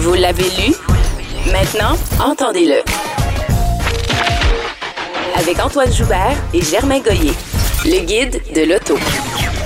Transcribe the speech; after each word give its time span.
Vous 0.00 0.14
l'avez 0.14 0.44
lu? 0.44 0.74
Maintenant, 1.52 1.94
entendez-le. 2.24 2.82
Avec 5.38 5.60
Antoine 5.60 5.92
Joubert 5.92 6.38
et 6.54 6.62
Germain 6.62 7.00
Goyer. 7.00 7.34
Le 7.84 8.00
guide 8.06 8.40
de 8.54 8.62
l'auto. 8.62 8.96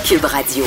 Cube 0.05 0.25
Radio. 0.27 0.65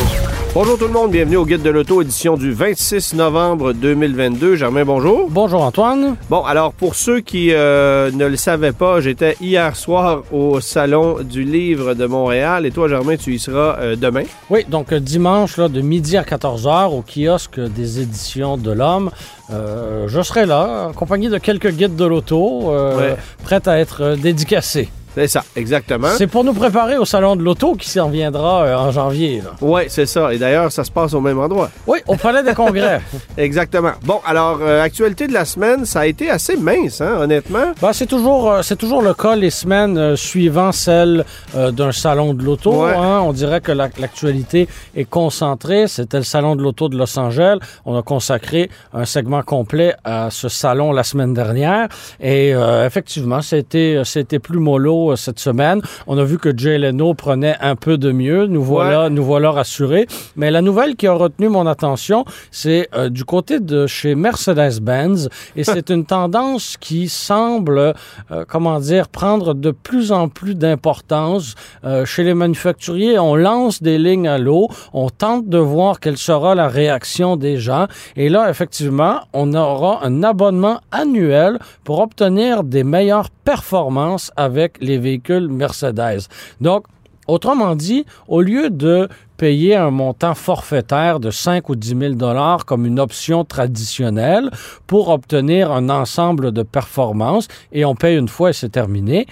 Bonjour 0.56 0.78
tout 0.80 0.86
le 0.88 0.92
monde, 0.94 1.12
bienvenue 1.12 1.38
au 1.38 1.46
Guide 1.46 1.62
de 1.62 1.70
l'Auto, 1.70 2.02
édition 2.02 2.36
du 2.38 2.52
26 2.52 3.14
novembre 3.14 3.72
2022. 3.74 4.56
Germain, 4.56 4.84
bonjour. 4.84 5.28
Bonjour 5.30 5.62
Antoine. 5.64 6.16
Bon, 6.30 6.44
alors 6.44 6.74
pour 6.74 6.96
ceux 6.96 7.20
qui 7.20 7.50
euh, 7.54 8.10
ne 8.12 8.26
le 8.26 8.36
savaient 8.36 8.72
pas, 8.72 9.00
j'étais 9.00 9.38
hier 9.40 9.76
soir 9.76 10.24
au 10.32 10.60
Salon 10.60 11.18
du 11.22 11.44
Livre 11.44 11.94
de 11.94 12.08
Montréal 12.08 12.66
et 12.66 12.72
toi, 12.72 12.88
Germain, 12.88 13.16
tu 13.18 13.36
y 13.36 13.40
seras 13.40 13.78
euh, 13.80 13.96
demain. 13.96 14.24
Oui, 14.50 14.66
donc 14.68 14.92
euh, 14.92 15.00
dimanche, 15.00 15.58
là, 15.58 15.68
de 15.70 15.82
midi 15.82 16.18
à 16.18 16.24
14h, 16.24 16.92
au 16.92 17.04
kiosque 17.04 17.60
des 17.60 18.02
éditions 18.02 18.58
de 18.58 18.72
l'Homme. 18.72 19.12
Euh, 19.52 20.06
je 20.08 20.22
serai 20.24 20.48
là, 20.48 20.88
accompagné 20.90 21.30
de 21.30 21.38
quelques 21.38 21.70
guides 21.72 21.96
de 21.96 22.06
l'auto, 22.06 22.72
euh, 22.72 22.98
Ouais. 22.98 23.16
prêts 23.44 23.62
à 23.68 23.78
être 23.80 24.16
dédicacés. 24.16 24.90
C'est 25.18 25.28
ça, 25.28 25.44
exactement. 25.56 26.10
C'est 26.16 26.28
pour 26.28 26.44
nous 26.44 26.54
préparer 26.54 26.96
au 27.00 27.06
Salon 27.06 27.36
de 27.36 27.42
l'Auto 27.42 27.74
qui 27.74 27.90
s'en 27.90 28.08
viendra 28.10 28.62
euh, 28.64 28.76
en 28.78 28.92
janvier. 28.92 29.42
Oui, 29.62 29.82
c'est 29.88 30.06
ça. 30.06 30.32
Et 30.32 30.38
d'ailleurs, 30.38 30.72
ça 30.72 30.84
se 30.84 30.92
passe 30.92 31.16
au 31.16 31.22
même 31.22 31.40
endroit. 31.40 31.72
Oui, 31.88 31.98
au 32.08 32.16
Palais 32.16 32.44
des 32.44 32.54
Congrès. 32.54 33.02
Exactement. 33.38 33.94
Bon, 34.04 34.20
alors, 34.28 34.60
euh, 34.62 34.84
actualité 34.84 35.26
de 35.26 35.34
la 35.34 35.44
semaine, 35.46 35.86
ça 35.86 36.02
a 36.02 36.06
été 36.06 36.30
assez 36.30 36.56
mince, 36.56 37.02
hein, 37.02 37.16
honnêtement. 37.20 37.72
Ben, 37.82 37.94
c'est 37.94 38.06
toujours, 38.06 38.52
euh, 38.52 38.62
c'est 38.62 38.76
toujours 38.76 39.02
le 39.02 39.16
cas 39.16 39.36
les 39.36 39.50
semaines 39.50 39.98
euh, 39.98 40.16
suivant 40.16 40.72
celle 40.72 41.26
d'un 41.56 41.92
salon 41.92 42.36
de 42.36 42.44
l'auto. 42.44 42.84
Ouais. 42.86 42.94
hein. 42.94 43.22
On 43.24 43.34
dirait 43.34 43.62
que 43.62 43.72
la- 43.72 43.90
l'actualité 44.00 44.68
est 44.96 45.06
concentrée. 45.10 45.88
C'était 45.88 46.18
le 46.18 46.24
salon 46.26 46.56
de 46.56 46.62
l'auto 46.62 46.90
de 46.90 46.96
Los 46.96 47.18
Angeles. 47.18 47.58
On 47.88 47.98
a 47.98 48.04
consacré 48.04 48.70
un 48.94 49.06
segment 49.06 49.42
complet 49.42 49.96
à 50.04 50.30
ce 50.30 50.48
salon 50.48 50.92
la 50.92 51.04
semaine 51.04 51.34
dernière. 51.34 51.88
Et 52.22 52.50
effectivement, 52.86 53.42
c'était, 53.42 54.02
c'était 54.04 54.40
plus 54.40 54.60
mollo 54.60 55.07
euh, 55.12 55.16
cette 55.16 55.40
semaine. 55.40 55.82
On 56.08 56.18
a 56.18 56.24
vu 56.24 56.38
que 56.38 56.56
Jay 56.56 56.78
Leno 56.78 57.14
prenait 57.14 57.56
un 57.62 57.76
peu 57.76 57.98
de 57.98 58.12
mieux. 58.12 58.48
Nous 58.48 58.64
voilà, 58.64 59.10
nous 59.10 59.24
voilà 59.24 59.52
rassurés. 59.52 60.08
Mais 60.36 60.52
la 60.52 60.62
nouvelle 60.62 60.96
qui 60.96 61.08
a 61.08 61.14
retenu 61.14 61.50
mon 61.50 61.68
attention, 61.68 62.26
c'est 62.52 62.90
euh, 62.96 63.10
du 63.10 63.26
côté 63.26 63.60
de 63.60 63.88
chez 63.88 64.16
Mercedes-Benz. 64.16 65.30
Et 65.56 65.64
c'est 65.64 65.90
une 65.90 66.06
tendance 66.06 66.78
qui 66.80 67.10
semble, 67.10 67.94
euh, 68.32 68.46
comment 68.48 68.80
dire, 68.80 69.08
prendre 69.10 69.54
de 69.54 69.72
plus 69.72 70.12
en 70.12 70.30
plus 70.30 70.56
d'importance 70.56 71.56
euh, 71.84 72.06
chez 72.06 72.24
les 72.24 72.34
manufacturiers. 72.34 73.20
On 73.20 73.36
lance 73.36 73.82
des 73.82 73.98
lignes 73.98 74.28
à 74.28 74.38
l'eau. 74.38 74.68
On 74.94 75.10
tente 75.10 75.48
de 75.48 75.58
voir 75.58 76.00
quelle 76.00 76.18
sera 76.18 76.56
la 76.56 76.68
réaction 76.68 77.36
des 77.36 77.58
gens. 77.58 77.88
Et 78.16 78.30
là, 78.30 78.50
effectivement, 78.50 79.22
on 79.34 79.54
aura 79.54 80.06
un 80.06 80.24
abonnement 80.24 80.80
annuel 80.92 81.60
pour 81.84 82.00
obtenir 82.00 82.64
des 82.64 82.84
meilleures 82.84 83.30
performances 83.30 84.32
avec 84.36 84.78
les 84.82 84.97
véhicules 85.00 85.48
Mercedes. 85.48 86.28
Donc, 86.62 86.86
Autrement 87.28 87.76
dit, 87.76 88.06
au 88.30 88.42
lieu 88.42 88.70
de 88.70 89.10
payer 89.36 89.76
un 89.76 89.92
montant 89.92 90.34
forfaitaire 90.34 91.20
de 91.20 91.30
5 91.30 91.68
ou 91.68 91.76
10 91.76 91.96
000 92.00 92.14
dollars 92.14 92.66
comme 92.66 92.86
une 92.86 93.02
option 93.02 93.44
traditionnelle 93.44 94.50
pour 94.88 95.10
obtenir 95.10 95.72
un 95.72 95.90
ensemble 95.90 96.54
de 96.54 96.64
performances 96.64 97.50
et 97.74 97.84
on 97.84 97.96
paye 97.96 98.18
une 98.18 98.30
fois 98.30 98.52
et 98.52 98.54
c'est 98.54 98.70
terminé. 98.70 99.28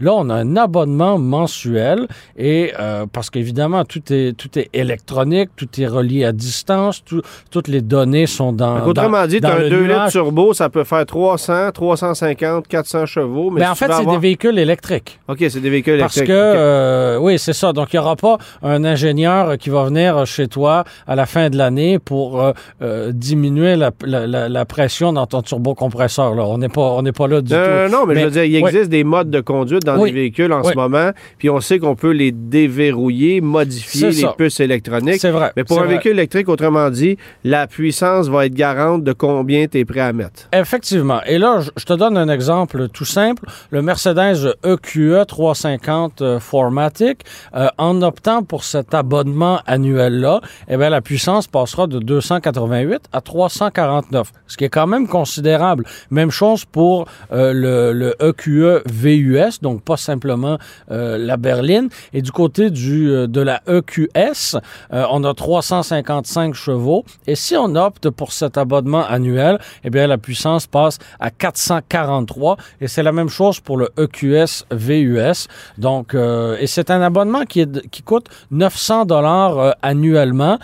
Là, 0.00 0.12
on 0.14 0.28
a 0.30 0.34
un 0.34 0.56
abonnement 0.56 1.18
mensuel 1.18 2.06
et 2.36 2.72
euh, 2.78 3.06
parce 3.12 3.30
qu'évidemment, 3.30 3.84
tout 3.84 4.02
est, 4.12 4.32
tout 4.36 4.56
est 4.58 4.68
électronique, 4.72 5.50
tout 5.56 5.68
est 5.80 5.86
relié 5.86 6.24
à 6.24 6.32
distance, 6.32 7.02
tout- 7.04 7.22
toutes 7.50 7.68
les 7.68 7.80
données 7.80 8.26
sont 8.26 8.52
dans. 8.52 8.78
Donc, 8.78 8.88
autrement 8.88 9.20
dans- 9.22 9.26
dit, 9.26 9.40
dans 9.40 9.48
as 9.50 9.54
un 9.54 9.58
le 9.58 9.70
2 9.70 9.82
litres 9.84 10.08
turbo, 10.10 10.52
ça 10.54 10.68
peut 10.68 10.84
faire 10.84 11.04
300, 11.06 11.72
350, 11.72 12.68
400 12.68 13.06
chevaux. 13.06 13.50
Mais 13.50 13.62
si 13.62 13.68
en 13.68 13.74
fait, 13.74 13.86
c'est 13.86 13.92
avoir- 13.92 14.14
des 14.16 14.20
véhicules 14.20 14.58
électriques. 14.58 15.18
OK, 15.28 15.38
c'est 15.48 15.60
des 15.60 15.70
véhicules 15.70 15.98
Parce 15.98 16.16
électriques. 16.16 16.36
que, 16.36 16.52
OK. 16.52 16.56
euh, 16.56 17.18
oui, 17.18 17.38
c'est 17.38 17.52
ça. 17.52 17.72
Donc, 17.72 17.92
il 17.92 17.96
n'y 17.96 18.00
aura 18.00 18.16
pas 18.16 18.38
un 18.62 18.84
ingénieur 18.84 19.56
qui 19.58 19.70
va 19.70 19.84
venir 19.84 20.24
chez 20.26 20.48
toi 20.48 20.84
à 21.06 21.14
la 21.16 21.26
fin 21.26 21.50
de 21.50 21.56
l'année 21.56 21.98
pour 21.98 22.40
euh, 22.40 22.52
euh, 22.82 23.12
diminuer 23.12 23.76
la, 23.76 23.90
la- 24.04 24.26
la- 24.26 24.48
la 24.48 24.64
pression 24.64 25.12
dans 25.12 25.26
ton 25.26 25.42
turbocompresseur. 25.42 26.34
Là. 26.34 26.44
On 26.44 26.58
n'est 26.58 26.68
pas, 26.68 26.82
on 26.82 27.02
n'est 27.02 27.12
pas 27.12 27.26
là 27.26 27.40
du 27.40 27.52
Euh, 27.52 27.86
tout. 27.88 27.92
non, 27.92 28.06
mais, 28.06 28.14
je 28.16 28.24
veux 28.24 28.30
dire, 28.30 28.44
il 28.44 28.62
oui. 28.62 28.68
existe 28.70 28.90
des 28.90 29.04
modes 29.04 29.30
de 29.30 29.40
conduite 29.40 29.84
dans 29.88 29.98
Oui. 30.00 30.10
les 30.10 30.14
véhicules 30.14 30.52
en 30.52 30.62
Oui. 30.62 30.70
ce 30.72 30.76
moment, 30.76 31.10
puis 31.38 31.50
on 31.50 31.60
sait 31.60 31.78
qu'on 31.78 31.94
peut 31.96 32.10
les 32.12 32.32
déverrouiller, 32.32 33.40
modifier 33.40 34.10
les 34.10 34.26
puces 34.36 34.60
électroniques. 34.60 35.20
C'est 35.20 35.30
vrai. 35.30 35.52
Mais 35.56 35.64
pour 35.64 35.78
un 35.78 35.84
vrai. 35.84 35.94
véhicule 35.94 36.12
électrique, 36.12 36.48
autrement 36.48 36.90
dit, 36.90 37.16
la 37.44 37.66
puissance 37.66 38.28
va 38.28 38.46
être 38.46 38.54
garante 38.54 39.04
de 39.04 39.12
combien 39.12 39.66
tu 39.66 39.78
es 39.78 39.84
prêt 39.84 40.00
à 40.00 40.12
mettre. 40.12 40.48
Effectivement. 40.52 41.20
Et 41.26 41.38
là, 41.38 41.60
je- 41.76 41.84
te 41.88 41.92
donne 41.94 42.18
un 42.18 42.28
exemple 42.28 42.88
tout 42.88 43.06
simple. 43.06 43.46
Le 43.70 43.80
Mercedes 43.82 44.54
E 44.64 44.74
EQE 44.74 45.24
350 45.26 46.20
euh, 46.22 46.38
4MATIC, 46.38 47.22
euh, 47.54 47.68
en 47.78 48.02
optant 48.02 48.42
pour 48.42 48.64
cet 48.64 48.92
abonnement 48.94 49.60
annuel-là, 49.66 50.40
eh 50.68 50.76
bien, 50.76 50.90
la 50.90 51.00
puissance 51.00 51.46
passera 51.46 51.86
de 51.86 51.98
288 51.98 53.00
à 53.12 53.20
349, 53.22 54.32
ce 54.46 54.56
qui 54.58 54.64
est 54.64 54.68
quand 54.68 54.86
même 54.86 55.08
considérable. 55.08 55.84
Même 56.10 56.30
chose 56.30 56.64
pour 56.66 57.06
euh, 57.32 57.52
le, 57.54 57.92
le 57.92 58.14
EQE 58.20 58.82
VUS, 58.86 59.60
donc 59.62 59.77
pas 59.78 59.96
simplement 59.96 60.58
euh, 60.90 61.18
la 61.18 61.36
berline. 61.36 61.88
Et 62.12 62.22
du 62.22 62.32
côté 62.32 62.70
euh, 62.70 63.26
de 63.26 63.40
la 63.40 63.62
EQS, 63.66 64.58
euh, 64.92 65.04
on 65.10 65.24
a 65.24 65.34
355 65.34 66.54
chevaux. 66.54 67.04
Et 67.26 67.34
si 67.34 67.56
on 67.56 67.74
opte 67.76 68.10
pour 68.10 68.32
cet 68.32 68.58
abonnement 68.58 69.04
annuel, 69.06 69.58
eh 69.84 69.90
bien, 69.90 70.06
la 70.06 70.18
puissance 70.18 70.66
passe 70.66 70.98
à 71.20 71.30
443. 71.30 72.56
Et 72.80 72.88
c'est 72.88 73.02
la 73.02 73.12
même 73.12 73.28
chose 73.28 73.60
pour 73.60 73.76
le 73.76 73.90
EQS 73.98 74.64
VUS. 74.70 75.48
Donc, 75.78 76.14
et 76.14 76.66
c'est 76.66 76.90
un 76.90 77.00
abonnement 77.02 77.44
qui, 77.44 77.66
qui 77.90 78.02
coûte 78.02 78.26
900 78.50 79.04
dollars 79.06 79.76
annuellement. 79.82 80.58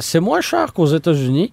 C'est 0.00 0.20
moins 0.20 0.40
cher 0.40 0.72
qu'aux 0.72 0.86
États-Unis. 0.86 1.52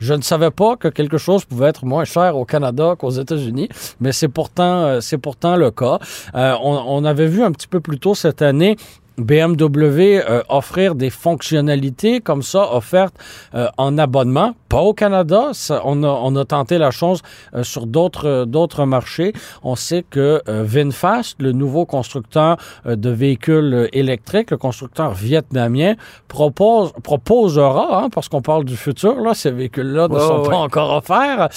Je 0.00 0.14
ne 0.14 0.22
savais 0.22 0.50
pas 0.50 0.76
que 0.76 0.88
quelque 0.88 1.18
chose 1.18 1.44
pouvait 1.44 1.68
être 1.68 1.84
moins 1.84 2.04
cher 2.04 2.36
au 2.36 2.44
Canada 2.44 2.94
qu'aux 2.98 3.10
États-Unis, 3.10 3.68
mais 4.00 4.12
c'est 4.12 4.28
pourtant, 4.28 4.84
euh, 4.84 5.00
c'est 5.00 5.18
pourtant 5.18 5.56
le 5.56 5.70
cas. 5.70 5.98
Euh, 6.34 6.54
on, 6.62 6.82
on 6.86 7.04
avait 7.04 7.26
vu 7.26 7.42
un 7.42 7.52
petit 7.52 7.68
peu 7.68 7.80
plus 7.80 7.98
tôt 7.98 8.14
cette 8.14 8.42
année 8.42 8.76
BMW 9.24 10.20
euh, 10.20 10.42
offrir 10.48 10.94
des 10.94 11.10
fonctionnalités 11.10 12.20
comme 12.20 12.42
ça 12.42 12.74
offertes 12.74 13.14
euh, 13.54 13.68
en 13.76 13.98
abonnement, 13.98 14.52
pas 14.68 14.80
au 14.80 14.94
Canada. 14.94 15.48
Ça, 15.52 15.82
on, 15.84 16.02
a, 16.02 16.08
on 16.08 16.34
a 16.36 16.44
tenté 16.44 16.78
la 16.78 16.90
chose 16.90 17.20
euh, 17.54 17.62
sur 17.62 17.86
d'autres 17.86 18.26
euh, 18.28 18.44
d'autres 18.44 18.84
marchés. 18.84 19.32
On 19.62 19.76
sait 19.76 20.04
que 20.08 20.40
euh, 20.48 20.62
VinFast, 20.64 21.36
le 21.40 21.52
nouveau 21.52 21.84
constructeur 21.86 22.56
euh, 22.86 22.96
de 22.96 23.10
véhicules 23.10 23.88
électriques, 23.92 24.50
le 24.50 24.56
constructeur 24.58 25.12
vietnamien, 25.12 25.94
propose 26.28 26.92
proposera, 27.02 28.02
hein, 28.04 28.08
parce 28.14 28.28
qu'on 28.28 28.42
parle 28.42 28.64
du 28.64 28.76
futur, 28.76 29.20
là, 29.20 29.34
ces 29.34 29.50
véhicules-là 29.50 30.08
ne 30.08 30.18
sont 30.18 30.42
ouais. 30.42 30.48
pas 30.48 30.56
encore 30.56 30.94
offerts, 30.96 31.48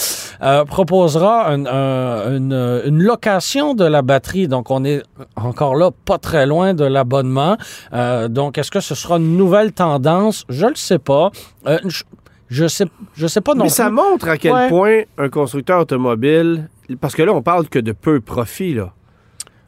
euh, 0.41 0.65
proposera 0.65 1.49
un- 1.49 1.65
un- 1.65 2.35
une, 2.37 2.81
une 2.85 3.01
location 3.03 3.73
de 3.75 3.85
la 3.85 4.01
batterie. 4.01 4.47
Donc, 4.47 4.69
on 4.71 4.83
est 4.83 5.03
encore 5.35 5.75
là 5.75 5.91
pas 6.05 6.17
très 6.17 6.45
loin 6.45 6.73
de 6.73 6.85
l'abonnement. 6.85 7.52
Euh, 7.93 8.27
donc, 8.27 8.57
est-ce 8.57 8.71
que 8.71 8.79
ce 8.79 8.95
sera 8.95 9.17
une 9.17 9.37
nouvelle 9.37 9.71
tendance? 9.71 10.45
Je 10.49 10.65
le 10.67 10.75
sais 10.75 10.99
pas. 10.99 11.31
Euh, 11.67 11.77
je, 11.85 12.03
je 12.49 12.67
sais, 12.67 12.85
je 13.15 13.27
sais 13.27 13.41
pas 13.41 13.53
non 13.55 13.63
Mais 13.63 13.69
ça 13.69 13.85
plus. 13.87 13.93
montre 13.95 14.27
à 14.27 14.37
quel 14.37 14.53
Ouais. 14.53 14.69
point 14.69 15.01
un 15.17 15.29
constructeur 15.29 15.79
automobile, 15.81 16.69
parce 17.01 17.15
que 17.15 17.23
là, 17.23 17.33
on 17.33 17.41
parle 17.41 17.67
que 17.67 17.79
de 17.79 17.91
peu 17.93 18.19
profit, 18.21 18.73
là. 18.75 18.93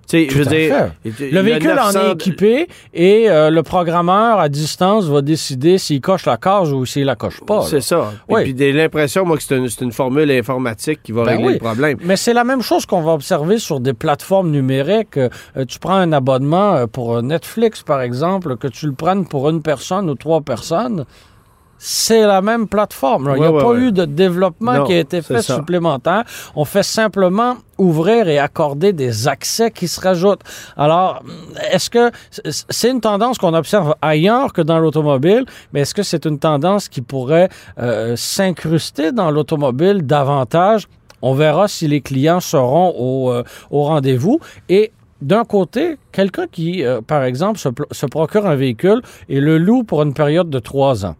Tu 0.07 0.25
sais, 0.25 0.29
je 0.29 0.37
veux 0.37 0.45
dire, 0.45 0.91
Le 1.03 1.39
véhicule 1.41 1.71
en 1.71 1.85
900 1.87 1.99
est 1.99 2.11
équipé 2.13 2.67
et 2.93 3.29
euh, 3.29 3.49
le 3.49 3.63
programmeur 3.63 4.39
à 4.39 4.49
distance 4.49 5.05
va 5.05 5.21
décider 5.21 5.77
s'il 5.77 5.99
coche 6.01 6.25
la 6.25 6.37
case 6.37 6.71
ou 6.71 6.85
s'il 6.85 7.05
la 7.05 7.15
coche 7.15 7.41
pas. 7.41 7.63
C'est 7.63 7.81
ça. 7.81 8.13
Oui. 8.29 8.41
Et 8.41 8.43
puis 8.43 8.55
j'ai 8.57 8.71
l'impression, 8.71 9.25
moi, 9.25 9.37
que 9.37 9.43
c'est 9.43 9.57
une, 9.57 9.67
c'est 9.67 9.83
une 9.83 9.91
formule 9.91 10.29
informatique 10.31 11.01
qui 11.03 11.11
va 11.11 11.23
Ben 11.23 11.31
régler 11.31 11.45
oui. 11.47 11.53
le 11.53 11.59
problème. 11.59 11.97
Mais 12.03 12.17
c'est 12.17 12.33
la 12.33 12.43
même 12.43 12.61
chose 12.61 12.85
qu'on 12.85 13.01
va 13.01 13.13
observer 13.13 13.57
sur 13.57 13.79
des 13.79 13.93
plateformes 13.93 14.51
numériques. 14.51 15.17
Euh, 15.17 15.29
tu 15.67 15.79
prends 15.79 15.95
un 15.95 16.11
abonnement 16.11 16.75
euh, 16.75 16.85
pour 16.87 17.21
Netflix, 17.23 17.81
par 17.81 18.01
exemple, 18.01 18.57
que 18.57 18.67
tu 18.67 18.85
le 18.85 18.93
prennes 18.93 19.25
pour 19.27 19.49
une 19.49 19.61
personne 19.61 20.09
ou 20.09 20.15
trois 20.15 20.41
personnes. 20.41 21.05
C'est 21.87 22.25
la 22.25 22.41
même 22.41 22.67
plateforme. 22.67 23.33
Il 23.35 23.41
n'y 23.41 23.45
a 23.45 23.51
Ouais, 23.51 23.61
pas 23.61 23.69
ouais. 23.69 23.77
eu 23.79 23.91
de 23.91 24.05
développement 24.05 24.73
Non, 24.73 24.83
qui 24.85 24.93
a 24.93 24.99
été 24.99 25.21
fait 25.21 25.41
supplémentaire. 25.43 26.23
On 26.55 26.65
fait 26.65 26.81
simplement 26.81 27.57
ouvrir 27.77 28.27
et 28.27 28.39
accorder 28.39 28.91
des 28.91 29.27
accès 29.27 29.69
qui 29.69 29.87
se 29.87 30.01
rajoutent. 30.01 30.41
Alors, 30.77 31.21
est-ce 31.71 31.91
que 31.91 32.09
c'est 32.69 32.89
une 32.89 33.01
tendance 33.01 33.37
qu'on 33.37 33.53
observe 33.53 33.93
ailleurs 34.01 34.51
que 34.51 34.63
dans 34.63 34.79
l'automobile, 34.79 35.45
mais 35.73 35.81
est-ce 35.81 35.93
que 35.93 36.01
c'est 36.01 36.25
une 36.25 36.39
tendance 36.39 36.89
qui 36.89 37.01
pourrait 37.01 37.49
euh, 37.77 38.15
s'incruster 38.15 39.11
dans 39.11 39.29
l'automobile 39.29 40.01
davantage? 40.07 40.87
On 41.21 41.33
verra 41.35 41.67
si 41.67 41.87
les 41.87 42.01
clients 42.01 42.39
seront 42.39 42.93
au, 42.97 43.31
euh, 43.31 43.43
au 43.69 43.83
rendez-vous. 43.83 44.39
Et 44.69 44.91
d'un 45.21 45.43
côté, 45.43 45.97
quelqu'un 46.11 46.47
qui, 46.51 46.83
euh, 46.83 47.01
par 47.05 47.23
exemple, 47.23 47.59
se, 47.59 47.69
pl- 47.69 47.87
se 47.91 48.05
procure 48.07 48.47
un 48.47 48.55
véhicule 48.55 49.01
et 49.29 49.39
le 49.39 49.57
loue 49.59 49.83
pour 49.83 50.01
une 50.01 50.13
période 50.15 50.49
de 50.49 50.59
trois 50.59 51.05
ans. 51.05 51.15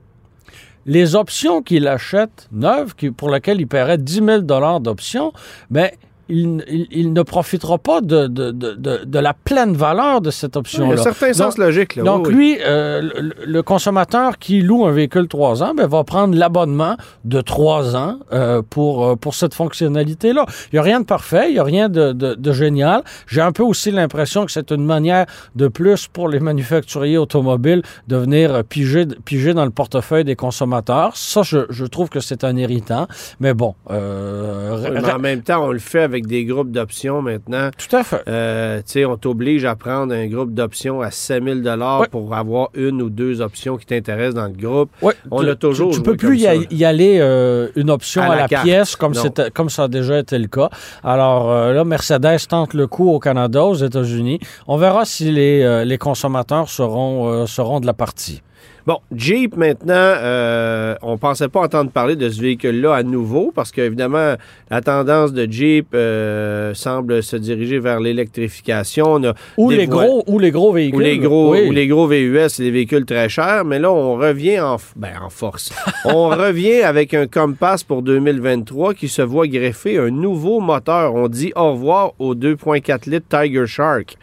Les 0.85 1.15
options 1.15 1.61
qu'il 1.61 1.87
achète 1.87 2.47
neuves, 2.51 2.93
pour 3.17 3.29
lesquelles 3.29 3.59
il 3.59 3.67
paierait 3.67 3.97
10 3.97 4.13
000 4.23 4.41
d'options, 4.79 5.33
ben, 5.69 5.89
il, 6.29 6.63
il- 6.69 6.87
il 6.91 7.13
ne 7.13 7.21
profitera 7.21 7.77
pas 7.77 8.01
de, 8.01 8.27
de, 8.27 8.51
de, 8.51 8.73
de- 9.05 9.19
la 9.19 9.33
pleine 9.33 9.73
valeur 9.73 10.21
de 10.21 10.31
cette 10.31 10.53
Il 10.53 10.57
y 10.57 10.59
option-là. 10.59 10.89
a 10.97 10.99
un 10.99 11.03
certain 11.03 11.33
sens 11.33 11.55
Donc- 11.55 11.65
logique. 11.65 11.95
Là. 11.95 12.03
donc, 12.03 12.27
oui, 12.27 12.33
oui. 12.33 12.35
lui, 12.35 12.57
euh, 12.65 13.01
le, 13.01 13.33
le 13.45 13.63
consommateur 13.63 14.37
qui 14.37 14.61
loue 14.61 14.85
un 14.85 14.91
véhicule 14.91 15.27
3 15.27 15.63
ans, 15.63 15.73
ben, 15.75 15.87
va 15.87 16.03
prendre 16.03 16.35
l'abonnement 16.37 16.95
de 17.25 17.41
3 17.41 17.95
ans 17.95 18.19
euh, 18.33 18.61
pour, 18.69 19.05
euh, 19.05 19.15
pour 19.15 19.33
cette 19.35 19.53
fonctionnalité-là. 19.53 20.45
Il 20.71 20.75
n'y 20.75 20.79
a 20.79 20.83
rien 20.83 20.99
de 21.01 21.05
parfait, 21.05 21.49
il 21.49 21.53
n'y 21.53 21.59
a 21.59 21.63
rien 21.63 21.89
de, 21.89 22.51
génial. 22.53 23.03
J'ai 23.27 23.41
un 23.41 23.51
peu 23.51 23.63
aussi 23.63 23.91
l'impression 23.91 24.45
que 24.45 24.51
c'est 24.51 24.71
une 24.71 24.85
manière 24.85 25.25
de 25.55 25.67
plus 25.67 26.07
pour 26.07 26.29
les 26.29 26.39
manufacturiers 26.39 27.17
automobiles 27.17 27.81
de 28.07 28.15
venir 28.15 28.63
piger, 28.63 29.05
piger 29.25 29.53
dans 29.53 29.65
le 29.65 29.71
portefeuille 29.71 30.23
des 30.23 30.35
consommateurs. 30.35 31.17
Ça, 31.17 31.41
je, 31.43 31.59
je 31.69 31.85
trouve 31.85 32.09
que 32.09 32.19
c'est 32.19 32.43
un 32.43 32.55
irritant. 32.55 33.07
Mais 33.39 33.53
bon, 33.53 33.75
euh, 33.91 34.89
mais 34.93 35.11
en 35.11 35.19
même 35.19 35.41
temps, 35.41 35.65
on 35.65 35.71
le 35.71 35.79
fait 35.79 36.03
avec 36.03 36.14
des 36.23 36.45
groupes 36.45 36.71
d'options 36.71 37.21
maintenant. 37.21 37.69
tout 37.77 37.95
à 37.95 38.03
fait. 38.03 38.21
Euh, 38.27 38.77
tu 38.79 38.83
sais, 38.93 39.05
on 39.05 39.17
t'oblige 39.17 39.65
à 39.65 39.75
prendre 39.75 40.13
un 40.13 40.27
groupe 40.27 40.53
d'options 40.53 41.01
à 41.01 41.11
7000 41.11 41.61
dollars 41.61 42.07
pour 42.09 42.33
avoir 42.35 42.69
une 42.73 43.01
ou 43.01 43.09
deux 43.09 43.41
options 43.41 43.77
qui 43.77 43.85
t'intéressent 43.85 44.35
dans 44.35 44.47
le 44.47 44.53
groupe. 44.53 44.89
Ouais, 45.01 45.13
On 45.31 45.41
tu- 45.41 45.45
l'a 45.47 45.55
toujours 45.55 45.91
Tu, 45.91 45.97
tu 45.97 46.03
peux 46.03 46.15
plus 46.15 46.39
y, 46.39 46.47
a- 46.85 46.87
aller 46.87 47.17
euh, 47.19 47.67
une 47.75 47.89
option 47.89 48.21
À 48.21 48.25
à, 48.33 48.35
la 48.35 48.47
pièce 48.47 48.95
comme, 48.95 49.13
comme 49.53 49.69
ça 49.69 49.83
a 49.83 49.87
déjà 49.87 50.19
été 50.19 50.37
le 50.39 50.47
cas. 50.47 50.69
Alors 51.03 51.51
euh, 51.51 51.73
là, 51.73 51.83
Mercedes 51.83 52.47
tente 52.49 52.73
le 52.73 52.87
coup 52.87 53.09
au 53.11 53.19
Canada, 53.19 53.63
aux 53.63 53.75
États-Unis. 53.75 54.39
On 54.67 54.77
verra 54.77 55.05
si 55.05 55.31
les, 55.31 55.83
les 55.85 55.97
consommateurs 55.97 56.69
seront, 56.69 57.45
seront 57.47 57.79
de 57.79 57.85
la 57.85 57.93
partie. 57.93 58.41
Bon, 58.85 58.99
Jeep, 59.15 59.57
maintenant, 59.57 59.93
euh, 59.95 60.93
on 61.01 61.17
pensait 61.17 61.47
pas 61.47 61.61
entendre 61.61 61.89
parler 61.89 62.15
de 62.15 62.29
ce 62.29 62.39
véhicule-là 62.39 62.93
à 62.93 63.01
nouveau 63.01 63.51
parce 63.55 63.71
qu'évidemment, 63.71 64.35
la 64.69 64.81
tendance 64.81 65.33
de 65.33 65.51
Jeep 65.51 65.87
euh, 65.95 66.75
semble 66.75 67.23
se 67.23 67.35
diriger 67.35 67.79
vers 67.79 67.99
l'électrification. 67.99 69.19
Ou 69.57 69.71
les, 69.71 69.87
gros, 69.87 70.23
ou 70.27 70.37
les 70.37 70.51
gros 70.51 70.71
véhicules. 70.71 70.97
Ou 70.97 71.03
les 71.03 71.17
gros, 71.17 71.51
Oui. 71.53 71.67
ou 71.67 71.71
les 71.71 71.87
gros 71.87 72.05
VUS, 72.05 72.49
c'est 72.49 72.61
des 72.61 72.69
véhicules 72.69 73.05
très 73.05 73.27
chers, 73.27 73.65
mais 73.65 73.79
là, 73.79 73.91
on 73.91 74.17
revient 74.17 74.59
en, 74.59 74.77
ben, 74.95 75.13
en 75.19 75.31
force. 75.31 75.73
on 76.05 76.29
revient 76.29 76.81
avec 76.81 77.15
un 77.15 77.25
Compass 77.25 77.83
pour 77.83 78.03
2023 78.03 78.93
qui 78.93 79.07
se 79.07 79.23
voit 79.23 79.47
greffer 79.47 79.97
un 79.97 80.11
nouveau 80.11 80.59
moteur. 80.59 81.15
On 81.15 81.27
dit 81.27 81.51
au 81.55 81.71
revoir 81.71 82.13
au 82.19 82.35
2.4 82.35 83.09
litres 83.09 83.27
Tiger 83.29 83.65
Shark. 83.65 84.15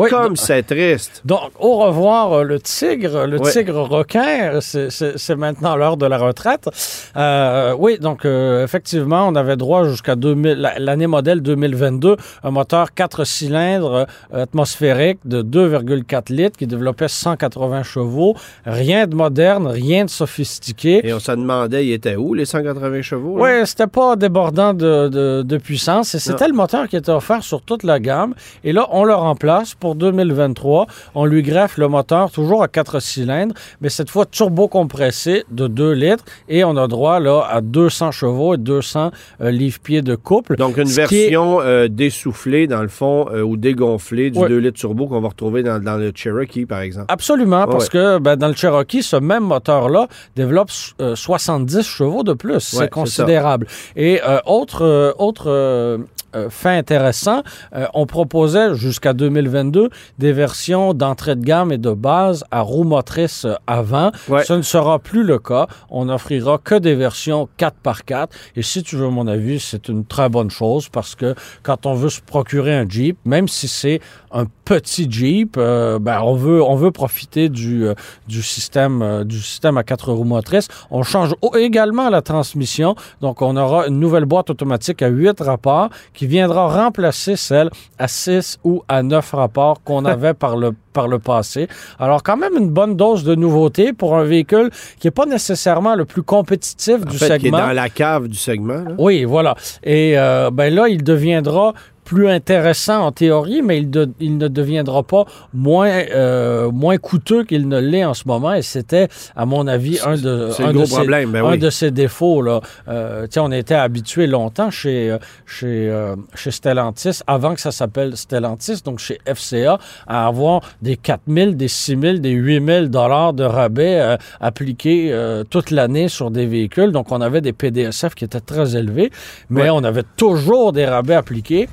Oui, 0.00 0.10
Comme 0.10 0.36
c'est 0.36 0.62
triste. 0.62 1.22
Donc, 1.24 1.50
au 1.58 1.76
revoir, 1.78 2.32
euh, 2.32 2.42
le 2.44 2.58
tigre, 2.60 3.26
le 3.26 3.38
tigre 3.52 3.82
requin, 3.88 4.60
c'est- 4.60 5.36
maintenant 5.36 5.76
l'heure 5.76 5.96
de 5.96 6.06
la 6.06 6.18
retraite. 6.18 6.68
Euh, 7.16 7.74
oui, 7.78 7.98
donc, 7.98 8.24
euh, 8.24 8.64
effectivement, 8.64 9.28
on 9.28 9.34
avait 9.34 9.56
droit 9.56 9.84
jusqu'à 9.84 10.16
2000 10.16 10.54
la- 10.58 10.78
l'année 10.78 11.06
modèle 11.06 11.40
2022, 11.42 12.16
un 12.42 12.50
moteur 12.50 12.94
4 12.94 13.24
cylindres 13.24 14.06
atmosphérique 14.32 15.18
de 15.24 15.42
2,4 15.42 16.30
litres 16.30 16.56
qui 16.58 16.66
développait 16.66 17.08
180 17.08 17.82
chevaux. 17.82 18.34
Rien 18.66 19.06
de 19.06 19.14
moderne, 19.14 19.66
rien 19.68 20.04
de 20.06 20.10
sophistiqué. 20.10 21.06
Et 21.06 21.12
on 21.12 21.20
se 21.20 21.30
demandait, 21.32 21.86
il 21.86 21.92
était 21.92 22.16
où, 22.16 22.34
les 22.34 22.44
180 22.44 23.02
chevaux? 23.02 23.36
là? 23.38 23.42
Oui, 23.60 23.66
c'était 23.66 23.86
pas 23.86 24.16
débordant 24.16 24.74
de, 24.74 25.08
de- 25.08 25.42
de 25.42 25.56
puissance. 25.58 26.16
C'était 26.18 26.48
le 26.48 26.54
moteur 26.54 26.88
qui 26.88 26.96
était 26.96 27.10
offert 27.12 27.42
sur 27.42 27.62
toute 27.62 27.82
la 27.84 27.98
gamme. 28.00 28.34
Et 28.64 28.72
là, 28.72 28.86
on 28.90 29.04
le 29.04 29.14
remplace 29.14 29.74
pour 29.74 29.89
2023. 29.94 30.86
On 31.14 31.24
lui 31.24 31.42
greffe 31.42 31.76
le 31.78 31.88
moteur 31.88 32.30
toujours 32.30 32.62
à 32.62 32.68
4 32.68 33.00
cylindres, 33.00 33.54
mais 33.80 33.88
cette 33.88 34.10
fois 34.10 34.26
turbo-compressé 34.26 35.44
de 35.50 35.66
2 35.66 35.92
litres. 35.92 36.24
Et 36.48 36.64
on 36.64 36.76
a 36.76 36.86
droit 36.88 37.20
là, 37.20 37.42
à 37.50 37.60
200 37.60 38.10
chevaux 38.12 38.54
et 38.54 38.58
200 38.58 39.10
euh, 39.40 39.50
livres-pieds 39.50 40.02
de 40.02 40.14
couple. 40.14 40.56
Donc, 40.56 40.76
une 40.76 40.88
est- 40.88 40.94
version 40.96 41.60
euh, 41.60 41.88
dessoufflée, 41.88 42.66
dans 42.66 42.82
le 42.82 42.88
fond, 42.88 43.26
euh, 43.32 43.42
ou 43.42 43.56
dégonflée 43.56 44.30
du 44.30 44.38
Ouais. 44.38 44.48
2 44.48 44.58
litres 44.58 44.78
turbo 44.78 45.06
qu'on 45.06 45.20
va 45.20 45.28
retrouver 45.28 45.62
dans, 45.62 45.82
dans 45.82 45.96
le 45.96 46.12
Cherokee, 46.14 46.66
par 46.66 46.80
exemple. 46.80 47.06
Absolument, 47.08 47.66
parce 47.66 47.84
Ouais. 47.84 47.90
que 47.90 48.18
ben, 48.18 48.36
dans 48.36 48.48
le 48.48 48.54
Cherokee, 48.54 49.02
ce 49.02 49.16
même 49.16 49.44
moteur-là 49.44 50.08
développe 50.36 50.70
euh, 51.00 51.14
70 51.16 51.82
chevaux 51.82 52.22
de 52.22 52.32
plus. 52.32 52.52
Ouais, 52.54 52.60
c'est 52.60 52.90
considérable. 52.90 53.66
Et 53.96 54.20
autre, 54.46 55.14
autre 55.18 55.98
euh, 56.36 56.48
fait 56.48 56.70
intéressant, 56.70 57.42
euh, 57.74 57.86
on 57.94 58.06
proposait 58.06 58.74
jusqu'à 58.74 59.12
2022 59.12 59.90
des 60.18 60.32
versions 60.32 60.94
d'entrée 60.94 61.34
de 61.34 61.44
gamme 61.44 61.72
et 61.72 61.78
de 61.78 61.92
base 61.92 62.44
à 62.50 62.60
roue 62.60 62.84
motrice 62.84 63.46
avant. 63.66 64.12
Ouais. 64.28 64.44
Ce 64.44 64.52
ne 64.52 64.62
sera 64.62 64.98
plus 65.00 65.24
le 65.24 65.38
cas. 65.38 65.66
On 65.90 66.04
n'offrira 66.04 66.58
que 66.58 66.76
des 66.76 66.94
versions 66.94 67.48
4x4. 67.58 68.28
Et 68.54 68.62
si 68.62 68.82
tu 68.82 68.96
veux 68.96 69.08
mon 69.08 69.26
avis, 69.26 69.58
c'est 69.58 69.88
une 69.88 70.04
très 70.04 70.28
bonne 70.28 70.50
chose 70.50 70.88
parce 70.88 71.14
que 71.14 71.34
quand 71.62 71.86
on 71.86 71.94
veut 71.94 72.10
se 72.10 72.20
procurer 72.20 72.76
un 72.76 72.88
Jeep, 72.88 73.18
même 73.24 73.48
si 73.48 73.66
c'est 73.66 74.00
un 74.30 74.44
petit 74.64 75.10
Jeep, 75.10 75.56
euh, 75.56 75.98
ben, 75.98 76.20
on 76.22 76.34
veut 76.34 76.62
on 76.62 76.76
veut 76.76 76.92
profiter 76.92 77.48
du, 77.48 77.86
du 78.28 78.42
système 78.42 79.24
du 79.24 79.40
système 79.40 79.76
à 79.78 79.82
quatre 79.82 80.12
roues 80.12 80.24
motrices. 80.24 80.68
On 80.90 81.02
change 81.02 81.34
également 81.58 82.08
la 82.08 82.22
transmission, 82.22 82.94
donc 83.20 83.42
on 83.42 83.56
aura 83.56 83.88
une 83.88 83.98
nouvelle 83.98 84.26
boîte 84.26 84.50
automatique 84.50 85.02
à 85.02 85.08
8 85.08 85.40
rapports 85.40 85.90
qui 86.19 86.19
viendra 86.26 86.68
remplacer 86.84 87.36
celle 87.36 87.70
à 87.98 88.08
6 88.08 88.58
ou 88.64 88.82
à 88.88 89.02
9 89.02 89.32
rapports 89.32 89.82
qu'on 89.82 90.04
avait 90.04 90.34
par 90.34 90.56
le 90.56 90.72
par 90.92 91.06
le 91.06 91.18
passé. 91.20 91.68
Alors 92.00 92.22
quand 92.22 92.36
même 92.36 92.56
une 92.58 92.68
bonne 92.70 92.96
dose 92.96 93.22
de 93.22 93.34
nouveauté 93.36 93.92
pour 93.92 94.16
un 94.16 94.24
véhicule 94.24 94.70
qui 94.98 95.06
n'est 95.06 95.12
pas 95.12 95.26
nécessairement 95.26 95.94
le 95.94 96.04
plus 96.04 96.22
compétitif 96.22 96.96
En 97.06 97.10
du 97.10 97.16
fait, 97.16 97.26
qui 97.26 97.32
est 97.32 97.50
segment. 97.50 97.58
dans 97.58 97.72
la 97.72 97.88
cave 97.88 98.26
du 98.28 98.36
segment. 98.36 98.74
là. 98.74 98.90
Oui, 98.98 99.24
voilà. 99.24 99.54
Et 99.84 100.18
euh, 100.18 100.50
ben 100.52 100.74
là, 100.74 100.88
il 100.88 101.04
deviendra 101.04 101.74
plus 102.10 102.28
intéressant 102.28 103.06
en 103.06 103.12
théorie, 103.12 103.62
mais 103.62 103.78
il, 103.78 103.88
de- 103.88 104.10
il 104.18 104.36
ne 104.36 104.48
deviendra 104.48 105.04
pas 105.04 105.26
moins, 105.54 105.88
euh, 106.12 106.68
moins 106.72 106.96
coûteux 106.96 107.44
qu'il 107.44 107.68
ne 107.68 107.78
l'est 107.78 108.04
en 108.04 108.14
ce 108.14 108.24
moment. 108.26 108.52
Et 108.52 108.62
c'était, 108.62 109.06
à 109.36 109.46
mon 109.46 109.68
avis, 109.68 110.00
un 110.04 110.16
de, 110.16 110.50
un 110.60 110.72
de 110.72 110.84
ses- 110.84 111.06
ben 111.06 111.36
un 111.36 111.50
oui. 111.52 111.58
de 111.58 111.70
ses 111.70 111.92
défauts. 111.92 112.42
Là. 112.42 112.60
Euh, 112.88 113.28
on 113.36 113.52
était 113.52 113.76
habitué 113.76 114.26
longtemps 114.26 114.72
chez, 114.72 115.16
chez, 115.46 115.88
euh, 115.88 116.16
chez 116.34 116.50
Stellantis, 116.50 117.20
avant 117.28 117.54
que 117.54 117.60
ça 117.60 117.70
s'appelle 117.70 118.16
Stellantis, 118.16 118.82
donc 118.84 118.98
chez 118.98 119.18
FCA, 119.24 119.78
à 120.08 120.26
avoir 120.26 120.62
des 120.82 120.96
4 120.96 121.20
000, 121.28 121.52
des 121.52 121.68
6 121.68 121.96
000, 121.96 122.18
des 122.18 122.30
8 122.32 122.66
000 122.66 122.86
dollars 122.86 123.34
de 123.34 123.44
rabais 123.44 124.00
euh, 124.00 124.16
appliqués 124.40 125.10
euh, 125.12 125.44
toute 125.48 125.70
l'année 125.70 126.08
sur 126.08 126.32
des 126.32 126.46
véhicules. 126.46 126.90
Donc, 126.90 127.12
on 127.12 127.20
avait 127.20 127.40
des 127.40 127.52
PDSF 127.52 128.16
qui 128.16 128.24
étaient 128.24 128.40
très 128.40 128.74
élevés, 128.76 129.12
mais 129.48 129.62
Ouais. 129.62 129.70
on 129.70 129.84
avait 129.84 130.02
toujours 130.16 130.72
des 130.72 130.86
rabais 130.86 131.14
appliqués. 131.14 131.68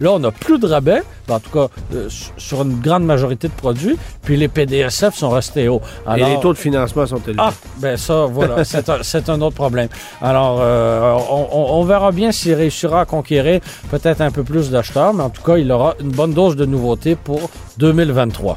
Là, 0.00 0.12
on 0.12 0.18
n'a 0.18 0.30
plus 0.30 0.58
de 0.58 0.66
rabais, 0.66 1.02
ben, 1.26 1.34
en 1.36 1.40
tout 1.40 1.50
cas 1.50 1.68
euh, 1.94 2.08
sur- 2.36 2.62
une 2.62 2.80
grande 2.80 3.04
majorité 3.04 3.48
de 3.48 3.52
produits, 3.54 3.96
puis 4.22 4.36
les 4.36 4.48
PDSF 4.48 5.14
sont 5.14 5.30
restés 5.30 5.68
hauts. 5.68 5.80
Et 6.16 6.20
les 6.34 6.40
taux 6.40 6.52
de 6.52 6.58
financement 6.58 7.06
sont 7.06 7.20
élevés. 7.26 7.38
Ah, 7.38 7.52
ben 7.78 7.96
ça, 7.96 8.26
voilà, 8.26 8.64
c'est 9.02 9.28
un, 9.30 9.40
autre 9.40 9.56
problème. 9.56 9.88
Alors, 10.20 10.58
euh, 10.60 11.12
on, 11.30 11.48
on- 11.52 11.80
on 11.80 11.84
verra 11.84 12.12
bien 12.12 12.32
s'il 12.32 12.54
réussira 12.54 13.00
à 13.00 13.04
conquérir 13.04 13.60
peut-être 13.90 14.20
un 14.20 14.30
peu 14.30 14.42
plus 14.42 14.70
d'acheteurs, 14.70 15.14
mais 15.14 15.22
en 15.22 15.30
tout 15.30 15.42
cas, 15.42 15.56
il 15.56 15.70
aura 15.72 15.94
une 16.00 16.10
bonne 16.10 16.32
dose 16.34 16.56
de 16.56 16.66
nouveautés 16.66 17.14
pour 17.16 17.50
2023. 17.78 18.56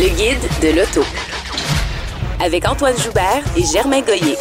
Le 0.00 0.08
guide 0.16 0.38
de 0.62 0.76
l'auto. 0.78 1.02
Avec 2.42 2.66
Antoine 2.68 2.96
Joubert 2.96 3.42
et 3.56 3.62
Germain 3.62 4.00
Goyer. 4.00 4.36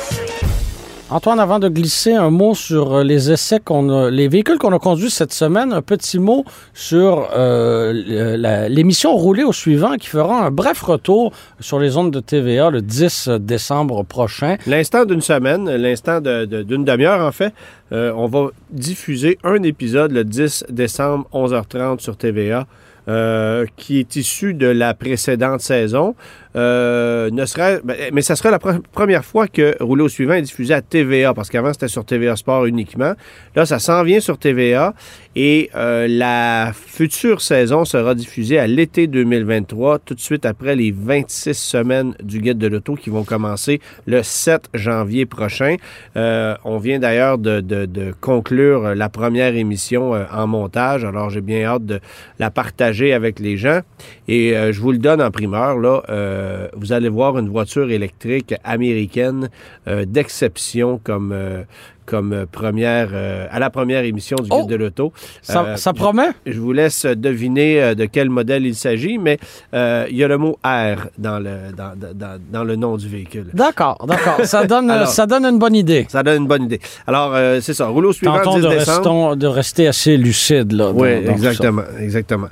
Antoine, 1.12 1.40
avant 1.40 1.58
de 1.58 1.68
glisser 1.70 2.14
un 2.14 2.30
mot 2.30 2.54
sur 2.54 2.94
euh, 2.98 3.04
les 3.04 3.32
essais 3.32 3.60
qu'on 3.60 3.90
a, 3.90 4.12
les 4.12 4.28
véhicules 4.28 4.60
qu'on 4.60 4.72
a 4.74 4.78
conduits 4.80 5.10
cette 5.10 5.34
semaine, 5.34 5.74
un 5.74 5.82
petit 5.82 6.20
mot 6.20 6.46
sur 6.74 7.28
euh, 7.36 8.68
l'émission 8.70 9.16
roulée 9.16 9.44
au 9.44 9.52
suivant 9.52 9.96
qui 9.96 10.08
fera 10.08 10.46
un 10.46 10.52
bref 10.52 10.82
retour 10.84 11.32
sur 11.60 11.80
les 11.80 11.98
ondes 11.98 12.12
de 12.12 12.20
TVA 12.20 12.70
le 12.70 12.82
10 12.84 13.30
décembre 13.40 14.04
prochain. 14.04 14.58
L'instant 14.68 15.04
d'une 15.06 15.22
semaine, 15.22 15.68
l'instant 15.70 16.22
de- 16.22 16.46
de- 16.46 16.62
d'une 16.62 16.86
demi-heure 16.86 17.26
en 17.26 17.32
fait, 17.32 17.54
euh, 17.92 18.14
on 18.16 18.28
va 18.28 18.50
diffuser 18.70 19.40
un 19.44 19.64
épisode 19.64 20.12
le 20.12 20.24
10 20.24 20.66
décembre 20.70 21.26
11h30 21.34 22.00
sur 22.02 22.18
TVA. 22.18 22.68
Euh, 23.10 23.66
qui 23.76 24.00
est 24.00 24.16
issu 24.16 24.54
de 24.54 24.68
la 24.68 24.94
précédente 24.94 25.62
saison. 25.62 26.16
Euh, 26.56 27.30
serait, 27.46 27.80
ben, 27.84 27.96
mais 28.14 28.22
ça 28.22 28.36
sera 28.36 28.52
la 28.52 28.58
pre- 28.58 28.82
première 28.92 29.24
fois 29.24 29.48
que 29.48 29.76
Rouleau 29.80 30.06
au 30.06 30.10
suivant 30.10 30.34
est 30.34 30.42
diffusé 30.42 30.74
à 30.74 30.82
TVA, 30.82 31.34
parce 31.34 31.50
qu'avant 31.50 31.74
c'était 31.74 31.88
sur 31.88 32.06
TVA 32.06 32.36
Sport 32.36 32.66
uniquement. 32.66 33.14
Là, 33.56 33.66
ça 33.66 33.80
s'en 33.80 34.04
vient 34.04 34.20
sur 34.20 34.38
TVA 34.38 34.94
et 35.36 35.70
euh, 35.76 36.08
la 36.10 36.72
future 36.74 37.42
saison 37.42 37.86
sera 37.86 38.16
diffusée 38.16 38.58
à 38.60 38.68
l'été 38.68 39.08
2023, 39.08 40.00
tout 40.00 40.16
de 40.16 40.20
suite 40.20 40.46
après 40.46 40.76
les 40.76 40.92
26 40.92 41.54
semaines 41.54 42.14
du 42.22 42.40
Guide 42.40 42.58
de 42.58 42.68
l'Auto 42.68 42.96
qui 42.96 43.10
vont 43.10 43.24
commencer 43.24 43.80
le 44.08 44.24
7 44.24 44.70
janvier 44.74 45.26
prochain. 45.26 45.76
Euh, 46.18 46.56
on 46.66 46.78
vient 46.78 47.00
d'ailleurs 47.00 47.38
de, 47.38 47.62
de- 47.62 47.86
conclure 48.22 48.96
la 48.96 49.10
première 49.10 49.56
émission 49.56 50.14
en 50.32 50.48
montage, 50.48 51.06
alors 51.06 51.30
j'ai 51.30 51.42
bien 51.42 51.64
hâte 51.66 51.86
de 51.86 52.00
la 52.40 52.50
partager 52.50 53.14
avec 53.14 53.40
les 53.40 53.56
gens. 53.58 53.82
Et 54.28 54.54
je 54.72 54.80
vous 54.82 54.92
le 54.92 54.98
donne 54.98 55.22
en 55.22 55.32
primeur, 55.32 55.78
là, 55.78 56.02
euh, 56.40 56.68
vous 56.74 56.94
allez 56.94 57.10
voir 57.10 57.38
une 57.38 57.50
voiture 57.50 57.92
électrique 57.92 58.56
américaine 58.64 59.50
euh, 59.88 60.06
d'exception 60.06 61.00
comme, 61.04 61.32
euh, 61.32 61.64
comme 62.10 62.34
euh, 62.34 62.46
première, 62.52 63.10
euh, 63.14 63.46
à 63.52 63.60
la 63.60 63.70
première 63.70 64.04
émission 64.04 64.36
du 64.38 64.50
Guide 64.50 64.64
Oh! 64.66 64.68
de 64.68 64.76
l'Auto. 64.76 65.14
Ça, 65.42 65.64
Euh, 65.64 65.76
ça 65.76 65.94
promet? 65.94 66.30
je 66.46 66.60
vous 66.60 66.72
laisse 66.74 67.06
deviner 67.06 67.94
de 67.96 68.06
quel 68.06 68.30
modèle 68.30 68.66
il 68.66 68.76
s'agit, 68.76 69.18
mais 69.20 69.38
il 69.74 70.16
y 70.16 70.24
a 70.24 70.28
le 70.28 70.38
mot 70.38 70.58
R 70.64 71.08
dans 71.18 71.40
le, 71.40 71.56
dans, 71.78 71.92
dans- 71.96 72.40
dans 72.52 72.64
le 72.64 72.76
nom 72.76 72.98
du 72.98 73.08
véhicule. 73.08 73.48
D'accord, 73.54 73.98
d'accord. 74.08 74.40
Ça 74.46 74.66
donne, 74.66 74.90
Alors- 74.96 75.08
ça 75.08 75.26
donne 75.28 75.46
une 75.46 75.60
bonne 75.60 75.76
idée. 75.76 76.06
Ça 76.10 76.24
donne 76.24 76.42
une 76.44 76.48
bonne 76.48 76.64
idée. 76.64 76.80
Alors, 77.06 77.34
c'est 77.62 77.74
ça. 77.74 77.88
Rouleau 77.88 78.12
suivant, 78.14 78.38
Tentons 78.40 78.58
10 78.58 78.64
de, 78.64 78.70
décembre. 78.70 78.98
restons- 78.98 79.36
de 79.36 79.48
rester 79.48 79.88
assez 79.88 80.18
lucide 80.18 80.72
là. 80.72 80.92
Oui, 80.94 81.10
exactement, 81.10 81.84
exactement. 82.00 82.48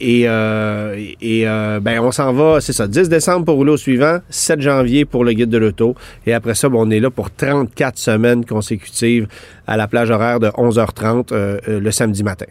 Et 0.00 0.22
et 0.22 1.44
ben 1.80 1.98
on 2.00 2.12
s'en 2.12 2.32
va, 2.32 2.60
c'est 2.60 2.72
ça, 2.72 2.86
10 2.86 3.08
décembre 3.08 3.44
pour 3.46 3.56
rouler 3.56 3.72
au 3.72 3.76
suivant, 3.76 4.18
7 4.30 4.60
janvier 4.60 5.04
pour 5.04 5.24
le 5.24 5.32
guide 5.32 5.50
de 5.50 5.58
l'auto, 5.58 5.94
et 6.26 6.32
après 6.32 6.54
ça, 6.54 6.68
ben, 6.68 6.76
on 6.78 6.90
est 6.90 7.00
là 7.00 7.10
pour 7.10 7.30
34 7.30 7.98
semaines 7.98 8.11
consécutives 8.46 9.28
à 9.66 9.76
la 9.76 9.88
plage 9.88 10.10
horaire 10.10 10.40
de 10.40 10.48
11h30 10.48 11.32
euh, 11.32 11.58
euh, 11.68 11.80
le 11.80 11.90
samedi 11.90 12.22
matin. 12.22 12.46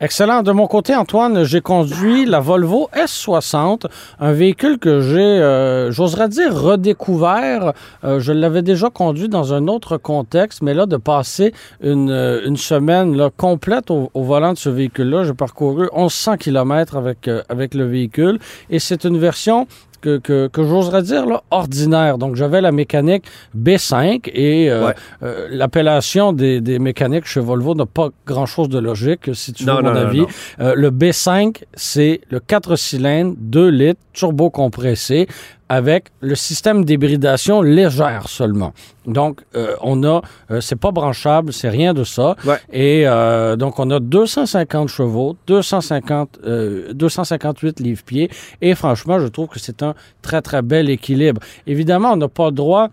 Excellent. 0.00 0.44
De 0.44 0.52
mon 0.52 0.68
côté, 0.68 0.94
Antoine, 0.94 1.42
j'ai 1.42 1.60
conduit 1.60 2.24
la 2.24 2.38
Volvo 2.38 2.88
S60, 2.94 3.86
un 4.20 4.32
véhicule 4.32 4.78
que 4.78 5.00
j'ai, 5.00 5.18
euh, 5.18 5.90
j'oserais 5.90 6.28
dire, 6.28 6.54
redécouvert. 6.54 7.72
Je 8.04 8.30
l'avais 8.30 8.62
déjà 8.62 8.90
conduit 8.90 9.28
dans 9.28 9.54
un 9.54 9.66
autre 9.66 9.96
contexte, 9.96 10.62
mais 10.62 10.72
là, 10.72 10.86
de 10.86 10.96
passer 10.96 11.52
une, 11.82 12.56
semaine 12.56 13.28
complète 13.36 13.90
au, 13.90 14.08
volant 14.14 14.52
de 14.52 14.58
ce 14.58 14.68
véhicule-là, 14.68 15.24
j'ai 15.24 15.34
parcouru 15.34 15.88
1100 15.92 16.36
km 16.36 16.96
avec, 16.96 17.28
avec 17.48 17.74
le 17.74 17.84
véhicule 17.84 18.38
et 18.70 18.78
c'est 18.78 19.02
une 19.02 19.18
version 19.18 19.66
que, 20.00 20.18
que, 20.18 20.46
que 20.48 20.62
j'oserais 20.64 21.02
dire 21.02 21.26
là, 21.26 21.42
ordinaire. 21.50 22.18
Donc, 22.18 22.34
j'avais 22.36 22.60
la 22.60 22.72
mécanique 22.72 23.24
B5 23.56 24.30
et 24.32 24.70
euh, 24.70 24.86
Ouais. 24.86 24.94
euh, 25.22 25.48
l'appellation 25.50 26.32
des, 26.32 26.60
des 26.60 26.78
mécaniques 26.78 27.26
chez 27.26 27.40
Volvo 27.40 27.74
n'a 27.74 27.86
pas 27.86 28.08
grand-chose 28.26 28.68
de 28.68 28.78
logique, 28.78 29.30
si 29.34 29.52
tu 29.52 29.64
veux 29.64 29.72
Non, 29.72 29.82
mon 29.82 29.90
non, 29.90 29.96
avis. 29.96 30.24
Euh, 30.60 30.74
le 30.76 30.90
B5, 30.90 31.62
c'est 31.74 32.20
le 32.30 32.40
4 32.40 32.76
cylindres, 32.76 33.34
2 33.38 33.68
litres, 33.68 34.00
turbo 34.12 34.50
compressé, 34.50 35.26
avec 35.68 36.08
le 36.20 36.34
système 36.34 36.84
d'hybridation 36.84 37.62
légère 37.62 38.28
seulement. 38.28 38.72
Donc, 39.06 39.40
euh, 39.54 39.74
on 39.80 40.02
a, 40.04 40.22
euh, 40.50 40.60
c'est 40.60 40.76
pas 40.76 40.90
branchable, 40.90 41.52
c'est 41.52 41.68
rien 41.68 41.94
de 41.94 42.04
ça. 42.04 42.36
Ouais. 42.44 42.58
Et 42.72 43.02
euh, 43.06 43.56
donc, 43.56 43.78
on 43.78 43.90
a 43.90 44.00
250 44.00 44.88
chevaux, 44.88 45.36
250, 45.46 46.40
euh, 46.44 46.92
258 46.92 47.80
livres-pieds. 47.80 48.30
Et 48.60 48.74
franchement, 48.74 49.18
je 49.18 49.26
trouve 49.26 49.48
que 49.48 49.58
c'est 49.58 49.82
un 49.82 49.94
très, 50.22 50.42
très 50.42 50.62
bel 50.62 50.90
équilibre. 50.90 51.40
Évidemment, 51.66 52.12
on 52.12 52.16
n'a 52.16 52.28
pas 52.28 52.46
le 52.46 52.52
droit 52.52 52.88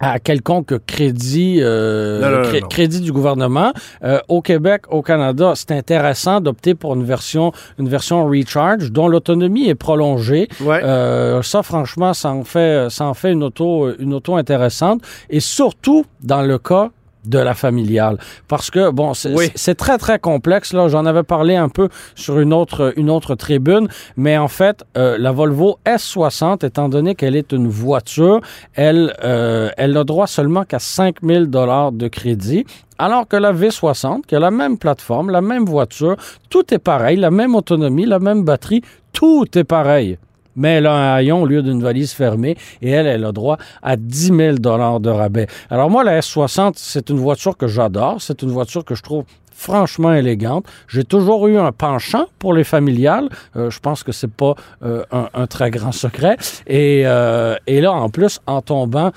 à 0.00 0.18
quelconque 0.18 0.74
crédit, 0.86 1.58
euh, 1.60 2.20
Non, 2.20 2.30
non, 2.30 2.36
non, 2.42 2.48
cré- 2.48 2.60
non. 2.60 2.68
crédit 2.68 3.00
du 3.00 3.12
gouvernement. 3.12 3.72
Euh, 4.02 4.18
au 4.28 4.42
Québec, 4.42 4.82
au 4.90 5.02
Canada, 5.02 5.52
c'est 5.54 5.70
intéressant 5.72 6.40
d'opter 6.40 6.74
pour 6.74 6.94
une 6.94 7.04
version, 7.04 7.52
une 7.78 7.88
version 7.88 8.26
recharge 8.26 8.90
dont 8.90 9.08
l'autonomie 9.08 9.68
est 9.68 9.74
prolongée. 9.76 10.48
Ouais. 10.60 10.80
Euh, 10.82 11.42
ça, 11.42 11.62
franchement, 11.62 12.12
ça 12.12 12.30
en 12.30 12.44
fait, 12.44 12.90
ça 12.90 13.06
en 13.06 13.14
fait 13.14 13.32
une 13.32 13.42
auto, 13.44 13.88
une 13.98 14.14
auto 14.14 14.34
intéressante. 14.36 15.00
Et 15.30 15.40
surtout 15.40 16.04
dans 16.22 16.42
le 16.42 16.58
cas 16.58 16.90
de 17.26 17.38
la 17.38 17.54
familiale. 17.54 18.18
Parce 18.48 18.70
que, 18.70 18.90
bon, 18.90 19.14
c'est 19.14 19.34
Oui. 19.34 19.50
très, 19.76 19.98
très 19.98 20.18
complexe. 20.18 20.72
Là, 20.72 20.88
J'en 20.88 21.06
avais 21.06 21.22
parlé 21.22 21.56
un 21.56 21.68
peu 21.68 21.88
sur 22.14 22.38
une 22.40 22.52
autre, 22.52 22.92
une 22.96 23.10
autre 23.10 23.34
tribune. 23.34 23.88
Mais 24.16 24.36
en 24.38 24.48
fait, 24.48 24.84
euh, 24.96 25.16
la 25.18 25.32
Volvo 25.32 25.78
S60, 25.86 26.64
étant 26.64 26.88
donné 26.88 27.14
qu'elle 27.14 27.36
est 27.36 27.52
une 27.52 27.68
voiture, 27.68 28.40
elle, 28.74 29.14
euh, 29.24 29.70
elle 29.76 29.96
a 29.96 30.04
droit 30.04 30.26
seulement 30.26 30.64
qu'à 30.64 30.78
5000 30.78 31.46
dollars 31.46 31.92
de 31.92 32.08
crédit. 32.08 32.64
Alors 32.98 33.26
que 33.26 33.36
la 33.36 33.52
V60, 33.52 34.22
qui 34.26 34.36
a 34.36 34.40
la 34.40 34.50
même 34.52 34.78
plateforme, 34.78 35.30
la 35.30 35.40
même 35.40 35.64
voiture, 35.64 36.16
tout 36.50 36.72
est 36.72 36.78
pareil, 36.78 37.16
la 37.16 37.30
même 37.30 37.54
autonomie, 37.54 38.06
la 38.06 38.20
même 38.20 38.44
batterie, 38.44 38.82
tout 39.12 39.46
est 39.58 39.64
pareil. 39.64 40.18
Mais 40.56 40.76
elle 40.76 40.86
a 40.86 40.92
un 40.92 41.14
haillon 41.14 41.42
au 41.42 41.46
lieu 41.46 41.62
d'une 41.62 41.82
valise 41.82 42.12
fermée 42.12 42.56
et 42.82 42.90
elle, 42.90 43.06
elle 43.06 43.24
a 43.24 43.32
droit 43.32 43.58
à 43.82 43.96
10 43.96 44.32
000 44.36 44.58
de 44.58 45.08
rabais. 45.08 45.46
Alors 45.70 45.90
moi, 45.90 46.04
la 46.04 46.20
S60, 46.20 46.74
c'est 46.76 47.10
une 47.10 47.18
voiture 47.18 47.56
que 47.56 47.66
j'adore. 47.66 48.16
C'est 48.20 48.42
une 48.42 48.50
voiture 48.50 48.84
que 48.84 48.94
je 48.94 49.02
trouve 49.02 49.24
franchement 49.54 50.12
élégante. 50.12 50.66
J'ai 50.88 51.04
toujours 51.04 51.46
eu 51.46 51.56
un 51.56 51.72
penchant 51.72 52.26
pour 52.38 52.52
les 52.52 52.64
familiales. 52.64 53.28
Euh, 53.56 53.70
je 53.70 53.80
pense 53.80 54.02
que 54.02 54.12
c'est 54.12 54.30
pas 54.30 54.54
euh, 54.84 55.04
un, 55.10 55.46
très 55.46 55.70
grand 55.70 55.92
secret. 55.92 56.36
Et, 56.66 57.02
euh, 57.06 57.56
et 57.66 57.80
là, 57.80 57.92
en 57.92 58.10
plus, 58.10 58.40
en 58.46 58.60
tombant 58.60 59.12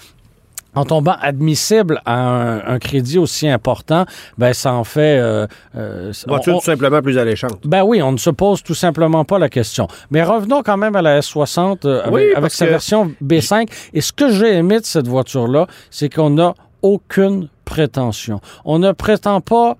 en 0.77 0.85
tombant 0.85 1.15
admissible 1.21 2.01
à 2.05 2.15
un, 2.19 2.75
un 2.75 2.79
crédit 2.79 3.17
aussi 3.17 3.47
important, 3.47 4.05
ben 4.37 4.53
ça 4.53 4.73
en 4.73 4.83
fait. 4.83 5.17
euh, 5.19 5.47
euh, 5.75 6.11
Voiture 6.27 6.55
on- 6.55 6.59
tout 6.59 6.65
simplement 6.65 7.01
plus 7.01 7.17
alléchante. 7.17 7.59
ben 7.65 7.83
oui, 7.83 8.01
on 8.01 8.11
ne 8.11 8.17
se 8.17 8.29
pose 8.29 8.61
tout 8.63 8.73
simplement 8.75 9.25
pas 9.25 9.39
la 9.39 9.49
question. 9.49 9.87
Mais 10.11 10.23
revenons 10.23 10.61
quand 10.63 10.77
même 10.77 10.95
à 10.95 11.01
la 11.01 11.19
S60 11.19 11.85
euh, 11.85 12.01
avec, 12.01 12.13
Oui, 12.13 12.23
avec 12.35 12.51
sa 12.51 12.65
version 12.67 13.11
B5. 13.23 13.67
Et 13.93 14.01
ce 14.01 14.11
que 14.13 14.29
j'ai 14.31 14.53
aimé 14.53 14.79
de 14.79 14.85
cette 14.85 15.07
voiture-là, 15.07 15.67
c'est 15.89 16.09
qu'on 16.13 16.29
n'a 16.31 16.53
aucune 16.81 17.49
prétention. 17.65 18.39
On 18.65 18.79
ne 18.79 18.91
prétend 18.91 19.41
pas 19.41 19.77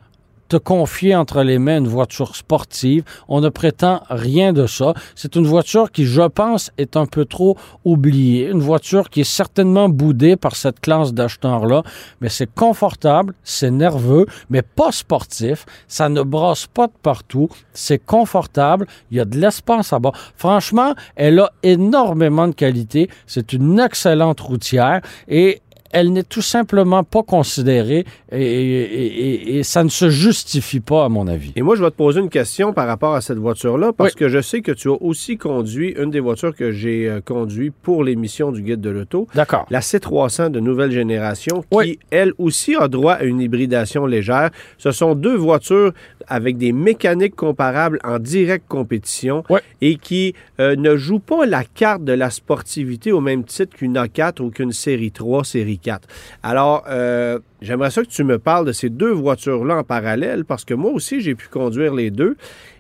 te 0.48 0.58
confier 0.58 1.16
entre 1.16 1.44
les 1.44 1.60
mains 1.60 1.78
une 1.78 1.88
voiture 1.88 2.36
sportive. 2.36 3.04
On 3.28 3.42
ne 3.42 3.50
prétend 3.50 4.02
rien 4.10 4.54
de 4.54 4.68
ça. 4.68 4.94
C'est 5.16 5.36
une 5.36 5.46
voiture 5.46 5.92
qui, 5.92 6.06
je 6.06 6.22
pense, 6.22 6.72
est 6.78 6.96
un 6.98 7.06
peu 7.06 7.26
trop 7.26 7.58
oubliée. 7.86 8.50
Une 8.50 8.62
voiture 8.62 9.10
qui 9.10 9.22
est 9.22 9.32
certainement 9.32 9.90
boudée 9.90 10.36
par 10.36 10.56
cette 10.56 10.80
classe 10.80 11.14
d'acheteurs-là. 11.14 11.84
Mais 12.22 12.30
c'est 12.30 12.54
confortable, 12.54 13.34
c'est 13.44 13.72
nerveux, 13.72 14.26
mais 14.50 14.62
pas 14.62 14.92
sportif. 14.92 15.66
Ça 15.88 16.10
ne 16.10 16.22
brasse 16.22 16.68
pas 16.68 16.88
de 16.88 16.94
partout. 17.02 17.50
C'est 17.74 18.04
confortable. 18.04 18.88
Il 19.12 19.18
y 19.18 19.20
a 19.20 19.26
de 19.26 19.38
l'espace 19.38 19.94
à 19.94 20.00
bord. 20.00 20.16
Franchement, 20.36 20.94
elle 21.16 21.40
a 21.40 21.52
énormément 21.64 22.48
de 22.48 22.54
qualité. 22.54 23.10
C'est 23.26 23.54
une 23.54 23.80
excellente 23.80 24.40
routière 24.40 25.02
et 25.28 25.62
elle 25.92 26.12
n'est 26.14 26.24
tout 26.24 26.42
simplement 26.42 27.04
pas 27.04 27.24
considérée 27.24 28.06
et, 28.32 28.42
et- 28.42 29.06
et- 29.54 29.58
et 29.58 29.64
ça 29.64 29.84
ne 29.84 29.90
se 29.90 30.10
justifie 30.10 30.80
pas, 30.80 31.06
à 31.06 31.10
mon 31.10 31.28
avis. 31.28 31.52
Et 31.56 31.62
moi, 31.62 31.76
je 31.76 31.84
vais 31.84 31.90
te 31.92 31.96
poser 31.96 32.20
une 32.20 32.30
question 32.30 32.74
par 32.74 32.88
rapport 32.88 33.16
à 33.16 33.22
cette 33.22 33.38
voiture-là, 33.38 33.92
parce 33.94 34.14
que 34.16 34.28
je 34.30 34.42
sais 34.42 34.62
que 34.62 34.72
tu 34.72 34.90
as 34.90 35.02
aussi 35.02 35.38
conduit 35.38 35.96
une 35.98 36.10
des 36.12 36.20
voitures 36.20 36.56
que 36.56 36.72
j'ai 36.72 37.08
euh, 37.08 37.22
conduit 37.22 37.72
pour 37.72 38.04
l'émission 38.04 38.52
du 38.52 38.62
Guide 38.62 38.82
de 38.82 38.90
l'Auto, 38.90 39.28
D'accord. 39.36 39.66
la 39.70 39.80
C300 39.82 40.50
de 40.52 40.60
nouvelle 40.60 40.92
génération, 40.92 41.62
qui, 41.62 41.68
Oui. 41.78 42.00
elle 42.12 42.34
aussi, 42.38 42.76
a 42.76 42.88
droit 42.88 43.14
à 43.14 43.24
une 43.24 43.40
hybridation 43.42 44.06
légère. 44.06 44.50
Ce 44.78 44.92
sont 44.92 45.16
deux 45.16 45.36
voitures 45.36 45.94
avec 46.28 46.58
des 46.58 46.72
mécaniques 46.72 47.36
comparables 47.36 48.00
en 48.04 48.20
directe 48.20 48.66
compétition 48.68 49.44
Ouais. 49.50 49.62
et 49.82 49.96
qui 49.98 50.34
euh, 50.60 50.76
ne 50.76 50.96
jouent 50.96 51.20
pas 51.20 51.46
la 51.46 51.64
carte 51.64 52.04
de 52.04 52.14
la 52.14 52.30
sportivité 52.30 53.12
au 53.12 53.22
même 53.22 53.44
titre 53.44 53.76
qu'une 53.78 53.96
A4 53.98 54.42
ou 54.42 54.50
qu'une 54.50 54.72
série 54.72 55.12
3, 55.12 55.44
série 55.44 55.80
4. 55.80 56.08
Alors, 56.44 56.84
euh, 56.90 57.40
j'aimerais 57.62 57.92
ça 57.92 58.02
que 58.04 58.10
tu 58.10 58.24
me 58.24 58.40
parles 58.40 58.66
de 58.66 58.72
ces 58.72 58.90
deux 58.90 59.12
voitures-là 59.12 59.78
en 59.78 59.84
parallèle 59.84 60.46
parce 60.46 60.66
que 60.66 60.74
moi 60.74 60.92
aussi, 60.92 61.22
j'ai 61.22 61.36
pu 61.36 61.48
conduire 61.48 61.94
les 61.94 62.12
deux 62.12 62.36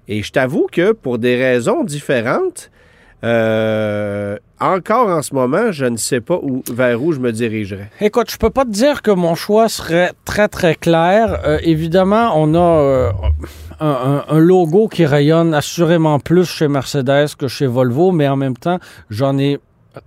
et 0.07 0.23
je 0.23 0.31
t'avoue 0.31 0.67
que 0.71 0.91
pour 0.93 1.17
des 1.19 1.35
raisons 1.35 1.83
différentes, 1.83 2.71
Euh, 3.23 4.37
encore 4.59 5.07
en 5.09 5.21
ce 5.21 5.33
moment, 5.33 5.71
je 5.71 5.85
ne 5.85 5.97
sais 5.97 6.21
pas 6.21 6.39
où, 6.41 6.63
vers 6.71 7.01
où 7.01 7.11
je 7.13 7.19
me 7.19 7.31
dirigerais. 7.31 7.89
Écoute, 7.99 8.29
je 8.29 8.37
peux 8.37 8.49
pas 8.49 8.63
te 8.63 8.69
dire 8.69 9.01
que 9.01 9.11
mon 9.11 9.35
choix 9.35 9.69
serait 9.69 10.11
très, 10.25 10.47
très 10.47 10.75
clair. 10.75 11.41
Euh, 11.45 11.59
évidemment, 11.63 12.33
on 12.35 12.53
a 12.53 12.59
euh, 12.59 13.11
un, 13.79 14.39
logo 14.39 14.87
qui 14.87 15.05
rayonne 15.05 15.53
assurément 15.53 16.19
plus 16.19 16.45
chez 16.45 16.67
Mercedes 16.67 17.35
que 17.37 17.47
chez 17.47 17.67
Volvo, 17.67 18.11
mais 18.11 18.27
en 18.27 18.35
même 18.35 18.57
temps, 18.57 18.79
j'en 19.09 19.37
ai 19.37 19.59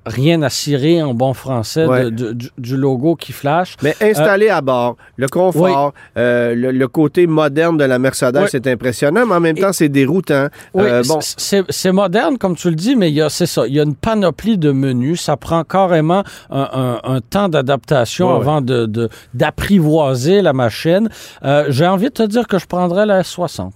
rien 0.07 0.43
à 0.43 0.51
cirer 0.51 1.03
en 1.03 1.15
bon 1.15 1.35
français 1.35 1.85
de- 1.85 1.89
Ouais. 1.89 2.11
de- 2.11 2.33
du, 2.33 2.51
du 2.59 2.77
logo 2.77 3.15
qui 3.17 3.33
flash. 3.33 3.77
Mais 3.83 3.95
installé 4.01 4.49
à 4.49 4.61
bord, 4.61 4.97
le 5.17 5.29
confort, 5.29 5.93
euh, 6.17 6.55
le, 6.55 6.71
le 6.73 6.89
côté 6.89 7.27
moderne 7.27 7.77
de 7.77 7.85
la 7.85 7.99
Mercedes, 7.99 8.37
Oui. 8.43 8.49
c'est 8.51 8.67
impressionnant, 8.67 9.27
mais 9.27 9.35
en 9.35 9.41
même 9.41 9.57
temps, 9.59 9.73
c'est 9.73 9.89
déroutant. 9.89 10.49
Oui, 10.75 10.85
Euh, 10.87 11.03
bon, 11.07 11.19
c'est 11.21 11.93
moderne, 11.93 12.39
comme 12.39 12.57
tu 12.57 12.69
le 12.71 12.77
dis, 12.77 12.97
mais 12.97 13.11
il 13.11 13.15
y 13.15 13.23
a, 13.23 13.29
c'est 13.29 13.47
ça, 13.47 13.67
il 13.67 13.75
y 13.75 13.81
a 13.81 13.83
une 13.85 13.95
panoplie 13.95 14.59
de 14.59 14.71
menus. 14.73 15.21
Ça 15.23 15.37
prend 15.37 15.65
carrément 15.65 16.23
un, 16.51 16.69
un- 17.05 17.15
un 17.15 17.21
temps 17.21 17.49
d'adaptation 17.49 18.29
Ouais, 18.31 18.37
avant 18.41 18.61
de, 18.61 18.87
de- 18.87 19.09
d'apprivoiser 19.35 20.43
la 20.43 20.53
machine. 20.53 21.09
Euh, 21.45 21.67
j'ai 21.69 21.87
envie 21.87 22.07
de 22.07 22.11
te 22.15 22.23
dire 22.23 22.47
que 22.47 22.59
je 22.59 22.67
prendrais 22.67 23.07
la 23.07 23.23
S60. 23.23 23.71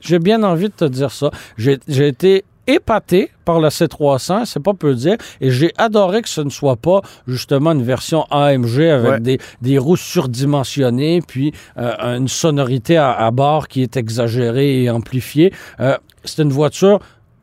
J'ai 0.00 0.18
bien 0.18 0.42
envie 0.42 0.68
de 0.68 0.72
te 0.74 0.84
dire 0.84 1.10
ça. 1.10 1.30
J'ai 1.56 1.78
été 1.88 2.44
épaté 2.68 3.30
par 3.44 3.58
la 3.60 3.70
C300, 3.70 4.44
c'est 4.44 4.62
pas 4.62 4.74
peu 4.74 4.94
dire, 4.94 5.16
et 5.40 5.50
j'ai 5.50 5.72
adoré 5.78 6.22
que 6.22 6.28
ce 6.28 6.42
ne 6.42 6.50
soit 6.50 6.76
pas 6.76 7.00
justement 7.26 7.72
une 7.72 7.82
version 7.82 8.24
AMG 8.30 8.80
avec 8.82 9.10
Ouais. 9.10 9.20
des, 9.20 9.38
des 9.62 9.78
roues 9.78 9.96
surdimensionnées, 9.96 11.20
puis 11.26 11.52
euh, 11.78 12.16
une 12.18 12.28
sonorité 12.28 12.96
à, 12.96 13.12
à 13.12 13.30
bord 13.30 13.68
qui 13.68 13.82
est 13.82 13.96
exagérée 13.96 14.82
et 14.84 14.90
amplifiée. 14.90 15.52
Euh, 15.80 15.96
c'est 16.24 16.42
une 16.42 16.52
voiture 16.52 17.00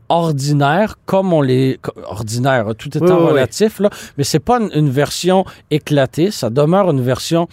ordinaire, 0.10 0.96
comme 1.06 1.34
on 1.34 1.42
les... 1.42 1.80
Ordinaire, 2.08 2.68
tout 2.78 2.96
étant 2.96 3.06
Oui, 3.06 3.12
oui, 3.12 3.18
oui. 3.24 3.30
relatif, 3.32 3.80
là, 3.80 3.90
mais 4.18 4.24
c'est 4.24 4.40
pas 4.40 4.60
une, 4.60 4.70
une 4.76 4.90
version 4.90 5.46
éclatée, 5.72 6.30
ça 6.30 6.50
demeure 6.52 6.92
une 6.92 7.02
version 7.02 7.48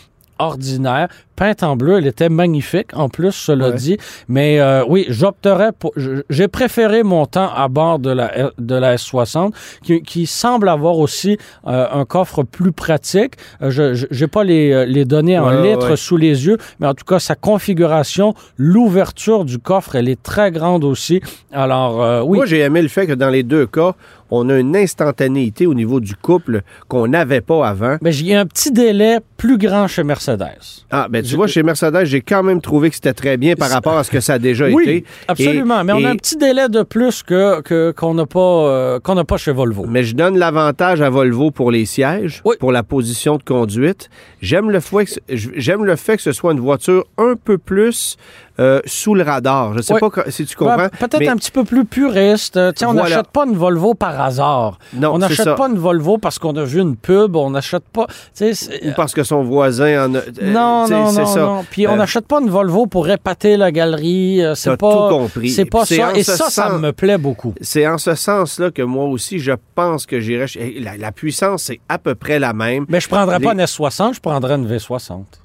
ordinaire, 0.46 1.08
peinte 1.36 1.62
en 1.62 1.76
bleu, 1.76 1.98
elle 1.98 2.06
était 2.06 2.28
magnifique 2.28 2.88
en 2.94 3.08
plus, 3.08 3.32
cela 3.32 3.70
Ouais. 3.70 3.74
dit, 3.74 3.96
mais 4.28 4.60
euh, 4.60 4.84
oui, 4.88 5.06
j'opterais 5.08 5.72
pour... 5.72 5.92
J'ai 6.28 6.48
préféré 6.48 7.02
mon 7.02 7.26
temps 7.26 7.50
à 7.54 7.68
bord 7.68 7.98
de 7.98 8.10
la, 8.10 8.52
de 8.58 8.74
la 8.74 8.96
S60, 8.96 9.52
qui, 9.82 10.02
qui 10.02 10.26
semble 10.26 10.68
avoir 10.68 10.98
aussi 10.98 11.38
euh, 11.66 11.86
un 11.92 12.04
coffre 12.04 12.42
plus 12.42 12.72
pratique. 12.72 13.34
Euh, 13.62 13.70
je 13.70 14.06
n'ai 14.20 14.26
pas 14.28 14.44
les, 14.44 14.86
les 14.86 15.04
données 15.04 15.38
en 15.38 15.48
ouais, 15.48 15.70
litres 15.70 15.90
ouais. 15.90 15.96
sous 15.96 16.16
les 16.16 16.46
yeux, 16.46 16.58
mais 16.80 16.86
en 16.86 16.94
tout 16.94 17.04
cas, 17.04 17.18
sa 17.18 17.34
configuration, 17.34 18.34
l'ouverture 18.56 19.44
du 19.44 19.58
coffre, 19.58 19.96
elle 19.96 20.08
est 20.08 20.22
très 20.22 20.50
grande 20.50 20.84
aussi. 20.84 21.20
Alors, 21.52 22.02
euh, 22.02 22.22
oui. 22.22 22.38
Moi, 22.38 22.46
j'ai 22.46 22.60
aimé 22.60 22.82
le 22.82 22.88
fait 22.88 23.06
que 23.06 23.12
dans 23.12 23.30
les 23.30 23.42
deux 23.42 23.66
cas, 23.66 23.94
on 24.34 24.48
a 24.48 24.58
une 24.58 24.74
instantanéité 24.74 25.66
au 25.66 25.74
niveau 25.74 26.00
du 26.00 26.16
couple 26.16 26.62
qu'on 26.88 27.06
n'avait 27.06 27.42
pas 27.42 27.68
avant. 27.68 27.98
Mais 28.00 28.12
j'ai 28.12 28.34
un 28.34 28.46
petit 28.46 28.70
délai 28.72 29.18
plus 29.36 29.58
grand 29.58 29.86
chez 29.88 30.04
Mercedes. 30.04 30.56
Ah, 30.90 31.06
ben 31.10 31.22
tu 31.22 31.28
Je- 31.30 31.36
vois, 31.36 31.46
chez 31.46 31.62
Mercedes, 31.62 32.04
j'ai 32.04 32.22
quand 32.22 32.42
même 32.42 32.60
trouvé 32.62 32.88
que 32.88 32.94
c'était 32.94 33.12
très 33.12 33.36
bien 33.36 33.54
par 33.56 33.68
rapport 33.70 33.98
à 33.98 34.04
ce 34.04 34.10
que 34.10 34.20
ça 34.20 34.34
a 34.34 34.38
déjà 34.38 34.68
Oui, 34.70 34.82
été. 34.84 35.04
absolument. 35.28 35.80
Et- 35.82 35.84
mais 35.84 35.92
on 35.92 36.04
a 36.04 36.10
un 36.10 36.16
petit 36.16 36.36
délai 36.36 36.68
de 36.70 36.82
plus 36.82 37.22
que 37.22 37.60
que- 37.60 37.92
qu'on 37.94 38.14
n'a 38.14 38.24
pas, 38.26 38.40
euh, 38.40 39.00
qu'on 39.00 39.14
n'a 39.16 39.24
pas 39.24 39.36
chez 39.36 39.52
Volvo. 39.52 39.84
Mais 39.86 40.02
je 40.02 40.14
donne 40.14 40.38
l'avantage 40.38 41.02
à 41.02 41.10
Volvo 41.10 41.50
pour 41.50 41.70
les 41.70 41.84
sièges, 41.84 42.40
Oui. 42.46 42.56
pour 42.58 42.72
la 42.72 42.82
position 42.82 43.36
de 43.36 43.42
conduite. 43.42 44.08
J'aime 44.42 44.70
le, 44.70 44.80
fait 44.80 45.04
que 45.06 45.10
ce- 45.12 45.20
j'aime 45.56 45.84
le 45.84 45.96
fait 45.96 46.16
que 46.16 46.22
ce 46.22 46.32
soit 46.32 46.52
une 46.52 46.60
voiture 46.60 47.04
un 47.16 47.34
peu 47.42 47.56
plus 47.58 48.16
euh, 48.60 48.80
sous 48.84 49.14
le 49.14 49.22
radar. 49.22 49.72
Je 49.74 49.80
sais 49.80 49.94
Oui. 49.94 50.00
pas 50.00 50.24
si 50.28 50.44
tu 50.44 50.56
comprends. 50.56 50.88
Peut-être 50.90 51.20
mais- 51.20 51.28
un 51.28 51.36
petit 51.36 51.50
peu 51.50 51.64
plus 51.64 51.86
puriste. 51.86 52.58
Euh, 52.58 52.70
Tiens, 52.74 52.88
on 52.88 52.92
Voilà. 52.92 53.08
n'achète 53.08 53.28
pas 53.28 53.46
une 53.46 53.54
Volvo 53.56 53.94
par 53.94 54.20
hasard. 54.20 54.78
Non, 54.92 55.14
on 55.14 55.18
n'achète 55.18 55.54
pas 55.54 55.68
une 55.68 55.78
Volvo 55.78 56.18
parce 56.18 56.38
qu'on 56.38 56.54
a 56.56 56.64
vu 56.64 56.80
une 56.80 56.96
pub. 56.96 57.34
On 57.34 57.48
n'achète 57.50 57.84
pas. 57.90 58.06
sais, 58.34 58.52
Ou 58.84 58.90
parce 58.94 59.14
que 59.14 59.22
son 59.22 59.42
voisin 59.42 60.06
en 60.06 60.14
a. 60.16 60.18
euh, 60.18 60.22
Non, 60.52 60.86
sais, 60.86 60.92
non, 60.92 61.10
c'est 61.10 61.20
non, 61.20 61.26
ça. 61.26 61.40
non. 61.40 61.64
Puis 61.70 61.86
on 61.88 61.96
n'achète 61.96 62.26
pas 62.26 62.40
une 62.42 62.50
Volvo 62.50 62.86
pour 62.86 63.08
épater 63.08 63.56
la 63.56 63.72
galerie. 63.72 64.42
C'est 64.54 64.76
pas. 64.76 64.92
tout 65.08 65.14
compris. 65.16 65.48
C'est 65.48 65.64
pas 65.64 65.86
ça. 65.86 66.12
Et 66.14 66.22
ça, 66.22 66.50
ça 66.50 66.76
me 66.78 66.92
plaît 66.92 67.16
beaucoup. 67.18 67.54
C'est 67.62 67.86
en 67.86 67.96
ce 67.96 68.14
sens-là 68.14 68.70
que 68.70 68.82
moi 68.82 69.06
aussi, 69.06 69.38
je 69.38 69.52
pense 69.74 70.04
que 70.04 70.20
j'irais. 70.20 70.46
chez- 70.46 70.78
La, 70.80 70.96
la 70.98 71.10
puissance, 71.12 71.62
c'est 71.64 71.80
à 71.88 71.96
peu 71.98 72.14
près 72.14 72.38
la 72.38 72.52
même. 72.52 72.84
Mais 72.90 73.00
je 73.00 73.08
prendrais 73.08 73.40
pas 73.40 73.52
une 73.52 73.60
S60, 73.60 74.14
je 74.14 74.20
prendrais 74.32 74.54
une 74.54 74.66
V60. 74.66 75.24
Tu 75.30 75.36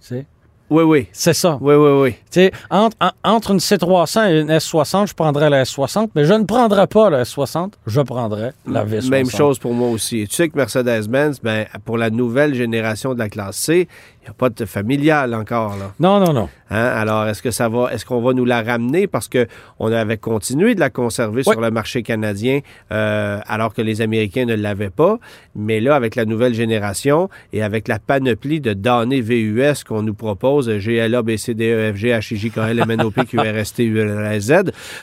sais, 0.00 0.26
Oui, 0.70 0.82
oui. 0.82 1.08
C'est 1.12 1.32
ça. 1.34 1.56
Oui, 1.62 1.74
oui, 1.74 1.90
oui. 2.02 2.10
Tu 2.30 2.40
sais, 2.40 2.52
entre, 2.70 2.96
en- 3.00 3.10
entre 3.36 3.52
une 3.52 3.58
C300 3.58 4.28
et 4.30 4.40
une 4.40 4.50
S60, 4.50 5.08
je 5.08 5.14
prendrais 5.14 5.48
la 5.48 5.62
S60, 5.64 6.08
mais 6.14 6.24
je 6.24 6.34
ne 6.34 6.44
prendrais 6.44 6.86
pas 6.86 7.08
la 7.10 7.22
S60, 7.22 7.72
je 7.86 8.00
prendrais 8.02 8.52
la 8.66 8.84
V60. 8.84 9.08
Même 9.10 9.30
chose 9.30 9.58
pour 9.58 9.72
moi 9.72 9.88
aussi. 9.88 10.26
Tu 10.28 10.34
sais 10.34 10.48
que 10.50 10.56
Mercedes-Benz, 10.58 11.40
ben, 11.42 11.66
pour 11.86 11.96
la 11.96 12.10
nouvelle 12.10 12.54
génération 12.54 13.14
de 13.14 13.18
la 13.18 13.28
classe 13.30 13.56
C, 13.56 13.88
n'y 14.24 14.30
a 14.30 14.34
pas 14.34 14.48
de 14.50 14.64
familial 14.64 15.34
encore. 15.34 15.76
Là. 15.76 15.92
Non, 16.00 16.18
non, 16.24 16.32
non. 16.32 16.48
Hein? 16.70 16.76
Alors, 16.86 17.26
est-ce 17.26 17.42
que 17.42 17.50
ça 17.50 17.68
va, 17.68 17.92
est-ce 17.92 18.04
qu'on 18.06 18.20
va 18.22 18.32
nous 18.32 18.44
la 18.44 18.62
ramener? 18.62 19.06
Parce 19.06 19.28
que 19.28 19.46
on 19.78 19.92
avait 19.92 20.16
continué 20.16 20.74
de 20.74 20.80
la 20.80 20.90
conserver 20.90 21.42
Oui. 21.46 21.52
sur 21.52 21.60
le 21.60 21.70
marché 21.70 22.02
canadien 22.02 22.60
euh, 22.92 23.38
alors 23.46 23.74
que 23.74 23.82
les 23.82 24.00
Américains 24.00 24.44
ne 24.46 24.54
l'avaient 24.54 24.90
pas, 24.90 25.18
mais 25.54 25.80
là 25.80 25.94
avec 25.94 26.14
la 26.16 26.24
nouvelle 26.24 26.54
génération 26.54 27.28
et 27.52 27.62
avec 27.62 27.86
la 27.88 27.98
panoplie 27.98 28.60
de 28.60 28.72
données 28.72 29.20
VUS 29.20 29.84
qu'on 29.86 30.02
nous 30.02 30.14
propose 30.14 30.68
GLA, 30.70 31.22
BCDE, 31.22 31.92
FG, 31.94 32.06
HIJ, 32.32 32.50
KL, 32.52 32.82
MNOP, 32.86 33.24
QRST, 33.26 33.80
URZ. 33.80 34.52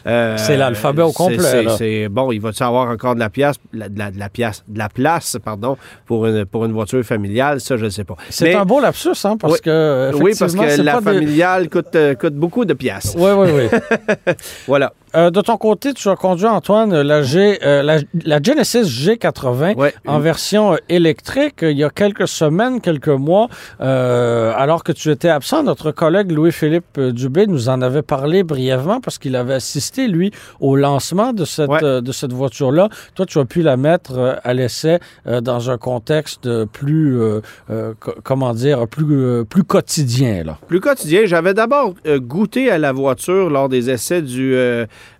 euh, 0.08 0.38
C'est 0.38 0.58
l'alphabet 0.58 1.04
au 1.04 1.12
complet, 1.12 1.66
c'est- 1.78 2.10
bon, 2.10 2.32
il 2.32 2.42
va-tu 2.42 2.64
avoir 2.64 2.90
encore 2.90 3.16
de 3.16 3.20
la 3.20 3.30
la- 3.74 3.90
de 3.90 3.98
la, 4.00 4.12
de 4.12 4.20
la 4.20 4.30
place, 4.30 4.64
de 4.68 4.78
la 4.80 4.90
place, 4.90 5.38
pardon, 5.44 5.78
pour 6.06 6.26
une 6.26 6.46
pour 6.46 6.66
une 6.66 6.72
voiture 6.74 7.04
familiale, 7.04 7.60
ça 7.62 7.78
je 7.78 7.86
ne 7.86 7.90
sais 7.90 8.04
pas. 8.04 8.16
C'est 8.30 8.54
un 8.56 8.66
beau 8.66 8.80
lapsus, 8.82 9.11
hein, 9.26 9.38
parce 9.38 9.54
Oui. 9.54 9.60
que. 9.64 10.12
oui, 10.16 10.34
parce 10.38 10.54
que 10.56 10.82
la 10.82 10.98
des- 10.98 11.04
familiale 11.04 11.70
coûte, 11.70 11.96
euh, 11.96 12.16
coûte 12.16 12.34
beaucoup 12.36 12.66
de 12.66 12.74
pièces. 12.74 13.14
Oui, 13.18 13.32
oui, 13.38 13.48
oui. 13.54 13.80
Voilà. 14.68 14.94
Euh, 15.16 15.30
de 15.30 15.42
ton 15.42 15.58
côté, 15.58 15.94
tu 15.94 16.08
as 16.10 16.16
conduit, 16.16 16.46
Antoine, 16.46 17.02
la, 17.02 17.22
G, 17.22 17.60
euh, 17.64 17.84
la, 17.84 17.98
la 18.26 18.42
Genesis 18.42 18.84
G80 18.84 19.76
Ouais. 19.76 19.94
en 20.08 20.20
version 20.20 20.74
euh, 20.74 20.78
électrique 20.90 21.60
il 21.64 21.78
y 21.78 21.84
a 21.84 21.90
quelques 21.90 22.28
semaines, 22.28 22.80
quelques 22.82 23.10
mois, 23.10 23.50
euh, 23.82 24.54
alors 24.56 24.84
que 24.84 24.92
tu 24.92 25.10
étais 25.12 25.28
absent. 25.30 25.64
Notre 25.64 25.92
collègue 25.92 26.32
Louis-Philippe 26.32 27.00
Dubé 27.00 27.46
nous 27.48 27.68
en 27.70 27.82
avait 27.82 28.02
parlé 28.02 28.44
brièvement 28.44 29.02
parce 29.02 29.18
qu'il 29.18 29.36
avait 29.36 29.56
assisté, 29.56 30.08
lui, 30.08 30.32
au 30.60 30.76
lancement 30.76 31.34
de 31.34 31.44
cette, 31.46 31.70
Ouais. 31.70 32.02
de 32.02 32.12
cette 32.12 32.34
voiture-là. 32.34 32.90
Toi, 33.16 33.26
tu 33.26 33.38
as 33.40 33.46
pu 33.46 33.62
la 33.62 33.78
mettre 33.78 34.40
à 34.44 34.54
l'essai 34.54 35.00
dans 35.26 35.70
un 35.70 35.78
contexte 35.78 36.48
plus, 36.68 37.20
co- 38.00 38.14
comment 38.24 38.54
dire, 38.54 38.88
plus, 38.88 39.46
plus 39.46 39.64
quotidien. 39.64 40.44
Là. 40.44 40.58
Plus 40.68 40.80
quotidien, 40.80 41.22
j'avais 41.26 41.54
d'abord 41.54 41.94
goûté 42.18 42.72
à 42.72 42.78
la 42.78 42.92
voiture 42.92 43.50
lors 43.50 43.70
des 43.70 43.90
essais 43.90 44.22
du, 44.22 44.56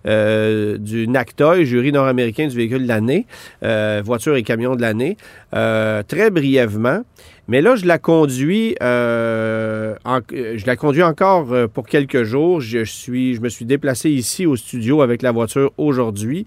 euh, 0.06 0.78
du 0.78 1.06
NACTOY, 1.08 1.64
jury 1.64 1.92
nord-américain 1.92 2.46
du 2.46 2.56
véhicule 2.56 2.82
de 2.82 2.88
l'année, 2.88 3.26
euh, 3.62 4.02
voiture 4.04 4.36
et 4.36 4.42
camion 4.42 4.76
de 4.76 4.82
l'année, 4.82 5.16
euh, 5.54 6.02
très 6.02 6.30
brièvement. 6.30 7.02
Mais 7.48 7.60
là, 7.60 7.76
je 7.76 7.86
la 7.86 7.98
conduis, 7.98 8.76
je 8.80 10.66
la 10.66 10.76
conduis 10.76 11.02
encore 11.02 11.48
pour 11.74 11.86
quelques 11.86 12.22
jours. 12.22 12.60
Je 12.60 13.40
me 13.40 13.48
suis 13.48 13.64
déplacé 13.64 14.10
ici 14.10 14.46
au 14.46 14.56
studio 14.56 15.02
avec 15.02 15.22
la 15.22 15.32
voiture 15.32 15.72
aujourd'hui. 15.76 16.46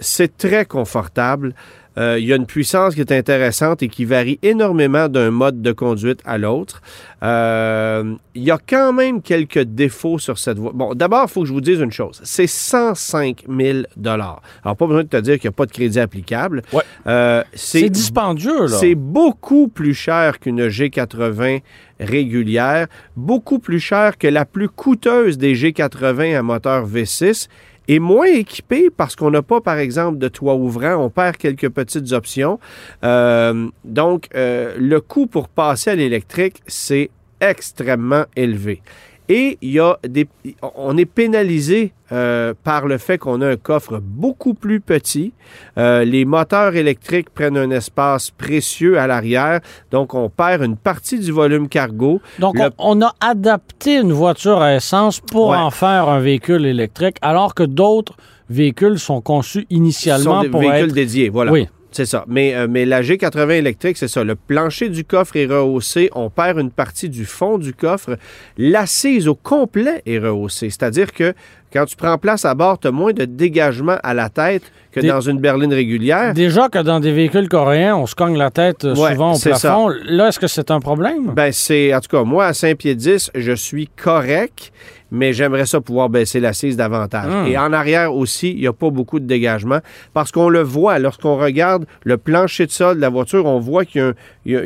C'est 0.00 0.36
très 0.36 0.64
confortable. 0.64 1.54
Euh, 1.98 2.18
il 2.18 2.26
y 2.26 2.32
a 2.32 2.36
une 2.36 2.46
puissance 2.46 2.94
qui 2.94 3.00
est 3.00 3.12
intéressante 3.12 3.82
et 3.82 3.88
qui 3.88 4.04
varie 4.04 4.38
énormément 4.42 5.08
d'un 5.08 5.30
mode 5.30 5.62
de 5.62 5.72
conduite 5.72 6.20
à 6.24 6.38
l'autre. 6.38 6.82
Euh, 7.22 8.14
il 8.34 8.42
y 8.42 8.50
a 8.50 8.58
quand 8.58 8.92
même 8.92 9.22
quelques 9.22 9.60
défauts 9.62 10.18
sur 10.18 10.38
cette 10.38 10.58
voie. 10.58 10.72
Bon, 10.74 10.94
d'abord, 10.94 11.24
il 11.28 11.30
faut 11.32 11.40
que 11.42 11.48
je 11.48 11.52
vous 11.52 11.60
dise 11.60 11.80
une 11.80 11.92
chose. 11.92 12.20
C'est 12.24 12.46
105 12.46 13.44
000 13.48 13.78
Alors, 14.04 14.42
pas 14.62 14.74
besoin 14.86 15.04
de 15.04 15.08
te 15.08 15.16
dire 15.16 15.34
qu'il 15.38 15.48
n'y 15.48 15.54
a 15.54 15.56
pas 15.56 15.66
de 15.66 15.72
crédit 15.72 15.98
applicable. 15.98 16.62
Ouais. 16.72 16.82
Euh, 17.06 17.42
C'est 17.54 17.88
dispendieux, 17.88 18.62
là. 18.62 18.68
c'est 18.68 18.94
beaucoup 18.94 19.68
plus 19.68 19.94
cher 19.94 20.38
qu'une 20.38 20.68
G80 20.68 21.62
régulière, 21.98 22.88
beaucoup 23.16 23.58
plus 23.58 23.80
cher 23.80 24.18
que 24.18 24.26
la 24.28 24.44
plus 24.44 24.68
coûteuse 24.68 25.38
des 25.38 25.54
G80 25.54 26.36
à 26.36 26.42
moteur 26.42 26.86
V6 26.86 27.48
et 27.88 27.98
moins 27.98 28.26
équipé 28.26 28.90
parce 28.94 29.16
qu'on 29.16 29.30
n'a 29.30 29.42
pas, 29.42 29.60
par 29.60 29.78
exemple, 29.78 30.18
de 30.18 30.28
toit 30.28 30.54
ouvrant. 30.54 30.96
On 30.96 31.10
perd 31.10 31.36
quelques 31.36 31.68
petites 31.68 32.12
options. 32.12 32.58
Euh, 33.04 33.68
donc, 33.84 34.28
euh, 34.34 34.74
le 34.78 35.00
coût 35.00 35.26
pour 35.26 35.48
passer 35.48 35.90
à 35.90 35.94
l'électrique, 35.94 36.62
c'est 36.66 37.10
extrêmement 37.40 38.24
élevé. 38.34 38.82
Et 39.28 39.58
il 39.60 39.72
y 39.72 39.80
a 39.80 39.96
des, 40.08 40.28
on 40.76 40.96
est 40.96 41.04
pénalisé 41.04 41.92
euh, 42.12 42.54
par 42.62 42.86
le 42.86 42.98
fait 42.98 43.18
qu'on 43.18 43.40
a 43.40 43.48
un 43.48 43.56
coffre 43.56 44.00
beaucoup 44.00 44.54
plus 44.54 44.80
petit. 44.80 45.32
Euh, 45.78 46.04
les 46.04 46.24
moteurs 46.24 46.76
électriques 46.76 47.30
prennent 47.30 47.56
un 47.56 47.70
espace 47.70 48.30
précieux 48.30 48.98
à 48.98 49.06
l'arrière, 49.08 49.60
donc 49.90 50.14
on 50.14 50.28
perd 50.30 50.62
une 50.62 50.76
partie 50.76 51.18
du 51.18 51.32
volume 51.32 51.68
cargo. 51.68 52.20
Donc, 52.38 52.56
Le- 52.58 52.70
on, 52.78 53.00
on 53.00 53.02
a 53.04 53.12
adapté 53.20 53.96
une 53.98 54.12
voiture 54.12 54.60
à 54.62 54.76
essence 54.76 55.18
pour 55.20 55.48
Ouais. 55.48 55.56
en 55.56 55.70
faire 55.70 56.08
un 56.08 56.20
véhicule 56.20 56.64
électrique, 56.64 57.16
alors 57.22 57.54
que 57.54 57.64
d'autres 57.64 58.16
véhicules 58.48 58.98
sont 59.00 59.20
conçus 59.20 59.62
sont 59.62 59.66
initialement 59.70 60.42
des 60.42 60.48
pour 60.48 60.60
véhicules 60.60 60.90
être... 60.90 60.94
dédiés, 60.94 61.28
voilà. 61.30 61.50
Oui. 61.50 61.66
C'est 61.92 62.04
ça. 62.04 62.24
Mais, 62.28 62.54
euh, 62.54 62.66
mais 62.68 62.84
la 62.84 63.02
G80 63.02 63.50
électrique, 63.52 63.96
c'est 63.96 64.08
ça. 64.08 64.22
Le 64.22 64.34
plancher 64.34 64.88
du 64.88 65.04
coffre 65.04 65.36
est 65.36 65.46
rehaussé. 65.46 66.10
On 66.14 66.30
perd 66.30 66.58
une 66.58 66.70
partie 66.70 67.08
du 67.08 67.24
fond 67.24 67.58
du 67.58 67.72
coffre. 67.72 68.18
L'assise 68.58 69.28
au 69.28 69.34
complet 69.34 70.02
est 70.04 70.18
rehaussée. 70.18 70.68
C'est-à-dire 70.70 71.12
que 71.12 71.32
quand 71.72 71.84
tu 71.86 71.96
prends 71.96 72.16
place 72.18 72.44
à 72.44 72.54
bord, 72.54 72.78
tu 72.78 72.88
as 72.88 72.90
moins 72.92 73.12
de 73.12 73.24
dégagement 73.24 73.96
à 74.02 74.14
la 74.14 74.28
tête 74.28 74.62
que 74.92 75.00
dans 75.06 75.20
une 75.20 75.38
berline 75.40 75.74
régulière. 75.74 76.32
Déjà 76.32 76.68
que 76.68 76.78
dans 76.78 77.00
des 77.00 77.12
véhicules 77.12 77.48
coréens, 77.48 77.96
on 77.96 78.06
se 78.06 78.14
cogne 78.14 78.36
la 78.38 78.50
tête 78.50 78.84
euh, 78.84 78.94
Ouais, 78.94 79.12
souvent 79.12 79.32
au 79.32 79.36
ça. 79.36 79.50
plafond. 79.50 79.88
Là, 80.06 80.28
est-ce 80.28 80.38
que 80.40 80.46
c'est 80.46 80.70
un 80.70 80.80
problème? 80.80 81.32
Ben, 81.34 81.52
c'est, 81.52 81.94
en 81.94 82.00
tout 82.00 82.08
cas, 82.16 82.24
moi, 82.24 82.46
à 82.46 82.54
5 82.54 82.78
pieds 82.78 82.94
10, 82.94 83.30
je 83.34 83.52
suis 83.52 83.88
correct, 83.88 84.72
mais 85.10 85.34
j'aimerais 85.34 85.66
ça 85.66 85.80
pouvoir 85.82 86.08
baisser 86.08 86.40
l'assise 86.40 86.76
davantage. 86.78 87.30
Hum. 87.30 87.46
Et 87.46 87.58
en 87.58 87.72
arrière 87.74 88.14
aussi, 88.14 88.52
il 88.52 88.60
n'y 88.60 88.66
a 88.66 88.72
pas 88.72 88.88
beaucoup 88.90 89.20
de 89.20 89.26
dégagement 89.26 89.80
parce 90.14 90.32
qu'on 90.32 90.48
le 90.48 90.62
voit 90.62 90.98
lorsqu'on 90.98 91.36
regarde 91.36 91.84
le 92.04 92.16
plancher 92.16 92.64
de 92.66 92.72
sol 92.72 92.96
de 92.96 93.00
la 93.02 93.10
voiture, 93.10 93.44
on 93.44 93.60
voit 93.60 93.84
qu'il 93.84 94.14
y 94.46 94.56
a 94.56 94.62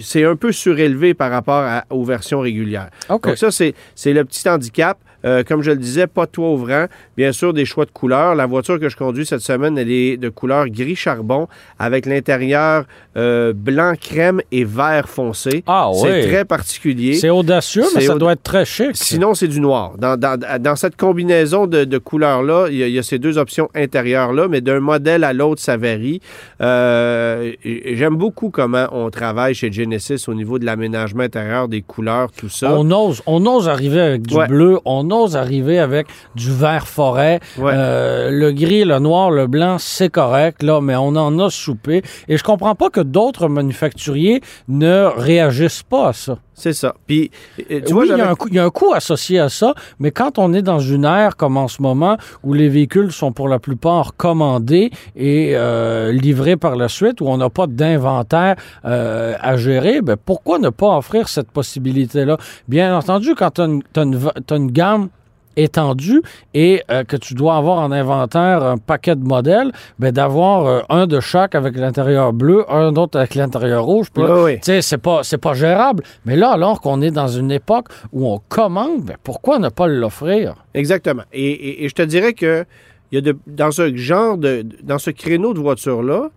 c'est 0.00 0.24
un 0.24 0.36
peu 0.36 0.52
surélevé 0.52 1.12
par 1.14 1.30
rapport 1.30 1.62
à- 1.64 1.84
aux 1.90 2.04
versions 2.04 2.40
régulières. 2.40 2.88
OK. 3.08 3.24
Donc 3.26 3.36
ça, 3.36 3.50
c'est 3.50 3.74
le 4.12 4.24
petit 4.24 4.48
handicap. 4.48 4.96
Euh, 5.26 5.42
comme 5.42 5.62
je 5.62 5.70
le 5.72 5.76
disais, 5.78 6.06
pas 6.06 6.26
de 6.26 6.30
toit 6.30 6.50
ouvrant. 6.50 6.86
Bien 7.16 7.32
sûr, 7.32 7.52
des 7.52 7.64
choix 7.64 7.84
de 7.84 7.90
couleurs. 7.90 8.34
La 8.34 8.46
voiture 8.46 8.78
que 8.78 8.88
je 8.88 8.96
conduis 8.96 9.26
cette 9.26 9.40
semaine, 9.40 9.76
elle 9.76 9.90
est 9.90 10.16
de 10.16 10.28
couleur 10.28 10.68
gris 10.68 10.96
charbon 10.96 11.48
avec 11.78 12.06
l'intérieur 12.06 12.84
euh, 13.16 13.52
blanc 13.54 13.94
crème 14.00 14.40
et 14.52 14.64
vert 14.64 15.08
foncé. 15.08 15.64
Ah 15.66 15.90
C'est 16.00 16.22
oui. 16.22 16.28
très 16.28 16.44
particulier. 16.44 17.14
C'est 17.14 17.30
audacieux, 17.30 17.84
mais 17.94 18.00
C'est 18.02 18.06
ça 18.08 18.14
aud- 18.14 18.18
doit 18.18 18.32
être 18.32 18.42
très 18.42 18.64
chic. 18.64 18.90
Sinon, 18.94 19.34
c'est 19.34 19.48
du 19.48 19.60
noir. 19.60 19.94
Dans, 19.98 20.16
dans- 20.18 20.38
dans 20.60 20.76
cette 20.76 20.96
combinaison 20.96 21.66
de, 21.66 21.84
de 21.84 21.98
couleurs-là, 21.98 22.66
il 22.70 22.76
y, 22.76 22.82
a- 22.82 22.86
il 22.88 22.94
y 22.94 22.98
a 22.98 23.02
ces 23.02 23.18
deux 23.18 23.38
options 23.38 23.68
intérieures-là, 23.74 24.48
mais 24.48 24.60
d'un 24.60 24.80
modèle 24.80 25.24
à 25.24 25.32
l'autre, 25.32 25.60
ça 25.60 25.76
varie. 25.76 26.20
Euh, 26.60 27.52
J'aime 27.64 28.16
beaucoup 28.16 28.50
comment 28.50 28.86
on 28.92 29.10
travaille 29.10 29.54
chez 29.54 29.72
Genesis 29.72 30.28
au 30.28 30.34
niveau 30.34 30.58
de 30.58 30.64
l'aménagement 30.66 31.22
intérieur, 31.22 31.68
des 31.68 31.82
couleurs, 31.82 32.30
tout 32.32 32.48
ça. 32.48 32.72
On 32.76 32.90
ose, 32.90 33.22
on 33.26 33.44
ose 33.46 33.68
arriver 33.68 34.00
avec 34.00 34.22
du 34.22 34.34
Ouais. 34.34 34.46
bleu, 34.46 34.78
on 34.84 35.10
ose 35.10 35.15
arriver 35.24 35.78
avec 35.78 36.06
du 36.34 36.52
vert 36.52 36.86
forêt. 36.86 37.40
Ouais. 37.58 37.72
Euh, 37.74 38.30
le 38.30 38.52
gris, 38.52 38.84
le 38.84 38.98
noir, 38.98 39.30
le 39.30 39.46
blanc, 39.46 39.76
c'est 39.78 40.10
correct, 40.10 40.62
là, 40.62 40.80
mais 40.80 40.96
on 40.96 41.16
en 41.16 41.38
a 41.38 41.50
soupé. 41.50 42.02
Et 42.28 42.36
je 42.36 42.44
comprends 42.44 42.74
pas 42.74 42.90
que 42.90 43.00
d'autres 43.00 43.48
manufacturiers 43.48 44.40
ne 44.68 45.06
réagissent 45.16 45.82
pas 45.82 46.08
à 46.08 46.12
ça. 46.12 46.38
C'est 46.58 46.72
ça. 46.72 46.94
Puis, 47.06 47.30
tu 47.58 47.92
vois, 47.92 48.04
oui, 48.04 48.08
il 48.10 48.16
y, 48.16 48.20
a 48.20 48.30
un 48.30 48.34
coût- 48.34 48.48
il 48.48 48.54
y 48.54 48.58
a 48.58 48.64
un 48.64 48.70
coût 48.70 48.94
associé 48.94 49.38
à 49.38 49.50
ça, 49.50 49.74
mais 50.00 50.10
quand 50.10 50.38
on 50.38 50.54
est 50.54 50.62
dans 50.62 50.78
une 50.78 51.04
ère 51.04 51.36
comme 51.36 51.58
en 51.58 51.68
ce 51.68 51.82
moment, 51.82 52.16
où 52.42 52.54
les 52.54 52.70
véhicules 52.70 53.12
sont 53.12 53.30
pour 53.30 53.46
la 53.48 53.58
plupart 53.58 54.16
commandés 54.16 54.90
et 55.14 55.52
euh, 55.54 56.12
livrés 56.12 56.56
par 56.56 56.76
la 56.76 56.88
suite, 56.88 57.20
où 57.20 57.28
on 57.28 57.36
n'a 57.36 57.50
pas 57.50 57.66
d'inventaire 57.66 58.56
euh, 58.86 59.34
à 59.38 59.56
gérer, 59.58 60.00
ben 60.00 60.16
pourquoi 60.16 60.58
ne 60.58 60.70
pas 60.70 60.96
offrir 60.96 61.28
cette 61.28 61.50
possibilité-là? 61.50 62.38
Bien 62.68 62.96
entendu, 62.96 63.34
quand 63.34 63.50
tu 63.50 63.60
as, 63.60 64.56
une 64.56 64.72
gamme 64.72 65.08
étendue 65.56 66.22
et 66.54 66.82
euh, 66.90 67.04
que 67.04 67.16
tu 67.16 67.34
dois 67.34 67.56
avoir 67.56 67.78
en 67.78 67.90
inventaire 67.92 68.62
un 68.62 68.78
paquet 68.78 69.16
de 69.16 69.24
modèles, 69.24 69.72
ben 69.98 70.12
d'avoir 70.12 70.66
euh, 70.66 70.80
un 70.88 71.06
de 71.06 71.20
chaque 71.20 71.54
avec 71.54 71.76
l'intérieur 71.76 72.32
bleu, 72.32 72.64
un 72.70 72.92
d'autre 72.92 73.18
avec 73.18 73.34
l'intérieur 73.34 73.84
rouge. 73.84 74.08
puis 74.12 74.22
là, 74.22 74.34
Oui, 74.34 74.40
oui. 74.44 74.54
tu 74.56 74.80
sais, 74.80 74.82
c'est 74.82 74.98
pas, 74.98 75.54
gérable. 75.54 76.02
Mais 76.24 76.36
là, 76.36 76.50
alors 76.50 76.80
qu'on 76.80 77.00
est 77.02 77.10
dans 77.10 77.28
une 77.28 77.50
époque 77.50 77.86
où 78.12 78.28
on 78.30 78.40
commande, 78.48 79.02
ben 79.04 79.16
pourquoi 79.22 79.58
ne 79.58 79.68
pas 79.68 79.86
l'offrir? 79.86 80.54
Exactement. 80.74 81.22
Et, 81.32 81.50
et- 81.50 81.84
et 81.84 81.88
je 81.88 81.94
te 81.94 82.02
dirais 82.02 82.32
que 82.32 82.64
il 83.12 83.14
y 83.14 83.18
a 83.18 83.20
de- 83.20 83.38
dans 83.46 83.70
ce 83.70 83.94
genre 83.96 84.36
de, 84.36 84.66
dans 84.82 84.98
ce 84.98 85.10
créneau 85.10 85.54
de 85.54 85.60
voiture-là, 85.60 86.30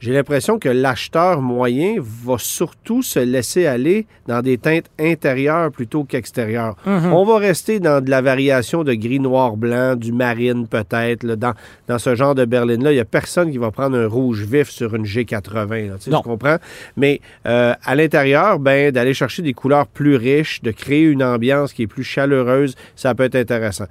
j'ai 0.00 0.12
l'impression 0.12 0.58
que 0.58 0.68
l'acheteur 0.68 1.40
moyen 1.40 1.94
va 1.98 2.36
surtout 2.38 3.02
se 3.02 3.18
laisser 3.18 3.66
aller 3.66 4.06
dans 4.26 4.42
des 4.42 4.58
teintes 4.58 4.90
intérieures 4.98 5.70
plutôt 5.70 6.04
qu'extérieures. 6.04 6.76
On 6.86 7.24
va 7.24 7.38
rester 7.38 7.80
dans 7.80 8.04
de 8.04 8.10
la 8.10 8.20
variation 8.20 8.84
de 8.84 8.94
gris, 8.94 9.20
noir, 9.20 9.56
blanc, 9.56 9.96
du 9.96 10.12
marine 10.12 10.66
peut-être. 10.66 11.24
Dans, 11.26 11.54
dans 11.88 11.98
ce 11.98 12.14
genre 12.14 12.34
de 12.34 12.44
berline-là, 12.44 12.92
il 12.92 12.96
n'y 12.96 13.00
a 13.00 13.04
personne 13.04 13.50
qui 13.50 13.58
va 13.58 13.70
prendre 13.70 13.96
un 13.96 14.06
rouge 14.06 14.44
vif 14.44 14.68
sur 14.70 14.94
une 14.94 15.04
G80. 15.04 15.88
là. 15.88 15.94
Tu 15.98 16.10
sais, 16.10 16.16
comprends? 16.22 16.56
Mais 16.96 17.20
euh, 17.46 17.74
à 17.84 17.94
l'intérieur, 17.94 18.58
ben, 18.58 18.90
d'aller 18.90 19.14
chercher 19.14 19.42
des 19.42 19.54
couleurs 19.54 19.86
plus 19.86 20.16
riches, 20.16 20.62
de 20.62 20.70
créer 20.70 21.02
une 21.02 21.22
ambiance 21.22 21.72
qui 21.72 21.82
est 21.82 21.86
plus 21.86 22.04
chaleureuse, 22.04 22.74
ça 22.96 23.14
peut 23.14 23.24
être 23.24 23.36
intéressant 23.36 23.86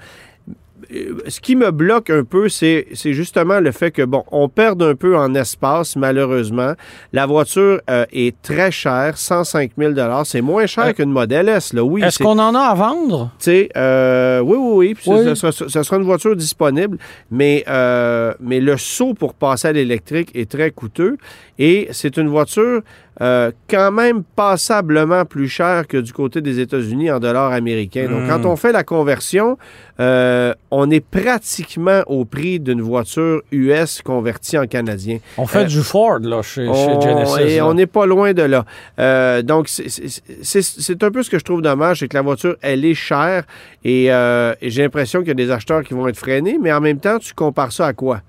ce 1.28 1.40
qui 1.40 1.56
me 1.56 1.72
bloque 1.72 2.10
un 2.10 2.24
peu, 2.24 2.50
c'est 2.50 2.86
justement 2.94 3.60
le 3.60 3.72
fait 3.72 3.92
que, 3.92 4.02
bon, 4.04 4.24
on 4.32 4.50
perd 4.50 4.82
un 4.84 4.96
peu 4.96 5.18
en 5.18 5.34
espace, 5.34 5.96
malheureusement. 5.96 6.74
La 7.14 7.26
voiture 7.26 7.80
euh, 7.90 8.06
est 8.12 8.40
très 8.42 8.72
chère, 8.72 9.18
105 9.18 9.72
000 9.78 9.94
C'est 10.26 10.42
moins 10.42 10.66
cher 10.66 10.86
Euh, 10.88 10.94
qu'une 10.94 11.12
Model 11.12 11.50
S, 11.50 11.74
là. 11.74 11.84
Oui, 11.84 12.04
Est-ce 12.04 12.20
qu'on 12.22 12.38
en 12.40 12.54
a 12.56 12.60
à 12.60 12.76
vendre? 12.76 13.32
tu 13.40 13.46
sais, 13.46 13.70
euh, 13.78 14.40
oui, 14.42 14.58
oui, 14.60 14.96
oui. 15.08 15.14
Oui. 15.16 15.24
Ce, 15.26 15.36
sera, 15.36 15.52
ce 15.52 15.84
sera 15.84 15.98
une 15.98 16.04
voiture 16.04 16.36
disponible, 16.36 16.98
mais, 17.32 17.64
euh, 17.68 18.34
mais 18.40 18.60
le 18.60 18.78
saut 18.78 19.14
pour 19.14 19.34
passer 19.34 19.70
à 19.70 19.72
l'électrique 19.72 20.30
est 20.36 20.50
très 20.50 20.72
coûteux 20.72 21.18
et 21.58 21.88
c'est 21.92 22.18
une 22.18 22.28
voiture 22.28 22.82
euh, 23.22 23.52
quand 23.70 23.92
même 23.92 24.24
passablement 24.36 25.24
plus 25.26 25.48
chère 25.48 25.88
que 25.88 25.98
du 25.98 26.12
côté 26.12 26.42
des 26.42 26.60
États-Unis 26.60 27.12
en 27.12 27.20
dollars 27.20 27.52
américains. 27.54 28.08
Donc, 28.10 28.28
quand 28.28 28.46
on 28.46 28.56
fait 28.58 28.72
la 28.74 28.84
conversion, 28.84 29.58
euh, 30.00 30.54
on 30.72 30.90
est 30.92 31.00
pratiquement 31.00 32.02
au 32.08 32.26
prix 32.26 32.60
d'une 32.60 32.82
voiture 32.82 33.42
US 33.52 34.02
convertie 34.02 34.58
en 34.58 34.68
canadien. 34.68 35.20
On 35.38 35.48
fait 35.48 35.60
Euh, 35.60 35.64
du 35.66 35.80
Ford, 35.82 36.20
là, 36.20 36.42
chez, 36.42 36.66
Genesis. 36.66 37.42
et 37.42 37.58
là. 37.58 37.68
on 37.68 37.74
n'est 37.74 37.86
pas 37.86 38.06
loin 38.06 38.34
de 38.34 38.42
là. 38.44 38.66
Euh, 39.00 39.42
donc, 39.42 39.70
c'est- 39.70 41.04
un 41.04 41.12
peu 41.12 41.24
ce 41.24 41.30
que 41.30 41.40
je 41.40 41.44
trouve 41.44 41.62
dommage, 41.62 42.00
c'est 42.00 42.08
que 42.08 42.16
la 42.18 42.22
voiture, 42.22 42.56
elle 42.62 42.84
est 42.84 42.94
chère 42.96 43.44
et, 43.84 44.12
euh, 44.12 44.54
et 44.62 44.70
j'ai 44.70 44.82
l'impression 44.82 45.20
qu'il 45.20 45.30
y 45.30 45.32
a 45.32 45.36
des 45.36 45.52
acheteurs 45.52 45.84
qui 45.84 45.94
vont 45.94 46.08
être 46.08 46.18
freinés, 46.18 46.58
mais 46.62 46.74
en 46.74 46.82
même 46.82 47.00
temps, 47.00 47.20
tu 47.20 47.34
compares 47.34 47.72
ça 47.72 47.88
à 47.88 47.94
quoi? 47.94 48.22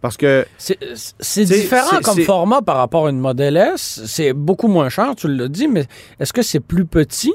Parce 0.00 0.16
que 0.16 0.46
C'est 0.58 1.44
différent 1.44 1.98
comme 2.02 2.20
format 2.22 2.62
par 2.62 2.76
rapport 2.76 3.06
à 3.06 3.10
une 3.10 3.18
Model 3.20 3.56
S. 3.56 4.02
C'est 4.06 4.32
beaucoup 4.32 4.68
moins 4.68 4.88
cher, 4.88 5.14
tu 5.16 5.28
l'as 5.28 5.48
dit, 5.48 5.68
mais 5.68 5.84
est-ce 6.18 6.32
que 6.32 6.42
c'est 6.42 6.60
plus 6.60 6.84
petit? 6.86 7.32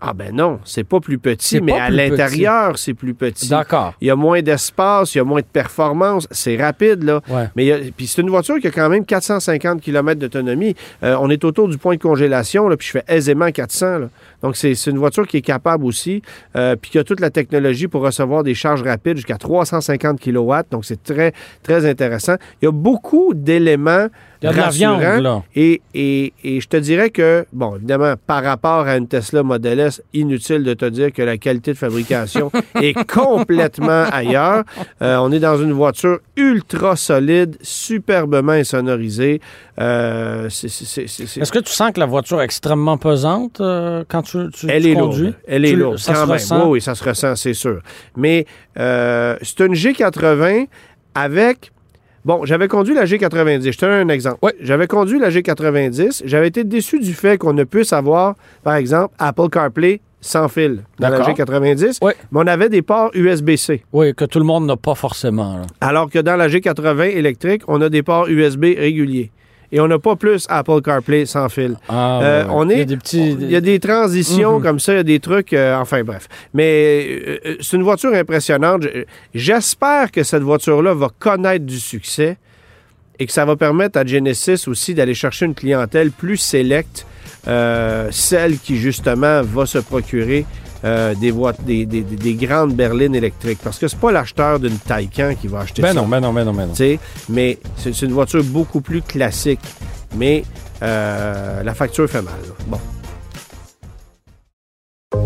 Ah 0.00 0.12
ben 0.12 0.32
non, 0.32 0.60
c'est 0.64 0.84
pas 0.84 1.00
plus 1.00 1.18
petit, 1.18 1.60
mais 1.60 1.72
à 1.72 1.90
l'intérieur, 1.90 2.78
c'est 2.78 2.94
plus 2.94 3.14
petit. 3.14 3.48
D'accord. 3.48 3.94
Il 4.00 4.06
y 4.06 4.10
a 4.12 4.14
moins 4.14 4.40
d'espace, 4.42 5.12
il 5.12 5.18
y 5.18 5.20
a 5.20 5.24
moins 5.24 5.40
de 5.40 5.46
performance, 5.46 6.28
c'est 6.30 6.56
rapide, 6.56 7.02
là. 7.02 7.20
Ouais. 7.28 7.48
Mais 7.56 7.64
il 7.64 7.66
y 7.66 7.72
a- 7.72 7.78
puis 7.96 8.06
c'est 8.06 8.22
une 8.22 8.30
voiture 8.30 8.60
qui 8.60 8.68
a 8.68 8.70
quand 8.70 8.88
même 8.88 9.04
450 9.04 9.80
km 9.80 10.20
d'autonomie. 10.20 10.76
Euh, 11.02 11.16
on 11.20 11.28
est 11.30 11.42
autour 11.44 11.66
du 11.66 11.78
point 11.78 11.96
de 11.96 12.00
congélation, 12.00 12.68
là, 12.68 12.76
puis 12.76 12.86
je 12.86 12.92
fais 12.92 13.04
aisément 13.08 13.50
400. 13.50 13.98
là. 13.98 14.08
Donc 14.42 14.56
c'est 14.56 14.72
une 14.86 14.98
voiture 14.98 15.26
qui 15.26 15.38
est 15.38 15.42
capable 15.42 15.84
aussi, 15.84 16.22
euh, 16.56 16.76
puis 16.80 16.90
qui 16.92 16.98
a 16.98 17.04
toute 17.04 17.20
la 17.20 17.30
technologie 17.30 17.88
pour 17.88 18.02
recevoir 18.02 18.42
des 18.44 18.54
charges 18.54 18.82
rapides 18.82 19.16
jusqu'à 19.16 19.36
350 19.36 20.20
kW. 20.20 20.52
Donc 20.70 20.84
c'est 20.84 21.02
très, 21.02 21.32
très 21.62 21.88
intéressant. 21.88 22.34
Il 22.62 22.66
y 22.66 22.68
a 22.68 22.72
beaucoup 22.72 23.32
d'éléments 23.34 24.06
rassurants. 24.44 24.98
viande, 24.98 25.22
là. 25.22 25.42
Et, 25.56 25.82
et- 25.94 26.32
et 26.44 26.60
je 26.60 26.68
te 26.68 26.76
dirais 26.76 27.10
que, 27.10 27.44
bon, 27.52 27.74
évidemment, 27.76 28.14
par 28.26 28.44
rapport 28.44 28.86
à 28.86 28.96
une 28.96 29.08
Tesla 29.08 29.42
Model 29.42 29.80
S, 29.80 30.00
inutile 30.14 30.62
de 30.62 30.74
te 30.74 30.84
dire 30.84 31.12
que 31.12 31.22
la 31.22 31.36
qualité 31.38 31.72
de 31.72 31.76
fabrication 31.76 32.52
est 32.80 32.94
complètement 33.12 34.04
ailleurs. 34.12 34.62
Euh, 35.02 35.16
on 35.16 35.32
est 35.32 35.40
dans 35.40 35.58
une 35.60 35.72
voiture 35.72 36.20
ultra 36.36 36.94
solide, 36.94 37.56
superbement 37.62 38.52
insonorisée. 38.52 39.40
Euh, 39.80 40.48
c'est- 40.48 40.68
c'est- 40.68 40.84
c'est- 40.84 41.06
c'est- 41.06 41.26
c'est- 41.26 41.40
Est-ce 41.40 41.52
que 41.52 41.58
tu 41.60 41.72
sens 41.72 41.92
que 41.92 42.00
la 42.00 42.06
voiture 42.06 42.40
est 42.40 42.44
extrêmement 42.44 42.96
pesante 42.98 43.60
euh, 43.60 44.02
quand 44.08 44.22
tu, 44.22 44.38
tu, 44.52 44.66
elle 44.68 44.82
tu 44.82 44.90
est 44.90 44.94
conduis? 44.94 45.22
lourde. 45.22 45.34
Elle 45.46 45.64
est 45.64 45.72
lourde, 45.72 45.98
ça 45.98 46.12
quand 46.14 46.20
se 46.22 46.24
même. 46.26 46.32
ressent? 46.32 46.64
Oui, 46.64 46.70
oui, 46.72 46.80
ça 46.80 46.94
se 46.96 47.04
ressent, 47.04 47.36
c'est 47.36 47.54
sûr. 47.54 47.80
Mais 48.16 48.44
euh, 48.78 49.36
c'est 49.42 49.60
une 49.60 49.74
G80 49.74 50.66
avec... 51.14 51.70
Bon, 52.24 52.44
j'avais 52.44 52.66
conduit 52.68 52.94
la 52.94 53.04
G90. 53.04 53.70
Je 53.72 53.78
te 53.78 53.86
donne 53.86 54.10
un 54.10 54.12
exemple. 54.12 54.38
Oui. 54.42 54.50
J'avais 54.60 54.86
conduit 54.88 55.18
la 55.20 55.30
G90. 55.30 56.22
J'avais 56.24 56.48
été 56.48 56.64
déçu 56.64 56.98
du 56.98 57.14
fait 57.14 57.38
qu'on 57.38 57.52
ne 57.52 57.64
puisse 57.64 57.92
avoir, 57.92 58.34
par 58.64 58.74
exemple, 58.74 59.14
Apple 59.18 59.48
CarPlay 59.48 60.00
sans 60.20 60.48
fil 60.48 60.82
dans 60.98 61.08
la 61.10 61.18
D'accord. 61.18 61.34
G90. 61.34 61.98
Oui. 62.02 62.12
Mais 62.32 62.40
on 62.42 62.46
avait 62.48 62.68
des 62.68 62.82
ports 62.82 63.10
USB-C. 63.14 63.84
Oui, 63.92 64.12
que 64.14 64.24
tout 64.24 64.40
le 64.40 64.44
monde 64.44 64.66
n'a 64.66 64.76
pas 64.76 64.96
forcément. 64.96 65.58
là. 65.58 65.62
Alors 65.80 66.10
que 66.10 66.18
dans 66.18 66.34
la 66.36 66.48
G80 66.48 67.16
électrique, 67.16 67.62
on 67.68 67.80
a 67.80 67.88
des 67.88 68.02
ports 68.02 68.28
USB 68.28 68.74
réguliers. 68.76 69.30
Et 69.70 69.80
on 69.80 69.86
n'a 69.88 69.98
pas 69.98 70.16
plus 70.16 70.46
Apple 70.48 70.80
CarPlay 70.82 71.26
sans 71.26 71.48
fil. 71.50 71.76
Ah, 71.88 72.20
Euh, 72.22 72.44
ouais, 72.44 72.50
on 72.54 72.70
est, 72.70 72.74
Il 72.74 72.78
y 72.78 72.82
a 72.82 72.84
des 72.86 72.96
petits... 72.96 73.30
il 73.32 73.50
y 73.50 73.56
a 73.56 73.60
des 73.60 73.78
transitions 73.78 74.56
Mhm. 74.58 74.62
comme 74.62 74.80
ça, 74.80 74.94
il 74.94 74.96
y 74.96 75.00
a 75.00 75.02
des 75.02 75.20
trucs, 75.20 75.52
euh, 75.52 75.76
enfin 75.76 76.02
bref. 76.04 76.26
Mais 76.54 77.20
euh, 77.44 77.56
c'est 77.60 77.76
une 77.76 77.82
voiture 77.82 78.14
impressionnante. 78.14 78.82
Je- 78.84 79.04
J'espère 79.34 80.10
que 80.10 80.22
cette 80.22 80.42
voiture-là 80.42 80.94
va 80.94 81.08
connaître 81.18 81.66
du 81.66 81.78
succès 81.78 82.38
et 83.18 83.26
que 83.26 83.32
ça 83.32 83.44
va 83.44 83.56
permettre 83.56 83.98
à 83.98 84.06
Genesis 84.06 84.66
aussi 84.68 84.94
d'aller 84.94 85.14
chercher 85.14 85.44
une 85.46 85.54
clientèle 85.54 86.12
plus 86.12 86.36
sélecte, 86.38 87.04
celle 88.10 88.58
qui 88.58 88.76
justement 88.76 89.42
va 89.42 89.66
se 89.66 89.78
procurer 89.78 90.44
euh, 90.84 91.14
des, 91.14 91.32
des, 91.64 91.86
des- 91.86 92.02
des- 92.02 92.16
des 92.16 92.34
grandes 92.46 92.74
berlines 92.74 93.14
électriques. 93.14 93.58
Parce 93.62 93.78
que 93.78 93.88
c'est 93.88 93.98
pas 93.98 94.12
l'acheteur 94.12 94.60
d'une 94.60 94.78
Taycan 94.78 95.34
qui 95.40 95.48
va 95.48 95.60
acheter 95.60 95.82
Ben 95.82 95.88
ça. 95.88 95.94
non, 95.94 96.06
ben 96.06 96.20
non, 96.20 96.32
ben 96.32 96.44
non, 96.44 96.52
ben 96.54 96.66
non. 96.66 96.96
Mais 97.28 97.58
c'est 97.76 97.92
c'est 97.94 98.06
une 98.06 98.12
voiture 98.12 98.44
beaucoup 98.44 98.80
plus 98.80 99.02
classique. 99.02 99.60
Mais 100.16 100.44
euh, 100.82 101.62
la 101.62 101.74
facture 101.74 102.08
fait 102.08 102.22
mal. 102.22 102.34
là. 102.46 102.54
Bon. 102.68 102.78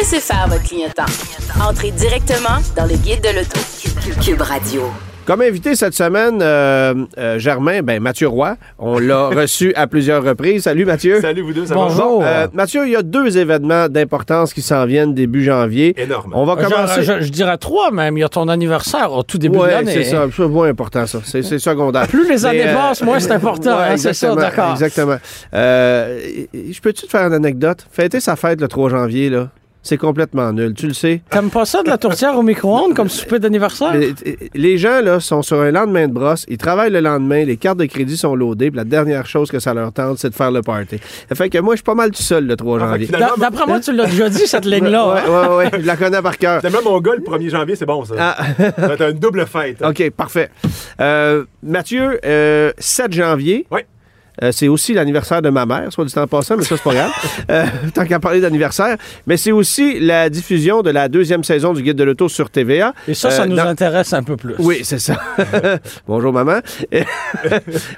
Laissez 0.00 0.20
faire 0.20 0.46
votre 0.48 0.62
clientèle. 0.62 1.04
Entrez 1.62 1.90
directement 1.90 2.56
dans 2.74 2.84
le 2.86 2.94
guide 2.96 3.20
de 3.22 3.36
l'auto. 3.36 3.60
Cube 4.24 4.40
Radio. 4.40 4.84
Comme 5.26 5.42
invité 5.42 5.74
cette 5.76 5.92
semaine, 5.92 6.40
euh, 6.40 6.94
euh, 7.18 7.38
Germain, 7.38 7.82
ben 7.82 8.00
Mathieu 8.00 8.26
Roy, 8.26 8.56
on 8.78 8.98
l'a 8.98 9.26
reçu 9.28 9.74
à 9.74 9.86
plusieurs 9.86 10.24
reprises. 10.24 10.62
Salut 10.62 10.86
Mathieu. 10.86 11.20
Salut 11.20 11.42
vous 11.42 11.52
deux, 11.52 11.66
ça 11.66 11.74
Bonjour. 11.74 12.22
va? 12.22 12.26
Euh, 12.28 12.46
Mathieu, 12.54 12.86
il 12.86 12.92
y 12.92 12.96
a 12.96 13.02
deux 13.02 13.36
événements 13.36 13.88
d'importance 13.90 14.54
qui 14.54 14.62
s'en 14.62 14.86
viennent 14.86 15.12
début 15.12 15.44
janvier. 15.44 15.92
Énorme. 16.00 16.32
On 16.34 16.46
va 16.46 16.58
Genre, 16.62 16.70
commencer. 16.72 17.02
je, 17.02 17.20
je 17.20 17.28
dirais 17.30 17.58
trois 17.58 17.90
même. 17.90 18.16
Il 18.16 18.20
y 18.22 18.24
a 18.24 18.30
ton 18.30 18.48
anniversaire 18.48 19.12
au 19.12 19.22
tout 19.22 19.36
début 19.36 19.58
de 19.58 19.64
l'année. 19.64 19.92
c'est 19.92 20.04
ça. 20.04 20.24
C'est 20.34 20.48
moins 20.48 20.68
important, 20.68 21.06
ça. 21.06 21.18
C'est 21.24 21.42
secondaire. 21.58 22.06
Plus 22.08 22.26
les 22.26 22.46
années 22.46 22.66
euh, 22.68 22.74
passent, 22.74 23.02
moins 23.02 23.20
c'est 23.20 23.32
important. 23.32 23.76
ouais, 23.76 23.84
hein, 23.90 23.96
c'est 23.98 24.14
ça, 24.14 24.34
d'accord. 24.34 24.70
Exactement. 24.72 25.18
Euh, 25.52 26.18
je 26.54 26.80
peux-tu 26.80 27.04
te 27.04 27.10
faire 27.10 27.26
une 27.26 27.34
anecdote? 27.34 27.86
Fêter 27.92 28.18
sa 28.20 28.34
fête 28.34 28.62
le 28.62 28.66
3 28.66 28.88
janvier, 28.88 29.28
là, 29.28 29.50
c'est 29.82 29.96
complètement 29.96 30.52
nul. 30.52 30.74
Tu 30.74 30.86
le 30.86 30.92
sais. 30.94 31.22
T'aimes 31.30 31.50
pas 31.50 31.64
ça 31.64 31.82
de 31.82 31.88
la 31.88 31.96
tourtière 31.98 32.36
au 32.36 32.42
micro-ondes 32.42 32.94
comme 32.94 33.08
souper 33.08 33.38
d'anniversaire? 33.38 33.94
Les, 33.94 34.14
les 34.54 34.78
gens, 34.78 35.00
là, 35.00 35.20
sont 35.20 35.42
sur 35.42 35.60
un 35.60 35.70
lendemain 35.70 36.06
de 36.08 36.12
brosse. 36.12 36.44
Ils 36.48 36.58
travaillent 36.58 36.90
le 36.90 37.00
lendemain. 37.00 37.44
Les 37.44 37.56
cartes 37.56 37.78
de 37.78 37.86
crédit 37.86 38.16
sont 38.16 38.34
loadées. 38.34 38.70
Puis 38.70 38.76
la 38.76 38.84
dernière 38.84 39.26
chose 39.26 39.50
que 39.50 39.58
ça 39.58 39.72
leur 39.74 39.92
tente, 39.92 40.18
c'est 40.18 40.30
de 40.30 40.34
faire 40.34 40.50
le 40.50 40.62
party. 40.62 40.98
Ça 41.28 41.34
fait 41.34 41.48
que 41.48 41.58
moi, 41.58 41.74
je 41.74 41.78
suis 41.78 41.84
pas 41.84 41.94
mal 41.94 42.10
tout 42.10 42.22
seul 42.22 42.46
le 42.46 42.56
3 42.56 42.78
Ah, 42.82 42.88
janvier. 42.90 43.06
finalement, 43.06 43.34
D'après 43.38 43.66
moi, 43.66 43.80
tu 43.80 43.92
l'as 43.92 44.06
déjà 44.06 44.28
dit, 44.28 44.46
cette 44.46 44.64
ligne-là. 44.66 45.08
Ouais, 45.14 45.20
hein? 45.26 45.48
ouais, 45.48 45.56
ouais, 45.56 45.70
je 45.80 45.86
la 45.86 45.96
connais 45.96 46.20
par 46.22 46.36
cœur. 46.36 46.60
Finalement, 46.60 46.90
mon 46.90 47.00
gars, 47.00 47.12
le 47.16 47.22
1er 47.22 47.48
janvier, 47.50 47.76
c'est 47.76 47.86
bon, 47.86 48.04
ça. 48.04 48.14
Ah. 48.18 48.36
Ça 48.58 48.86
va 48.86 48.94
être 48.94 49.10
une 49.10 49.18
double 49.18 49.46
fête. 49.46 49.82
OK, 49.84 50.10
parfait. 50.10 50.50
Euh, 51.00 51.44
Mathieu, 51.62 52.20
euh, 52.24 52.72
7 52.78 53.12
janvier. 53.12 53.66
Ouais. 53.70 53.86
Euh, 54.42 54.52
c'est 54.52 54.68
aussi 54.68 54.94
l'anniversaire 54.94 55.42
de 55.42 55.50
ma 55.50 55.66
mère, 55.66 55.92
soit 55.92 56.04
du 56.04 56.12
temps 56.12 56.26
passant, 56.26 56.56
mais 56.56 56.64
ça, 56.64 56.76
c'est 56.76 56.82
pas 56.82 56.94
grave. 56.94 57.10
Euh, 57.50 57.64
tant 57.94 58.04
qu'à 58.04 58.20
parler 58.20 58.40
d'anniversaire. 58.40 58.96
Mais 59.26 59.36
c'est 59.36 59.50
aussi 59.50 59.98
la 59.98 60.30
diffusion 60.30 60.82
de 60.82 60.90
la 60.90 61.08
deuxième 61.08 61.42
saison 61.42 61.72
du 61.72 61.82
Guide 61.82 61.96
de 61.96 62.04
l'auto 62.04 62.28
sur 62.28 62.48
TVA. 62.50 62.92
Et 63.08 63.14
ça, 63.14 63.30
ça 63.30 63.42
Euh, 63.42 63.46
nous 63.46 63.56
dans- 63.56 63.66
intéresse 63.66 64.12
un 64.12 64.22
peu 64.22 64.36
plus. 64.36 64.54
Oui, 64.58 64.80
c'est 64.84 64.98
ça. 65.00 65.20
Bonjour, 66.06 66.32
maman. 66.32 66.58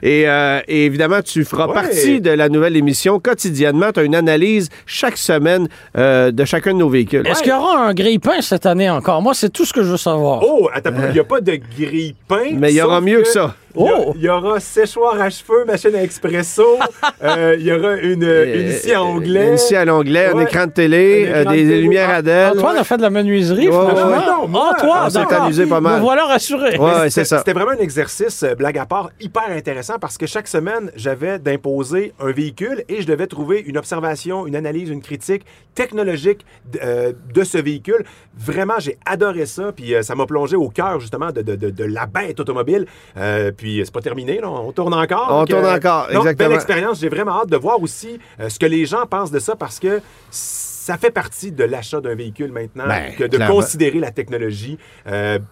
Et, 0.03 0.29
euh, 0.29 0.61
évidemment, 0.69 1.21
tu 1.23 1.45
feras 1.45 1.67
Ouais. 1.69 1.75
partie 1.75 2.21
de 2.21 2.31
la 2.31 2.49
nouvelle 2.49 2.77
émission. 2.77 3.21
Quotidiennement, 3.21 3.93
tu 3.93 4.01
as 4.01 4.05
une 4.05 4.15
analyse 4.15 4.69
chaque 4.87 5.17
semaine 5.17 5.69
euh, 5.97 6.31
de 6.31 6.45
chacun 6.45 6.73
de 6.73 6.79
nos 6.79 6.89
véhicules. 6.89 7.27
Est-ce 7.27 7.43
qu'il 7.43 7.53
y 7.53 7.55
aura 7.55 7.87
un 7.87 7.95
grille-pain 7.95 8.41
cette 8.41 8.67
année 8.67 8.89
encore? 8.91 9.21
Moi, 9.23 9.35
c'est 9.35 9.51
tout 9.51 9.65
ce 9.65 9.73
que 9.73 9.83
je 9.83 9.91
veux 9.91 9.97
savoir. 9.97 10.41
Oh, 10.45 10.69
attends, 10.73 10.91
il 11.09 11.13
n'y 11.13 11.21
a 11.21 11.25
pas 11.25 11.41
de 11.41 11.59
grille-pain. 11.79 12.53
Mais 12.55 12.73
il 12.73 12.77
y 12.77 12.83
aura 12.83 13.01
mieux 13.01 13.23
que 13.23 13.29
ça. 13.29 13.55
Il 13.75 13.83
y 13.85 13.89
a- 13.89 13.99
Oh! 13.99 14.13
il 14.17 14.23
y, 14.23 14.29
aura 14.29 14.61
séchoir 14.61 15.21
à 15.21 15.31
cheveux, 15.31 15.65
machine 15.65 15.95
à 15.95 16.03
expresso. 16.03 16.79
euh, 17.25 17.57
Il 17.59 17.65
y 17.67 17.73
aura 17.73 17.97
une, 17.97 18.23
une 18.23 18.71
scie 18.73 18.93
à 18.93 19.03
onglet. 19.03 19.49
Une 19.53 19.57
scie 19.59 19.77
à 19.77 19.85
l'onglet, 19.85 20.27
un 20.27 20.41
écran 20.41 20.67
de 20.67 20.73
télé, 20.73 21.27
euh, 21.29 21.45
des 21.45 21.65
de 21.65 21.69
télé. 21.71 21.81
lumières 21.83 22.09
Ah, 22.11 22.17
Adèle. 22.17 22.59
Antoine 22.59 22.77
a 22.77 22.85
fait 22.85 22.97
de 22.99 23.03
la 23.03 23.11
menuiserie, 23.11 23.69
Ouais, 23.69 23.73
franchement. 23.73 24.11
ouais, 24.11 24.27
non, 24.27 24.49
moi, 24.49 24.73
ah, 24.77 24.81
toi, 24.81 25.03
on 25.07 25.11
s'est 25.11 25.35
amusé 25.35 25.67
pas 25.67 25.81
mal. 25.81 26.01
Voilà 26.01 26.27
rassuré. 26.27 26.77
Ouais, 26.79 26.93
c'est 27.05 27.11
C'était- 27.11 27.25
ça. 27.27 27.39
C'était 27.39 27.53
vraiment 27.55 27.71
un 27.73 27.79
exercice, 27.83 28.43
euh, 28.43 28.55
blague 28.55 28.77
à 28.79 28.87
part, 28.87 29.11
hyper 29.21 29.45
intéressant 29.51 29.99
parce 30.01 30.19
que 30.19 30.27
chaque 30.27 30.49
semaine, 30.49 30.91
j'avais 30.97 31.39
d'imposer 31.39 32.13
un 32.21 32.31
véhicule 32.33 32.85
et 32.89 33.01
je 33.01 33.07
devais 33.07 33.27
trouver 33.27 33.61
une 33.67 33.79
observation, 33.79 34.47
une 34.47 34.57
analyse, 34.57 34.91
une 34.91 35.01
critique 35.03 35.45
technologique 35.75 36.45
euh, 36.83 37.13
de 37.35 37.45
ce 37.45 37.59
véhicule. 37.59 38.05
Vraiment, 38.37 38.75
j'ai 38.79 38.99
adoré 39.07 39.47
ça. 39.47 39.73
Puis 39.75 39.95
euh, 39.95 40.03
ça 40.03 40.15
m'a 40.15 40.27
plongé 40.27 40.57
au 40.57 40.69
cœur, 40.69 41.01
justement, 41.01 41.31
de, 41.33 41.43
de- 41.43 41.57
de- 41.57 41.71
de 41.71 41.85
la 41.85 42.07
bête 42.07 42.39
automobile. 42.41 42.87
Euh, 43.17 43.51
puis 43.63 43.81
euh, 43.81 43.85
c'est 43.85 43.95
pas 43.95 44.01
terminé, 44.01 44.41
là. 44.41 44.51
On 44.51 44.73
tourne 44.73 44.93
encore. 44.93 45.29
On 45.31 45.39
Donc, 45.41 45.49
tourne 45.51 45.65
euh, 45.65 45.77
encore, 45.77 46.09
non, 46.13 46.19
exactement. 46.21 46.49
Belle 46.49 46.57
expérience. 46.57 47.01
J'ai 47.01 47.09
vraiment 47.09 47.41
hâte 47.43 47.49
de 47.49 47.57
voir 47.57 47.81
aussi 47.81 48.19
euh, 48.41 48.49
ce 48.49 48.59
que 48.59 48.67
les 48.67 48.87
gens 48.87 49.07
pensent 49.07 49.31
de 49.31 49.39
ça 49.39 49.55
parce 49.55 49.79
que 49.79 50.01
ça 50.33 50.99
fait 50.99 51.13
partie 51.13 51.53
de 51.53 51.63
l'achat 51.63 52.01
d'un 52.01 52.17
véhicule 52.17 52.51
maintenant, 52.51 52.89
Ben, 52.89 53.15
que 53.15 53.23
de 53.23 53.37
clairement. 53.37 53.55
considérer 53.55 54.01
la 54.01 54.11
technologie. 54.11 54.79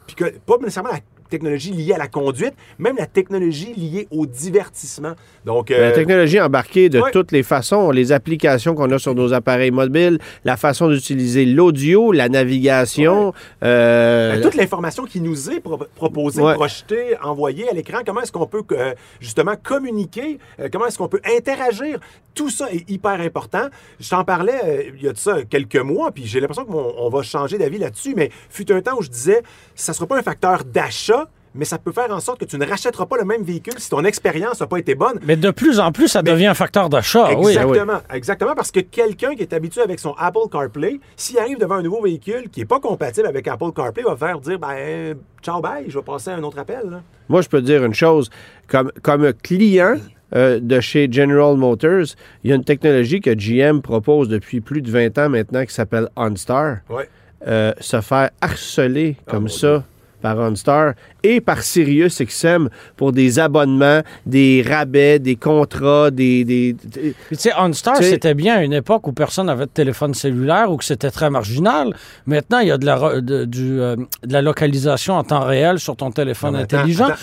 puis 0.07 0.17
que 0.17 0.25
pas 0.45 0.57
nécessairement 0.59 0.91
la 0.91 0.99
technologie 1.31 1.73
liée 1.73 1.95
à 1.95 1.99
la 1.99 2.09
conduite, 2.09 2.53
même 2.79 2.97
la 2.99 3.07
technologie 3.07 3.73
liée 3.75 4.07
au 4.11 4.27
divertissement. 4.27 5.13
Donc, 5.47 5.71
euh, 5.71 5.81
La 5.81 5.93
technologie 5.93 6.41
embarquée 6.41 6.89
de 6.91 7.01
ouais. 7.01 7.11
toutes 7.13 7.33
les 7.33 7.43
façons, 7.43 7.91
les 7.91 8.13
applications 8.13 8.75
qu'on 8.75 8.91
a 8.91 8.99
sur 8.99 9.15
nos 9.15 9.33
appareils 9.33 9.71
mobiles, 9.71 10.19
la 10.45 10.57
façon 10.59 10.89
d'utiliser 10.89 11.47
l'audio, 11.47 12.13
la 12.13 12.29
navigation. 12.29 13.33
euh, 13.63 14.35
ben, 14.35 14.43
toute 14.43 14.55
l'information 14.55 15.05
qui 15.05 15.21
nous 15.21 15.51
est 15.51 15.61
pro- 15.61 15.79
proposée, 15.95 16.43
Ouais. 16.43 16.55
projetée, 16.55 17.17
envoyée 17.23 17.69
à 17.69 17.73
l'écran, 17.73 17.99
comment 18.05 18.21
est-ce 18.23 18.33
qu'on 18.33 18.47
peut 18.47 18.63
euh, 18.73 18.95
justement 19.21 19.55
communiquer, 19.63 20.39
euh, 20.59 20.69
comment 20.73 20.87
est-ce 20.87 20.99
qu'on 20.99 21.09
peut 21.09 21.21
interagir, 21.37 21.99
tout 22.35 22.51
ça 22.51 22.69
est 22.73 22.89
hyper 22.91 23.21
important. 23.21 23.69
Je 23.99 24.09
t'en 24.09 24.25
parlais 24.25 24.61
euh, 24.65 24.83
il 24.97 25.03
y 25.03 25.09
a 25.09 25.13
de 25.13 25.19
ça 25.19 25.39
quelques 25.49 25.77
mois, 25.77 26.11
puis 26.13 26.27
j'ai 26.27 26.41
l'impression 26.41 26.65
qu'on 26.65 26.95
on 26.99 27.09
va 27.09 27.23
changer 27.23 27.59
d'avis 27.59 27.79
là-dessus, 27.79 28.15
mais 28.17 28.31
fut 28.49 28.71
un 28.73 28.81
temps 28.81 28.97
où 28.99 29.03
je 29.03 29.09
disais, 29.11 29.43
ça 29.75 29.93
ne 29.93 29.95
sera 29.97 30.07
pas 30.07 30.19
un 30.19 30.23
facteur 30.23 30.65
d'achat, 30.65 31.20
mais 31.55 31.65
ça 31.65 31.79
peut 31.79 31.93
faire 31.93 32.11
en 32.11 32.21
sorte 32.21 32.41
que 32.41 32.45
tu 32.45 32.57
ne 32.59 32.67
rachèteras 32.67 33.07
pas 33.07 33.17
le 33.19 33.25
même 33.25 33.43
véhicule 33.43 33.75
si 33.79 33.91
ton 33.91 34.05
expérience 34.05 34.61
n'a 34.61 34.67
pas 34.67 34.79
été 34.79 34.95
bonne. 34.95 35.19
Mais 35.25 35.37
de 35.37 35.51
plus 35.51 35.81
en 35.81 35.93
plus, 35.93 36.09
ça 36.09 36.23
devient 36.23 36.47
un 36.47 36.55
facteur 36.55 36.89
d'achat. 36.89 37.27
Ah 37.31 37.35
Oui. 37.39 37.53
Exactement, 37.53 38.01
exactement, 38.13 38.55
parce 38.55 38.71
que 38.71 38.81
quelqu'un 38.81 39.35
qui 39.35 39.43
est 39.43 39.53
habitué 39.53 39.81
avec 39.81 39.99
son 39.99 40.15
Apple 40.19 40.49
CarPlay, 40.51 41.01
s'il 41.17 41.39
arrive 41.39 41.59
devant 41.59 41.77
un 41.77 41.83
nouveau 41.83 42.03
véhicule 42.03 42.49
qui 42.51 42.61
n'est 42.61 42.67
pas 42.67 42.81
compatible 42.81 43.27
avec 43.27 43.49
Apple 43.49 43.73
CarPlay, 43.75 44.05
va 44.05 44.17
faire 44.17 44.39
dire 44.41 44.59
ben 44.59 45.17
ciao 45.43 45.61
bye, 45.61 45.85
je 45.89 45.99
vais 45.99 46.05
passer 46.05 46.31
à 46.31 46.35
un 46.35 46.43
autre 46.43 46.59
appel. 46.59 46.83
là. 46.91 47.03
Moi, 47.29 47.43
je 47.43 47.49
peux 47.49 47.61
te 47.61 47.67
dire 47.67 47.85
une 47.85 47.95
chose. 47.95 48.29
Comme, 48.67 48.91
comme 49.03 49.33
client 49.35 49.97
euh, 50.35 50.59
de 50.61 50.81
chez 50.81 51.11
General 51.11 51.57
Motors, 51.57 52.15
il 52.45 52.51
y 52.51 52.53
a 52.53 52.57
une 52.57 52.65
technologie 52.65 53.21
que 53.21 53.31
GM 53.31 53.81
propose 53.81 54.29
depuis 54.29 54.61
plus 54.61 54.83
de 54.83 54.91
20 54.91 55.19
ans 55.19 55.29
maintenant 55.29 55.65
qui 55.65 55.73
s'appelle 55.75 56.09
OnStar. 56.17 56.79
Ouais. 56.89 57.09
Euh, 57.47 57.73
se 57.81 58.01
faire 58.03 58.31
harceler 58.43 59.17
comme 59.27 59.45
mon 59.45 59.49
ça 59.49 59.85
par 60.21 60.39
OnStar 60.39 60.95
et 61.23 61.41
par 61.41 61.63
SiriusXM 61.63 62.69
pour 62.97 63.13
des 63.13 63.39
abonnements, 63.39 64.01
des 64.27 64.65
rabais, 64.67 65.19
des 65.19 65.37
contrats, 65.37 66.11
des... 66.11 66.45
des- 66.45 66.73
des- 66.73 67.15
Puis, 67.29 67.37
tu 67.37 67.43
sais, 67.43 67.53
OnStar, 67.59 67.97
c'était 67.99 68.35
bien 68.35 68.57
à 68.57 68.63
une 68.63 68.73
époque 68.73 69.07
où 69.07 69.13
personne 69.13 69.47
n'avait 69.47 69.67
de 69.67 69.71
téléphone 69.71 70.15
cellulaire 70.15 70.71
ou 70.71 70.77
que 70.77 70.85
c'était 70.85 71.11
très 71.11 71.31
marginal. 71.31 71.95
Maintenant, 72.27 72.59
il 72.61 72.69
y 72.69 72.71
a 72.71 72.79
de 72.79 72.87
la, 72.87 72.97
re- 72.97 73.21
de, 73.21 73.45
du, 73.45 73.81
euh, 73.81 73.97
de 74.25 74.33
la 74.33 74.43
localisation 74.43 75.15
en 75.15 75.25
temps 75.25 75.45
réel 75.45 75.79
sur 75.79 75.97
ton 75.97 76.11
téléphone 76.11 76.55
Non, 76.55 76.61
intelligent. 76.61 77.07
attends. 77.07 77.17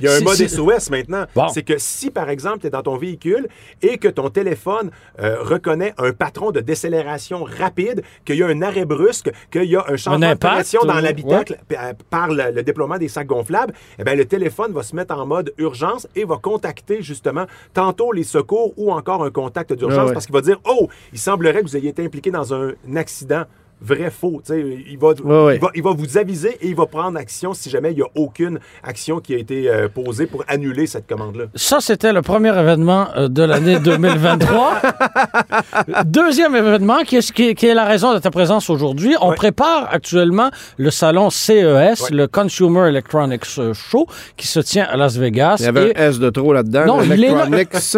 Il 0.00 0.06
y 0.06 0.08
a 0.08 0.14
un 0.16 0.20
mode 0.20 0.36
SOS 0.36 0.90
maintenant. 0.90 1.24
Bon. 1.34 1.48
C'est 1.48 1.62
que 1.62 1.74
si, 1.78 2.10
par 2.10 2.30
exemple, 2.30 2.60
tu 2.60 2.66
es 2.68 2.70
dans 2.70 2.82
ton 2.82 2.96
véhicule 2.96 3.48
et 3.82 3.98
que 3.98 4.08
ton 4.08 4.30
téléphone 4.30 4.90
euh, 5.20 5.36
reconnaît 5.40 5.94
un 5.98 6.12
patron 6.12 6.50
de 6.50 6.60
décélération 6.60 7.44
rapide, 7.44 8.02
qu'il 8.24 8.36
y 8.36 8.42
a 8.42 8.46
un 8.46 8.62
arrêt 8.62 8.84
brusque, 8.84 9.30
qu'il 9.50 9.64
y 9.64 9.76
a 9.76 9.84
un 9.88 9.96
changement 9.96 10.18
de 10.20 10.32
impact, 10.32 10.54
pression 10.54 10.80
dans 10.84 11.00
l'habitacle 11.00 11.58
p- 11.68 11.76
euh, 11.78 11.92
par 12.26 12.34
le, 12.34 12.54
le 12.54 12.62
déploiement 12.62 12.98
des 12.98 13.08
sacs 13.08 13.26
gonflables, 13.26 13.72
eh 13.98 14.04
bien, 14.04 14.14
le 14.14 14.24
téléphone 14.24 14.72
va 14.72 14.82
se 14.82 14.94
mettre 14.94 15.14
en 15.16 15.26
mode 15.26 15.52
urgence 15.58 16.08
et 16.14 16.24
va 16.24 16.36
contacter 16.36 17.02
justement 17.02 17.46
tantôt 17.74 18.12
les 18.12 18.24
secours 18.24 18.72
ou 18.76 18.92
encore 18.92 19.24
un 19.24 19.30
contact 19.30 19.72
d'urgence 19.72 19.98
Ah 20.00 20.06
ouais. 20.06 20.12
parce 20.12 20.26
qu'il 20.26 20.34
va 20.34 20.40
dire 20.40 20.60
Oh, 20.68 20.88
il 21.12 21.18
semblerait 21.18 21.60
que 21.62 21.66
vous 21.68 21.76
ayez 21.76 21.90
été 21.90 22.04
impliqué 22.04 22.30
dans 22.30 22.52
un 22.54 22.72
accident 22.96 23.44
vrai, 23.80 24.10
faux. 24.10 24.40
Tu 24.44 24.52
sais, 24.52 24.64
Il 24.90 24.98
va, 24.98 25.08
il, 25.54 25.60
va, 25.60 25.68
il 25.74 25.82
va 25.82 25.90
vous 25.92 26.18
aviser 26.18 26.56
et 26.60 26.68
il 26.68 26.74
va 26.74 26.86
prendre 26.86 27.18
action 27.18 27.52
si 27.54 27.68
jamais 27.70 27.92
il 27.92 27.96
n'y 27.96 28.02
a 28.02 28.06
aucune 28.14 28.58
action 28.82 29.20
qui 29.20 29.34
a 29.34 29.38
été 29.38 29.68
euh, 29.70 29.88
posée 29.88 30.26
pour 30.26 30.44
annuler 30.48 30.86
cette 30.86 31.06
commande-là. 31.06 31.44
Ça, 31.54 31.80
c'était 31.80 32.12
le 32.12 32.22
premier 32.22 32.58
événement 32.58 33.08
euh, 33.16 33.28
de 33.28 33.42
l'année 33.42 33.78
2023. 33.80 34.80
Deuxième 36.04 36.54
événement, 36.56 37.02
qui 37.04 37.16
est, 37.16 37.32
qui 37.32 37.48
est- 37.50 37.54
qui 37.54 37.66
est 37.66 37.74
la 37.74 37.84
raison 37.84 38.14
de 38.14 38.18
ta 38.18 38.30
présence 38.30 38.70
aujourd'hui? 38.70 39.14
On 39.20 39.32
prépare 39.32 39.88
actuellement 39.90 40.50
le 40.76 40.90
salon 40.90 41.30
CES, 41.30 42.10
le 42.10 42.26
Consumer 42.26 42.88
Electronics 42.88 43.44
euh, 43.58 43.72
Show, 43.74 44.06
qui 44.36 44.46
se 44.46 44.60
tient 44.60 44.84
à 44.84 44.96
Las 44.96 45.16
Vegas. 45.16 45.56
Il 45.60 45.64
y 45.64 45.68
avait 45.68 45.90
Et- 45.90 45.98
un 45.98 46.08
S 46.10 46.18
de 46.18 46.30
trop 46.30 46.52
là-dedans. 46.52 46.86
Non, 46.86 47.02
il 47.02 47.12
est 47.24 47.30
là. 47.30 47.46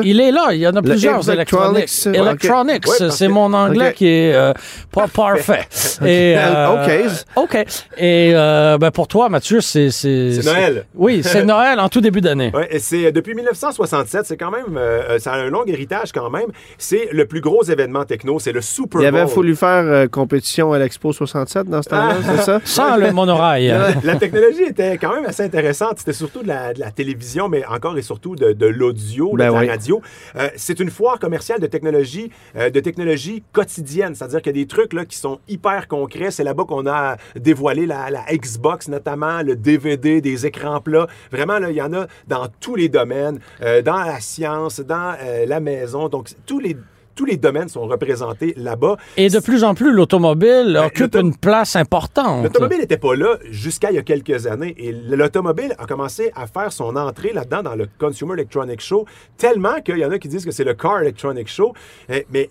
Il 0.02 0.20
est 0.20 0.30
là. 0.32 0.48
Il 0.52 0.58
y 0.60 0.66
en 0.66 0.74
a 0.76 0.82
plusieurs 0.82 1.28
Electronics. 1.30 1.88
Electronics, 2.06 2.86
c'est 3.10 3.28
mon 3.28 3.52
anglais 3.52 3.92
qui 3.94 4.06
est 4.06 4.34
euh, 4.34 4.52
pas 4.92 5.06
parfait. 5.08 5.67
Et, 6.04 6.34
euh, 6.36 6.68
Ok. 6.68 7.44
OK. 7.54 7.54
Et 7.98 8.32
euh, 8.34 8.78
ben 8.78 8.90
pour 8.90 9.08
toi, 9.08 9.28
Mathieu, 9.28 9.60
c'est... 9.60 9.90
C'est 9.90 10.40
Noël. 10.44 10.86
Oui, 10.94 11.22
c'est 11.22 11.44
Noël 11.46 11.78
en 11.80 11.88
tout 11.88 12.00
début 12.00 12.20
d'année. 12.20 12.50
Ouais, 12.54 12.68
et 12.70 12.78
c'est 12.78 13.06
euh, 13.06 13.10
depuis 13.12 13.34
1967, 13.34 14.24
c'est 14.26 14.36
quand 14.36 14.50
même, 14.50 14.76
euh, 14.76 15.02
euh, 15.10 15.18
ça 15.18 15.32
a 15.32 15.36
un 15.38 15.50
long 15.50 15.64
héritage 15.66 16.12
quand 16.12 16.30
même. 16.30 16.46
C'est 16.78 17.08
le 17.12 17.26
plus 17.26 17.40
gros 17.40 17.62
événement 17.64 18.04
techno, 18.04 18.38
c'est 18.38 18.52
le 18.52 18.60
Super 18.60 19.00
Il 19.00 19.06
avait 19.06 19.24
Bowl. 19.24 19.34
voulu 19.34 19.56
faire 19.56 19.84
euh, 19.84 20.06
compétition 20.06 20.72
à 20.72 20.78
l'Expo 20.78 21.12
67 21.12 21.66
dans 21.68 21.82
ce 21.82 21.88
temps-là, 21.90 22.16
c'est 22.24 22.42
ça? 22.42 22.60
Sans 22.64 22.96
le 22.96 23.12
monorail. 23.12 23.74
La 24.04 24.16
technologie 24.16 24.64
était 24.64 24.96
quand 24.98 25.14
même 25.14 25.26
assez 25.26 25.42
intéressante. 25.42 25.98
C'était 25.98 26.12
surtout 26.12 26.42
de 26.42 26.48
la, 26.48 26.72
de 26.72 26.80
la 26.80 26.90
télévision, 26.90 27.48
mais 27.48 27.64
encore 27.66 27.96
et 27.98 28.02
surtout 28.02 28.36
de, 28.36 28.52
de 28.52 28.66
l'audio, 28.66 29.32
Ben 29.34 29.48
de 29.48 29.52
la 29.54 29.60
oui. 29.60 29.68
radio. 29.68 30.00
Euh, 30.36 30.48
c'est 30.56 30.80
une 30.80 30.90
foire 30.90 31.18
commerciale 31.18 31.60
de 31.60 31.66
technologie, 31.66 32.30
euh, 32.56 32.70
de 32.70 32.80
technologie 32.80 33.42
quotidienne. 33.52 34.14
C'est-à-dire 34.14 34.40
qu'il 34.42 34.56
y 34.56 34.60
a 34.60 34.62
des 34.62 34.68
trucs 34.68 34.92
là, 34.92 35.04
qui 35.04 35.16
sont 35.18 35.38
hyper 35.48 35.57
concrets. 35.88 36.30
C'est 36.30 36.44
là-bas 36.44 36.64
qu'on 36.64 36.86
a 36.86 37.16
dévoilé 37.36 37.86
la, 37.86 38.10
la 38.10 38.24
Xbox, 38.32 38.88
notamment 38.88 39.42
le 39.42 39.56
DVD, 39.56 40.20
des 40.20 40.46
écrans 40.46 40.80
plats. 40.80 41.06
Vraiment, 41.30 41.58
là, 41.58 41.70
il 41.70 41.76
y 41.76 41.82
en 41.82 41.92
a 41.92 42.06
dans 42.26 42.48
tous 42.60 42.74
les 42.74 42.88
domaines, 42.88 43.40
euh, 43.62 43.82
dans 43.82 44.02
la 44.02 44.20
science, 44.20 44.80
dans 44.80 45.14
euh, 45.20 45.46
la 45.46 45.60
maison. 45.60 46.08
Donc, 46.08 46.28
tous 46.46 46.60
les, 46.60 46.76
tous 47.18 47.24
les 47.24 47.36
domaines 47.36 47.68
sont 47.68 47.86
représentés 47.86 48.54
là-bas. 48.56 48.96
Et 49.16 49.28
de 49.28 49.40
plus 49.40 49.64
en 49.64 49.74
plus, 49.74 49.90
l'automobile 49.92 50.74
Ben, 50.74 50.86
occupe 50.86 51.16
une 51.16 51.36
place 51.36 51.74
importante. 51.74 52.44
L'automobile 52.44 52.78
n'était 52.78 52.96
pas 52.96 53.16
là 53.16 53.38
jusqu'à 53.50 53.90
il 53.90 53.96
y 53.96 53.98
a 53.98 54.02
quelques 54.02 54.46
années. 54.46 54.76
Et 54.78 54.92
l'automobile 54.92 55.74
a 55.78 55.86
commencé 55.86 56.30
à 56.36 56.46
faire 56.46 56.72
son 56.72 56.94
entrée 56.94 57.32
là-dedans 57.32 57.64
dans 57.64 57.74
le 57.74 57.88
Consumer 57.98 58.34
Electronic 58.34 58.80
Show, 58.80 59.04
tellement 59.36 59.80
qu'il 59.80 59.98
y 59.98 60.04
en 60.04 60.12
a 60.12 60.18
qui 60.20 60.28
disent 60.28 60.44
que 60.44 60.52
c'est 60.52 60.62
le 60.62 60.74
Car 60.74 61.00
Electronic 61.00 61.48
Show. 61.48 61.74
Eh, 62.08 62.24
Mais 62.32 62.48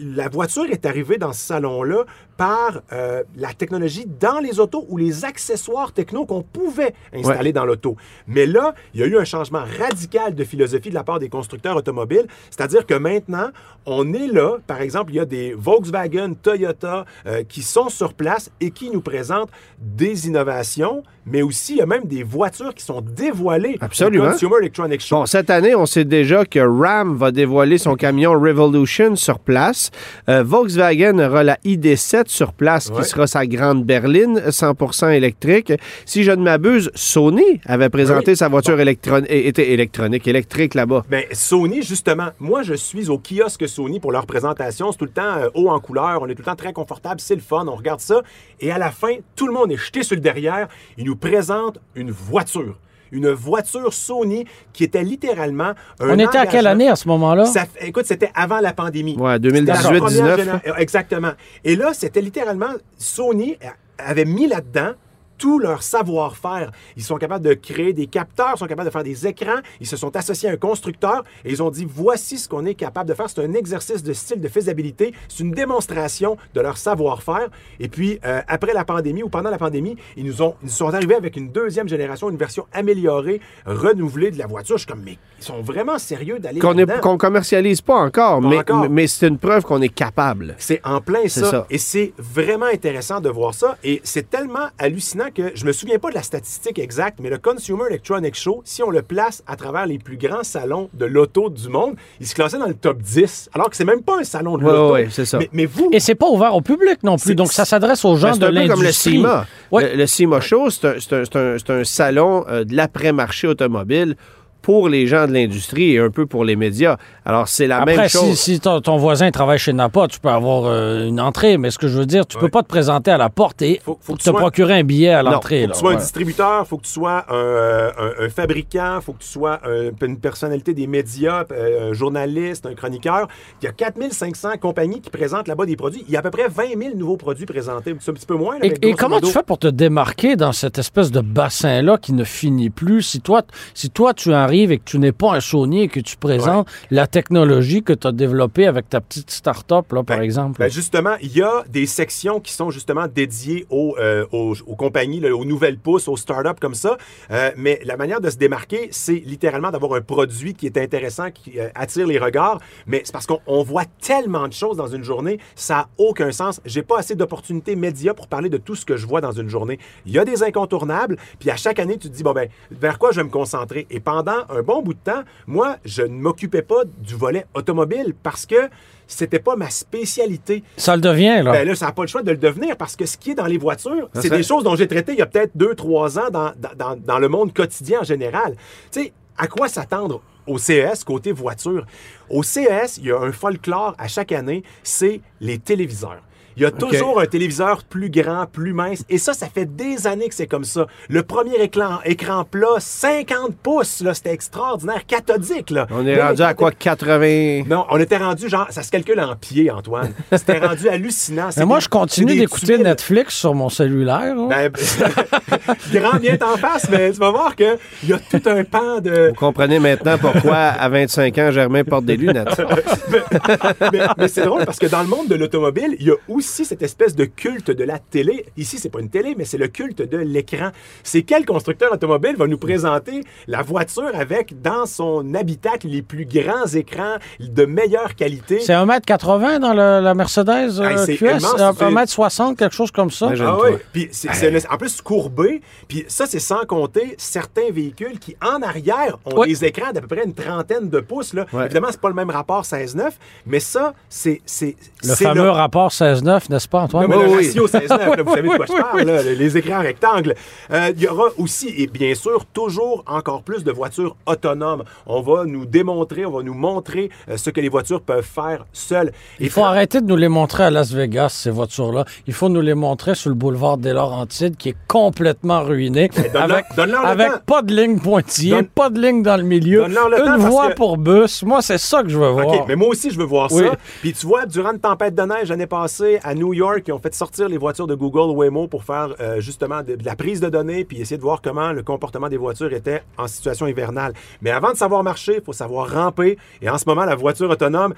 la 0.00 0.28
voiture 0.28 0.66
est 0.68 0.84
arrivée 0.84 1.18
dans 1.18 1.32
ce 1.32 1.46
salon-là 1.46 2.04
par 2.38 2.82
euh, 2.92 3.24
la 3.36 3.52
technologie 3.52 4.06
dans 4.06 4.38
les 4.38 4.60
autos 4.60 4.86
ou 4.88 4.96
les 4.96 5.24
accessoires 5.24 5.92
techno 5.92 6.24
qu'on 6.24 6.42
pouvait 6.42 6.94
installer 7.12 7.52
dans 7.52 7.64
l'auto. 7.64 7.96
Mais 8.28 8.46
là, 8.46 8.74
il 8.94 9.00
y 9.00 9.02
a 9.02 9.06
eu 9.06 9.18
un 9.18 9.24
changement 9.24 9.64
radical 9.78 10.36
de 10.36 10.44
philosophie 10.44 10.88
de 10.88 10.94
la 10.94 11.02
part 11.02 11.18
des 11.18 11.28
constructeurs 11.28 11.76
automobiles. 11.76 12.28
C'est-à-dire 12.50 12.86
que 12.86 12.94
maintenant, 12.94 13.48
on 13.86 14.12
est 14.12 14.28
là, 14.28 14.58
par 14.68 14.80
exemple, 14.80 15.10
il 15.12 15.16
y 15.16 15.20
a 15.20 15.24
des 15.24 15.52
Volkswagen, 15.52 16.34
Toyota 16.40 17.04
euh, 17.26 17.42
qui 17.42 17.62
sont 17.62 17.88
sur 17.88 18.14
place 18.14 18.52
et 18.60 18.70
qui 18.70 18.90
nous 18.90 19.00
présentent 19.00 19.50
des 19.80 20.28
innovations, 20.28 21.02
mais 21.30 21.42
aussi 21.42 21.74
il 21.74 21.78
y 21.78 21.82
a 21.82 21.86
même 21.86 22.04
des 22.04 22.22
voitures 22.22 22.74
qui 22.74 22.84
sont 22.84 23.00
dévoilées 23.00 23.76
Absolument. 23.80 24.26
au 24.28 24.30
Consumer 24.32 24.56
Electronic 24.60 25.00
Show. 25.00 25.16
Bon, 25.16 25.26
cette 25.26 25.50
année, 25.50 25.74
on 25.74 25.86
sait 25.86 26.04
déjà 26.04 26.44
que 26.44 26.58
Ram 26.60 27.16
va 27.16 27.30
dévoiler 27.30 27.78
son 27.78 27.94
camion 27.94 28.32
Revolution 28.32 29.16
sur 29.16 29.38
place. 29.38 29.90
Euh, 30.28 30.42
Volkswagen 30.42 31.18
aura 31.18 31.42
la 31.44 31.58
ID7 31.64 32.24
sur 32.28 32.52
place, 32.52 32.88
Ouais. 32.90 33.02
qui 33.02 33.08
sera 33.08 33.26
sa 33.26 33.46
grande 33.46 33.84
berline, 33.84 34.40
100% 34.50 35.08
électrique. 35.10 35.72
Si 36.04 36.24
je 36.24 36.30
ne 36.32 36.42
m'abuse, 36.42 36.90
Sony 36.94 37.60
avait 37.66 37.88
présenté 37.90 38.32
Oui. 38.32 38.36
sa 38.36 38.48
voiture 38.48 38.78
était 38.80 39.72
électronique, 39.72 40.26
électrique 40.26 40.74
là-bas. 40.74 41.04
Ben, 41.10 41.24
Sony, 41.32 41.82
justement, 41.82 42.28
moi, 42.38 42.62
je 42.62 42.74
suis 42.74 43.08
au 43.10 43.18
kiosque 43.18 43.68
Sony 43.68 44.00
pour 44.00 44.12
leur 44.12 44.26
présentation. 44.26 44.92
C'est 44.92 44.98
tout 44.98 45.04
le 45.04 45.10
temps 45.10 45.36
euh, 45.38 45.48
haut 45.54 45.68
en 45.70 45.80
couleur. 45.80 46.20
On 46.22 46.26
est 46.26 46.34
tout 46.34 46.42
le 46.42 46.46
temps 46.46 46.56
très 46.56 46.72
confortable. 46.72 47.20
C'est 47.20 47.34
le 47.34 47.40
fun. 47.40 47.66
On 47.68 47.74
regarde 47.74 48.00
ça. 48.00 48.22
Et 48.60 48.70
à 48.70 48.78
la 48.78 48.90
fin, 48.90 49.14
tout 49.36 49.46
le 49.46 49.52
monde 49.52 49.70
est 49.72 49.76
jeté 49.76 50.02
sur 50.02 50.14
le 50.16 50.20
derrière. 50.20 50.68
Ils 50.96 51.04
nous 51.04 51.16
présentent 51.18 51.78
une 51.94 52.10
voiture. 52.10 52.78
Une 53.10 53.30
voiture 53.30 53.92
Sony 53.94 54.44
qui 54.74 54.84
était 54.84 55.02
littéralement 55.02 55.72
un 55.98 56.10
On 56.10 56.18
était 56.18 56.36
à 56.36 56.46
quelle 56.46 56.66
année 56.66 56.88
à 56.90 56.96
ce 56.96 57.08
moment-là? 57.08 57.46
Ça 57.46 57.64
écoute, 57.80 58.04
c'était 58.04 58.30
avant 58.34 58.60
la 58.60 58.74
pandémie. 58.74 59.16
Ouais, 59.16 59.36
C'était 59.36 59.50
la 59.62 59.78
2018, 59.80 59.82
première 59.82 60.06
19. 60.08 60.38
génération- 60.40 60.70
euh, 60.70 60.76
Exactement. 60.76 61.32
Et 61.64 61.74
là, 61.76 61.94
c'était 61.94 62.20
littéralement 62.20 62.68
Sony 62.98 63.56
avait 63.96 64.26
mis 64.26 64.46
là-dedans 64.46 64.92
tout 65.38 65.58
leur 65.58 65.82
savoir-faire. 65.82 66.72
Ils 66.96 67.02
sont 67.04 67.16
capables 67.16 67.44
de 67.44 67.54
créer 67.54 67.92
des 67.92 68.06
capteurs, 68.06 68.52
ils 68.56 68.58
sont 68.58 68.66
capables 68.66 68.88
de 68.88 68.92
faire 68.92 69.04
des 69.04 69.26
écrans. 69.26 69.60
Ils 69.80 69.86
se 69.86 69.96
sont 69.96 70.14
associés 70.16 70.48
à 70.48 70.52
un 70.52 70.56
constructeur 70.56 71.24
et 71.44 71.50
ils 71.50 71.62
ont 71.62 71.70
dit 71.70 71.86
voici 71.88 72.38
ce 72.38 72.48
qu'on 72.48 72.66
est 72.66 72.74
capable 72.74 73.08
de 73.08 73.14
faire. 73.14 73.30
C'est 73.30 73.42
un 73.44 73.54
exercice 73.54 74.02
de 74.02 74.12
style 74.12 74.40
de 74.40 74.48
faisabilité. 74.48 75.14
C'est 75.28 75.44
une 75.44 75.52
démonstration 75.52 76.36
de 76.54 76.60
leur 76.60 76.76
savoir-faire. 76.76 77.48
Et 77.80 77.88
puis, 77.88 78.18
euh, 78.24 78.40
après 78.48 78.72
la 78.72 78.84
pandémie 78.84 79.22
ou 79.22 79.28
pendant 79.28 79.50
la 79.50 79.58
pandémie, 79.58 79.96
ils 80.16 80.24
nous 80.24 80.42
ont 80.42 80.54
ils 80.62 80.70
sont 80.70 80.92
arrivés 80.92 81.14
avec 81.14 81.36
une 81.36 81.50
deuxième 81.50 81.88
génération, 81.88 82.30
une 82.30 82.36
version 82.36 82.66
améliorée, 82.72 83.40
renouvelée 83.66 84.30
de 84.30 84.38
la 84.38 84.46
voiture. 84.46 84.76
Je 84.76 84.82
suis 84.82 84.92
comme, 84.92 85.02
mais 85.04 85.18
ils 85.38 85.44
sont 85.44 85.60
vraiment 85.62 85.98
sérieux 85.98 86.38
d'aller 86.38 86.60
Qu'on 86.60 86.74
qu'on 87.00 87.18
commercialise 87.18 87.80
pas 87.80 87.96
encore, 87.96 88.40
Pas 88.40 88.48
mais, 88.48 88.58
encore. 88.58 88.88
mais 88.90 89.06
c'est 89.06 89.28
une 89.28 89.38
preuve 89.38 89.64
qu'on 89.64 89.80
est 89.82 89.88
capable. 89.88 90.54
C'est 90.58 90.80
en 90.84 91.00
plein 91.00 91.28
ça. 91.28 91.50
ça. 91.50 91.66
Et 91.70 91.78
c'est 91.78 92.12
vraiment 92.18 92.66
intéressant 92.66 93.20
de 93.20 93.28
voir 93.28 93.54
ça. 93.54 93.76
Et 93.84 94.00
c'est 94.04 94.28
tellement 94.28 94.68
hallucinant 94.78 95.27
que 95.30 95.52
je 95.54 95.64
me 95.64 95.72
souviens 95.72 95.98
pas 95.98 96.10
de 96.10 96.14
la 96.14 96.22
statistique 96.22 96.78
exacte, 96.78 97.18
mais 97.22 97.30
le 97.30 97.38
Consumer 97.38 97.84
Electronic 97.88 98.34
Show, 98.34 98.62
si 98.64 98.82
on 98.82 98.90
le 98.90 99.02
place 99.02 99.42
à 99.46 99.56
travers 99.56 99.86
les 99.86 99.98
plus 99.98 100.16
grands 100.16 100.42
salons 100.42 100.88
de 100.94 101.04
l'auto 101.06 101.50
du 101.50 101.68
monde, 101.68 101.94
il 102.20 102.26
se 102.26 102.34
classait 102.34 102.58
dans 102.58 102.66
le 102.66 102.74
top 102.74 103.00
10. 103.02 103.50
Alors 103.54 103.70
que 103.70 103.76
c'est 103.76 103.84
même 103.84 104.02
pas 104.02 104.18
un 104.20 104.24
salon 104.24 104.58
de 104.58 104.64
l'auto. 104.64 104.92
ouais, 104.94 105.08
c'est 105.10 105.24
ça. 105.24 105.38
Mais, 105.38 105.48
mais 105.52 105.66
vous, 105.66 105.90
Et 105.92 106.00
c'est 106.00 106.14
pas 106.14 106.28
ouvert 106.28 106.54
au 106.54 106.60
public 106.60 107.02
non 107.02 107.16
plus, 107.16 107.34
donc 107.34 107.52
ça 107.52 107.64
s'adresse 107.64 108.04
aux 108.04 108.16
gens 108.16 108.32
Ben, 108.36 108.38
de 108.38 108.38
c'est 108.38 108.46
un 108.46 108.62
peu 108.62 108.68
comme 108.68 108.78
le 108.80 108.84
l'industrie. 108.84 109.12
CIMA. 109.12 109.46
Ouais. 109.70 109.90
Le, 109.92 109.96
le 109.98 110.06
CIMA 110.06 110.40
Show, 110.40 110.70
c'est 110.70 110.84
un, 110.86 110.94
c'est 110.98 111.12
un- 111.14 111.24
c'est 111.58 111.70
un- 111.70 111.78
un 111.80 111.84
salon 111.84 112.44
euh, 112.48 112.64
de 112.64 112.74
l'après-marché 112.74 113.46
automobile 113.46 114.16
pour 114.62 114.88
les 114.88 115.06
gens 115.06 115.26
de 115.26 115.32
l'industrie 115.32 115.92
et 115.94 115.98
un 115.98 116.10
peu 116.10 116.26
pour 116.26 116.44
les 116.44 116.56
médias. 116.56 116.96
Alors, 117.28 117.46
c'est 117.46 117.66
la 117.66 117.82
Après, 117.82 117.94
même 117.94 118.08
si, 118.08 118.16
chose. 118.16 118.38
si 118.38 118.58
ton, 118.58 118.80
ton 118.80 118.96
voisin 118.96 119.30
travaille 119.30 119.58
chez 119.58 119.74
Napa, 119.74 120.06
tu 120.08 120.18
peux 120.18 120.30
avoir 120.30 120.64
euh, 120.64 121.06
une 121.06 121.20
entrée, 121.20 121.58
mais 121.58 121.70
ce 121.70 121.76
que 121.76 121.86
je 121.86 121.98
veux 121.98 122.06
dire, 122.06 122.26
tu 122.26 122.38
peux 122.38 122.44
Ouais. 122.46 122.50
pas 122.50 122.62
te 122.62 122.68
présenter 122.68 123.10
à 123.10 123.18
la 123.18 123.28
porte 123.28 123.60
et 123.60 123.82
Faut- 123.84 123.98
faut 124.00 124.14
que 124.14 124.18
te 124.18 124.24
tu 124.24 124.30
sois- 124.30 124.40
procurer 124.40 124.78
un 124.78 124.82
billet 124.82 125.10
à 125.10 125.22
l'entrée. 125.22 125.64
faut 125.64 125.68
que 125.68 125.72
tu 125.74 125.78
sois 125.80 125.90
un 125.90 125.94
Ouais. 125.96 126.00
distributeur, 126.00 126.66
faut 126.66 126.78
que 126.78 126.84
tu 126.84 126.90
sois 126.90 127.26
un, 127.28 127.34
euh, 127.34 127.90
un- 127.98 128.24
un 128.24 128.28
fabricant, 128.30 129.00
faut 129.02 129.12
que 129.12 129.22
tu 129.22 129.28
sois 129.28 129.60
un- 129.62 129.90
une 130.06 130.18
personnalité 130.18 130.72
des 130.72 130.86
médias, 130.86 131.44
euh, 131.52 131.90
un 131.90 131.92
journaliste, 131.92 132.64
un 132.64 132.74
chroniqueur. 132.74 133.28
Il 133.60 133.66
y 133.66 133.68
a 133.68 133.72
4500 133.72 134.56
compagnies 134.58 135.02
qui 135.02 135.10
présentent 135.10 135.48
là-bas 135.48 135.66
des 135.66 135.76
produits. 135.76 136.04
Il 136.08 136.14
y 136.14 136.16
a 136.16 136.20
à 136.20 136.22
peu 136.22 136.30
près 136.30 136.48
20 136.48 136.78
000 136.82 136.96
nouveaux 136.96 137.18
produits 137.18 137.44
présentés. 137.44 137.94
C'est 138.00 138.10
un 138.10 138.14
petit 138.14 138.24
peu 138.24 138.36
moins. 138.36 138.58
là, 138.58 138.64
Et, 138.80 138.94
comment 138.94 139.16
modo. 139.16 139.26
tu 139.26 139.34
fais 139.34 139.42
pour 139.42 139.58
te 139.58 139.68
démarquer 139.68 140.36
dans 140.36 140.52
cette 140.52 140.78
espèce 140.78 141.10
de 141.10 141.20
bassin-là 141.20 141.98
qui 141.98 142.14
ne 142.14 142.24
finit 142.24 142.70
plus? 142.70 143.02
Si 143.02 143.20
toi, 143.20 143.42
si 143.74 143.90
toi 143.90 144.14
tu 144.14 144.32
arrives 144.32 144.72
et 144.72 144.78
que 144.78 144.84
tu 144.86 144.98
n'es 144.98 145.12
pas 145.12 145.34
un 145.34 145.40
Sony 145.40 145.82
et 145.82 145.88
que 145.88 146.00
tu 146.00 146.16
présentes 146.16 146.66
la 146.90 147.06
technologie 147.18 147.82
que 147.82 147.92
tu 147.92 148.06
as 148.06 148.12
développée 148.12 148.68
avec 148.68 148.88
ta 148.88 149.00
petite 149.00 149.32
start-up, 149.32 149.90
là, 149.92 150.04
par 150.04 150.18
Ben, 150.18 150.22
exemple. 150.22 150.60
Ben 150.60 150.70
justement, 150.70 151.16
il 151.20 151.36
y 151.36 151.42
a 151.42 151.64
des 151.68 151.86
sections 151.86 152.38
qui 152.38 152.52
sont 152.52 152.70
justement 152.70 153.08
dédiées 153.08 153.66
aux, 153.70 153.96
euh, 153.98 154.24
aux, 154.30 154.54
aux 154.66 154.76
compagnies, 154.76 155.18
là, 155.18 155.34
aux 155.34 155.44
nouvelles 155.44 155.78
pousses, 155.78 156.06
aux 156.06 156.16
startups 156.16 156.60
comme 156.60 156.76
ça. 156.76 156.96
Euh, 157.32 157.50
mais 157.56 157.80
la 157.84 157.96
manière 157.96 158.20
de 158.20 158.30
se 158.30 158.36
démarquer, 158.36 158.86
c'est 158.92 159.20
littéralement 159.26 159.72
d'avoir 159.72 159.94
un 159.94 160.00
produit 160.00 160.54
qui 160.54 160.66
est 160.66 160.78
intéressant, 160.78 161.32
qui 161.32 161.58
euh, 161.58 161.70
attire 161.74 162.06
les 162.06 162.20
regards. 162.20 162.60
Mais 162.86 163.02
c'est 163.04 163.12
parce 163.12 163.26
qu'on 163.26 163.40
on 163.48 163.64
voit 163.64 163.86
tellement 164.00 164.46
de 164.46 164.52
choses 164.52 164.76
dans 164.76 164.86
une 164.86 165.02
journée, 165.02 165.40
ça 165.56 165.74
n'a 165.74 165.88
aucun 165.98 166.30
sens. 166.30 166.60
J'ai 166.64 166.82
pas 166.82 167.00
assez 167.00 167.16
d'opportunités 167.16 167.74
médias 167.74 168.14
pour 168.14 168.28
parler 168.28 168.48
de 168.48 168.58
tout 168.58 168.76
ce 168.76 168.86
que 168.86 168.96
je 168.96 169.08
vois 169.08 169.20
dans 169.20 169.32
une 169.32 169.48
journée. 169.48 169.80
Il 170.06 170.12
y 170.12 170.20
a 170.20 170.24
des 170.24 170.44
incontournables, 170.44 171.16
puis 171.40 171.50
à 171.50 171.56
chaque 171.56 171.80
année, 171.80 171.98
tu 171.98 172.08
te 172.08 172.14
dis, 172.14 172.22
bon 172.22 172.32
ben, 172.32 172.48
vers 172.70 172.96
quoi 173.00 173.10
je 173.10 173.16
vais 173.16 173.24
me 173.24 173.30
concentrer? 173.30 173.88
Et 173.90 173.98
pendant 173.98 174.44
un 174.50 174.62
bon 174.62 174.82
bout 174.82 174.94
de 174.94 175.00
temps, 175.02 175.22
moi, 175.48 175.78
je 175.84 176.02
ne 176.02 176.16
m'occupais 176.16 176.62
pas 176.62 176.84
du 177.08 177.14
volet 177.16 177.46
automobile 177.54 178.14
parce 178.22 178.46
que 178.46 178.68
c'était 179.06 179.38
pas 179.38 179.56
ma 179.56 179.70
spécialité. 179.70 180.62
Ça 180.76 180.94
le 180.94 181.00
devient, 181.02 181.40
là. 181.42 181.52
Ben 181.52 181.66
là, 181.66 181.74
ça 181.74 181.86
n'a 181.86 181.92
pas 181.92 182.02
le 182.02 182.08
choix 182.08 182.22
de 182.22 182.30
le 182.30 182.36
devenir 182.36 182.76
parce 182.76 182.94
que 182.94 183.06
ce 183.06 183.16
qui 183.16 183.30
est 183.30 183.34
dans 183.34 183.46
les 183.46 183.58
voitures, 183.58 184.08
c'est 184.14 184.28
des 184.30 184.42
choses 184.42 184.64
dont 184.64 184.76
j'ai 184.76 184.86
traité 184.86 185.12
il 185.12 185.18
y 185.18 185.22
a 185.22 185.26
peut-être 185.26 185.52
deux, 185.56 185.74
trois 185.74 186.18
ans 186.18 186.30
dans, 186.30 186.52
dans- 186.56 186.74
dans- 186.76 186.96
dans 186.96 187.18
le 187.18 187.28
monde 187.28 187.52
quotidien 187.54 188.00
en 188.00 188.04
général. 188.04 188.54
Tu 188.92 189.02
sais, 189.04 189.12
à 189.38 189.46
quoi 189.46 189.68
s'attendre 189.68 190.20
au 190.46 190.58
CES 190.58 191.04
côté 191.04 191.32
voiture? 191.32 191.86
Au 192.28 192.42
CES, 192.42 192.98
il 192.98 193.06
y 193.06 193.12
a 193.12 193.18
un 193.18 193.32
folklore 193.32 193.94
à 193.98 194.08
chaque 194.08 194.32
année, 194.32 194.62
c'est 194.82 195.20
les 195.40 195.58
téléviseurs. 195.58 196.20
Il 196.58 196.62
y 196.62 196.66
a 196.66 196.72
toujours 196.72 197.20
un 197.20 197.26
téléviseur 197.26 197.84
plus 197.84 198.10
grand, 198.10 198.46
plus 198.46 198.72
mince. 198.72 199.04
Et 199.08 199.18
ça, 199.18 199.32
ça 199.32 199.46
fait 199.46 199.64
des 199.64 200.08
années 200.08 200.28
que 200.28 200.34
c'est 200.34 200.48
comme 200.48 200.64
ça. 200.64 200.86
Le 201.08 201.22
premier 201.22 201.54
écran, 201.60 202.00
écran 202.04 202.42
plat, 202.42 202.66
50 202.78 203.54
pouces, 203.62 204.00
là, 204.00 204.12
c'était 204.12 204.32
extraordinaire, 204.32 205.06
cathodique. 205.06 205.70
Là. 205.70 205.86
On 205.90 206.04
est 206.04 206.20
rendu 206.20 206.42
à 206.42 206.54
quoi? 206.54 206.72
80... 206.72 207.62
non, 207.68 207.84
on 207.90 208.00
était 208.00 208.16
rendu, 208.16 208.48
genre, 208.48 208.66
ça 208.70 208.82
se 208.82 208.90
calcule 208.90 209.20
en 209.20 209.36
pieds, 209.36 209.70
Antoine. 209.70 210.12
C'était 210.32 210.58
rendu 210.58 210.88
hallucinant. 210.88 211.50
Mais 211.56 211.64
moi, 211.64 211.78
des- 211.78 211.84
je 211.84 211.88
continue 211.88 212.36
d'écouter. 212.36 212.78
Netflix 212.78 213.34
sur 213.36 213.54
mon 213.54 213.68
cellulaire. 213.68 214.34
là. 214.34 214.48
Ben, 214.48 214.72
grand 215.92 216.18
bien 216.18 216.36
t'en 216.36 216.56
face, 216.56 216.88
mais 216.90 217.12
tu 217.12 217.18
vas 217.18 217.30
voir 217.30 217.54
qu'il 217.54 217.76
y 218.04 218.12
a 218.12 218.18
tout 218.18 218.42
un 218.46 218.64
pan 218.64 219.00
de. 219.00 219.28
Vous 219.28 219.34
comprenez 219.34 219.78
maintenant 219.78 220.18
pourquoi, 220.18 220.56
à 220.56 220.88
25 220.88 221.38
ans, 221.38 221.50
Germain 221.50 221.84
porte 221.84 222.04
des 222.04 222.16
lunettes. 222.16 222.60
mais 223.92 224.00
mais 224.16 224.28
c'est 224.28 224.44
drôle 224.44 224.64
parce 224.64 224.78
que 224.78 224.86
dans 224.86 225.02
le 225.02 225.08
monde 225.08 225.28
de 225.28 225.34
l'automobile, 225.34 225.96
il 225.98 226.06
y 226.06 226.10
a 226.10 226.14
aussi 226.28 226.47
cette 226.64 226.82
espèce 226.82 227.14
de 227.14 227.24
culte 227.24 227.70
de 227.70 227.84
la 227.84 227.98
télé. 227.98 228.46
Ici, 228.56 228.78
c'est 228.78 228.88
pas 228.88 229.00
une 229.00 229.10
télé, 229.10 229.34
mais 229.36 229.44
c'est 229.44 229.58
le 229.58 229.68
culte 229.68 230.02
de 230.02 230.16
l'écran. 230.18 230.70
C'est 231.02 231.22
quel 231.22 231.44
constructeur 231.44 231.92
automobile 231.92 232.36
va 232.36 232.46
nous 232.46 232.58
présenter 232.58 233.22
la 233.46 233.62
voiture 233.62 234.10
avec, 234.14 234.60
dans 234.62 234.86
son 234.86 235.34
habitacle, 235.34 235.86
les 235.88 236.02
plus 236.02 236.24
grands 236.26 236.66
écrans 236.66 237.16
de 237.40 237.64
meilleure 237.64 238.14
qualité? 238.14 238.60
C'est 238.60 238.72
1m80 238.74 239.58
dans 239.60 239.72
le- 239.74 240.00
la 240.02 240.14
Mercedes 240.14 240.48
euh, 240.80 240.88
Hey, 240.88 240.98
c'est 240.98 241.16
QS, 241.16 241.38
immense, 241.38 241.54
euh, 241.60 241.72
c'est- 241.78 241.84
1m60, 241.84 242.56
quelque 242.56 242.74
chose 242.74 242.90
comme 242.90 243.10
ça? 243.10 243.30
Ah 243.40 243.56
oui, 243.62 243.70
puis 243.92 244.08
c'est 244.12 244.48
une- 244.48 244.58
en 244.70 244.76
plus 244.76 245.00
courbé, 245.02 245.60
puis 245.86 246.04
ça 246.08 246.26
c'est 246.26 246.38
sans 246.38 246.64
compter 246.66 247.14
certains 247.18 247.70
véhicules 247.70 248.18
qui 248.18 248.36
en 248.42 248.62
arrière 248.62 249.18
ont 249.24 249.44
des 249.44 249.64
écrans 249.64 249.92
d'à 249.92 250.00
peu 250.00 250.06
près 250.08 250.24
une 250.24 250.34
trentaine 250.34 250.88
de 250.88 251.00
pouces 251.00 251.34
là. 251.34 251.46
Ouais. 251.52 251.64
Évidemment, 251.66 251.88
c'est 251.90 252.00
pas 252.00 252.08
le 252.08 252.14
même 252.14 252.30
rapport 252.30 252.64
16-9, 252.64 253.18
mais 253.46 253.60
ça 253.60 253.94
c'est 254.08 254.40
c'est 254.46 254.76
Le 255.04 255.14
fameux 255.14 255.42
le- 255.44 255.50
rapport 255.50 255.92
16-9, 255.92 256.37
n'est-ce 256.50 256.68
pas, 256.68 256.80
Antoine? 256.82 257.08
Non, 257.08 257.08
mais 257.08 257.16
Oui, 257.16 257.22
le 257.24 257.38
oui. 257.38 257.46
ratio 257.46 257.66
16-9, 257.66 258.16
là, 258.16 258.22
vous 258.22 258.30
savez 258.34 258.48
de 258.48 258.56
quoi 258.56 258.66
je 258.66 258.72
parle, 258.82 259.00
là, 259.02 259.22
les 259.22 259.56
écrans 259.56 259.80
rectangles. 259.80 260.34
Euh, 260.72 260.92
Il 260.96 261.02
y 261.02 261.06
aura 261.08 261.28
aussi, 261.38 261.68
et 261.76 261.86
bien 261.86 262.14
sûr, 262.14 262.44
toujours 262.46 263.04
encore 263.06 263.42
plus 263.42 263.64
de 263.64 263.72
voitures 263.72 264.16
autonomes. 264.26 264.84
On 265.06 265.20
va 265.22 265.44
nous 265.44 265.66
démontrer, 265.66 266.24
on 266.26 266.30
va 266.32 266.42
nous 266.42 266.54
montrer 266.54 267.10
euh, 267.28 267.36
ce 267.36 267.50
que 267.50 267.60
les 267.60 267.68
voitures 267.68 268.00
peuvent 268.02 268.24
faire 268.24 268.64
seules. 268.72 269.08
Et 269.40 269.44
Il 269.44 269.50
faut 269.50 269.64
arrêter 269.64 270.00
de 270.00 270.06
nous 270.06 270.16
les 270.16 270.28
montrer 270.28 270.64
à 270.64 270.70
Las 270.70 270.92
Vegas, 270.92 271.30
ces 271.30 271.50
voitures-là. 271.50 272.04
Il 272.26 272.32
faut 272.32 272.48
nous 272.48 272.60
les 272.60 272.74
montrer 272.74 273.14
sur 273.14 273.30
le 273.30 273.34
boulevard 273.36 273.76
des 273.78 273.92
Laurentides, 273.92 274.56
qui 274.56 274.70
est 274.70 274.76
complètement 274.86 275.62
ruiné, 275.62 276.08
donne-leur- 276.32 277.04
avec, 277.06 277.28
avec 277.28 277.44
pas 277.46 277.62
de 277.62 277.74
ligne 277.74 277.98
pointillée, 277.98 278.50
Donne- 278.56 278.66
pas 278.66 278.90
de 278.90 279.00
ligne 279.00 279.22
dans 279.22 279.36
le 279.36 279.42
milieu, 279.42 279.82
Donne-leur 279.82 280.08
le 280.08 280.16
temps 280.18 280.36
une 280.36 280.48
voie 280.48 280.68
que- 280.70 280.74
pour 280.74 280.96
bus. 280.96 281.42
Moi, 281.42 281.62
c'est 281.62 281.78
ça 281.78 282.02
que 282.02 282.08
je 282.08 282.18
veux 282.18 282.28
voir. 282.30 282.46
OK, 282.48 282.64
mais 282.68 282.76
moi 282.76 282.88
aussi, 282.88 283.10
je 283.10 283.18
veux 283.18 283.24
voir 283.24 283.48
Oui. 283.52 283.64
ça. 283.64 283.72
Puis 284.00 284.12
tu 284.12 284.26
vois, 284.26 284.46
durant 284.46 284.72
une 284.72 284.80
tempête 284.80 285.14
de 285.14 285.22
neige 285.22 285.48
l'année 285.48 285.66
passée, 285.66 286.17
à 286.22 286.34
New 286.34 286.54
York, 286.54 286.82
ils 286.86 286.92
ont 286.92 286.98
fait 286.98 287.14
sortir 287.14 287.48
les 287.48 287.58
voitures 287.58 287.86
de 287.86 287.94
Google 287.94 288.36
Waymo 288.36 288.68
pour 288.68 288.84
faire 288.84 289.14
euh, 289.20 289.40
justement 289.40 289.82
de, 289.82 289.96
la 290.04 290.16
prise 290.16 290.40
de 290.40 290.48
données 290.48 290.84
puis 290.84 291.00
essayer 291.00 291.16
de 291.16 291.22
voir 291.22 291.40
comment 291.42 291.72
le 291.72 291.82
comportement 291.82 292.28
des 292.28 292.36
voitures 292.36 292.72
était 292.72 293.02
en 293.16 293.26
situation 293.26 293.66
hivernale. 293.66 294.12
Mais 294.42 294.50
avant 294.50 294.72
de 294.72 294.76
savoir 294.76 295.02
marcher, 295.02 295.36
il 295.36 295.42
faut 295.42 295.52
savoir 295.52 295.90
ramper. 295.90 296.38
Et 296.62 296.68
en 296.68 296.78
ce 296.78 296.84
moment, 296.86 297.04
la 297.04 297.16
voiture 297.16 297.50
autonome... 297.50 297.94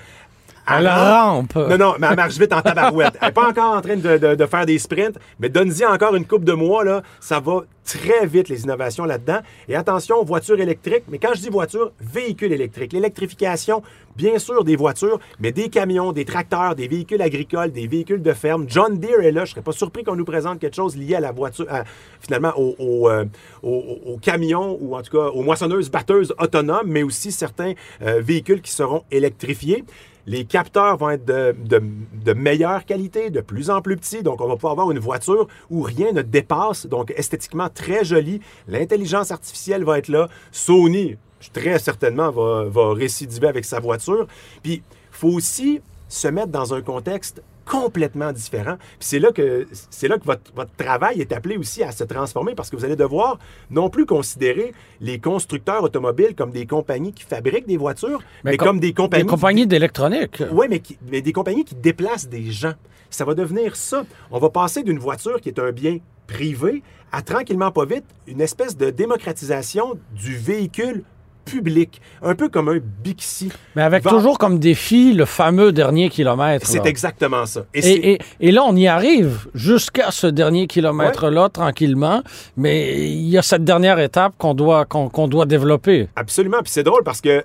Elle 0.79 0.89
rampe. 0.89 1.53
rampe. 1.55 1.69
Non, 1.71 1.79
non, 1.79 1.95
mais 1.99 2.07
elle 2.11 2.17
marche 2.17 2.39
vite 2.39 2.53
en 2.53 2.61
tabarouette. 2.63 3.15
Elle 3.21 3.29
n'est 3.29 3.33
pas 3.33 3.49
encore 3.49 3.75
en 3.77 3.81
train 3.81 3.97
de, 3.97 4.19
de- 4.19 4.35
de 4.35 4.47
faire 4.47 4.67
des 4.67 4.79
sprints, 4.79 5.19
mais 5.39 5.49
donne-y 5.49 5.85
encore 5.85 6.15
une 6.15 6.25
coupe 6.27 6.45
de 6.45 6.53
mois, 6.53 6.85
là, 6.85 7.03
ça 7.21 7.41
va 7.41 7.63
très 7.85 8.25
vite, 8.27 8.49
les 8.49 8.63
innovations 8.63 9.05
là-dedans. 9.05 9.41
Et 9.69 9.75
attention, 9.75 10.23
voiture 10.23 10.61
électrique, 10.61 11.05
mais 11.09 11.19
quand 11.19 11.31
je 11.35 11.41
dis 11.41 11.49
voiture, 11.49 11.91
véhicule 12.01 12.53
électrique. 12.53 12.93
L'électrification, 12.93 13.83
bien 14.17 14.39
sûr, 14.39 14.63
des 14.65 14.77
voitures, 14.77 15.19
mais 15.41 15.51
des 15.51 15.71
camions, 15.71 16.13
des 16.13 16.25
tracteurs, 16.25 16.77
des 16.77 16.87
véhicules 16.87 17.21
agricoles, 17.23 17.73
des 17.73 17.89
véhicules 17.89 18.23
de 18.23 18.33
ferme. 18.33 18.67
John 18.69 18.97
Deere 18.99 19.23
est 19.23 19.33
là. 19.33 19.45
Je 19.45 19.53
serais 19.53 19.63
pas 19.63 19.73
surpris 19.73 20.05
qu'on 20.05 20.15
nous 20.15 20.25
présente 20.25 20.61
quelque 20.61 20.77
chose 20.77 20.97
lié 20.97 21.17
à 21.17 21.21
la 21.21 21.33
voiture, 21.33 21.67
à- 21.69 21.83
finalement, 22.21 22.53
aux 22.57 22.77
au, 22.79 23.09
euh, 23.11 23.25
au- 23.65 23.99
au 24.07 24.19
camions 24.19 24.79
ou 24.81 24.95
en 24.95 25.03
tout 25.03 25.17
cas 25.19 25.27
aux 25.29 25.43
moissonneuses 25.43 25.91
batteuses 25.91 26.33
autonomes, 26.39 26.87
mais 26.87 27.03
aussi 27.03 27.33
certains 27.33 27.73
euh, 28.03 28.21
véhicules 28.23 28.61
qui 28.63 28.71
seront 28.71 29.03
électrifiés. 29.11 29.85
Les 30.27 30.45
capteurs 30.45 30.97
vont 30.97 31.11
être 31.11 31.25
de, 31.25 32.33
meilleure 32.33 32.85
qualité, 32.85 33.31
de 33.31 33.41
plus 33.41 33.71
en 33.71 33.83
plus 33.83 33.97
petits. 33.97 34.23
Donc, 34.23 34.41
on 34.41 34.49
va 34.49 34.55
pouvoir 34.55 34.73
avoir 34.73 34.91
une 34.91 34.99
voiture 34.99 35.47
où 35.71 35.83
rien 35.83 36.13
ne 36.13 36.23
dépasse. 36.23 36.87
Donc, 36.87 37.13
esthétiquement 37.17 37.69
très 37.69 38.05
jolie. 38.05 38.41
L'intelligence 38.69 39.31
artificielle 39.31 39.85
va 39.85 39.99
être 39.99 40.09
là. 40.09 40.29
Sony, 40.53 41.17
très 41.53 41.79
certainement, 41.79 42.31
va, 42.31 42.65
va 42.65 42.93
récidiver 42.93 43.49
avec 43.49 43.65
sa 43.65 43.81
voiture. 43.81 44.27
Puis, 44.63 44.75
il 44.75 44.83
faut 45.11 45.29
aussi 45.29 45.81
se 46.09 46.29
mettre 46.29 46.49
dans 46.49 46.75
un 46.75 46.83
contexte 46.83 47.43
complètement 47.71 48.33
différent. 48.33 48.77
Puis 48.99 49.09
c'est 49.11 49.19
là 49.21 49.31
que 49.33 49.67
c'est 49.91 50.09
là 50.09 50.19
que 50.19 50.25
votre, 50.25 50.53
votre 50.55 50.75
travail 50.77 51.21
est 51.21 51.33
appelé 51.33 51.57
aussi 51.57 51.83
à 51.83 51.93
se 51.93 52.05
transformer 52.05 52.55
parce 52.55 52.69
que 52.71 52.77
vous 52.77 52.85
allez 52.85 52.97
devoir 52.97 53.39
non 53.71 53.89
plus 53.91 54.07
considérer 54.07 54.73
les 55.01 55.19
constructeurs 55.21 55.83
automobiles 55.85 56.35
comme 56.35 56.51
des 56.51 56.67
compagnies 56.67 57.13
qui 57.13 57.23
fabriquent 57.23 57.67
des 57.69 57.77
voitures, 57.77 58.21
mais, 58.45 58.57
com- 58.57 58.67
comme 58.69 58.81
des 58.81 58.93
compagnies 58.93 59.23
Des 59.25 59.29
compagnies 59.31 59.67
d'électronique. 59.67 60.43
oui, 60.53 60.67
mais, 60.69 60.81
qui- 60.81 60.99
mais 61.11 61.21
des 61.23 61.33
compagnies 61.33 61.65
qui 61.65 61.75
déplacent 61.77 62.29
des 62.29 62.51
gens. 62.51 62.75
Ça 63.09 63.25
va 63.25 63.35
devenir 63.35 63.77
ça. 63.77 64.05
On 64.31 64.39
va 64.39 64.51
passer 64.51 64.83
d'une 64.83 64.99
voiture 64.99 65.41
qui 65.41 65.49
est 65.49 65.59
un 65.59 65.73
bien 65.73 65.99
privé 66.27 66.83
à 67.13 67.23
tranquillement 67.23 67.71
pas 67.73 67.85
vite 67.85 68.05
une 68.27 68.41
espèce 68.41 68.77
de 68.77 68.91
démocratisation 68.91 69.99
du 70.15 70.37
véhicule 70.37 71.03
public, 71.51 72.01
un 72.23 72.35
peu 72.35 72.49
comme 72.49 72.69
un 72.69 72.79
Bixi. 73.03 73.51
Mais 73.77 73.83
avec 73.83 74.03
Va- 74.05 74.11
toujours 74.11 74.39
comme 74.39 74.59
défi 74.59 75.13
le 75.13 75.25
fameux 75.25 75.73
dernier 75.73 76.09
kilomètre. 76.09 76.67
C'est 76.67 76.87
exactement 76.87 77.47
ça. 77.47 77.65
Et, 77.75 77.83
c'est- 77.83 77.93
Et, 77.93 78.13
et- 78.13 78.19
et 78.41 78.51
là, 78.53 78.63
on 78.67 78.77
y 78.77 78.87
arrive 78.87 79.47
jusqu'à 79.55 80.11
ce 80.11 80.27
dernier 80.27 80.67
kilomètre-là, 80.67 81.49
tranquillement. 81.49 82.23
Mais 82.57 83.09
il 83.11 83.29
y 83.29 83.39
a 83.39 83.43
cette 83.43 83.65
dernière 83.65 83.99
étape 83.99 84.35
qu'on 84.39 84.55
doit, 84.55 84.85
qu'on 84.85 85.29
doit 85.29 85.47
développer. 85.47 86.09
Absolument. 86.17 86.59
Puis 86.63 86.73
c'est 86.73 86.83
drôle 86.83 87.03
parce 87.05 87.21
que 87.21 87.43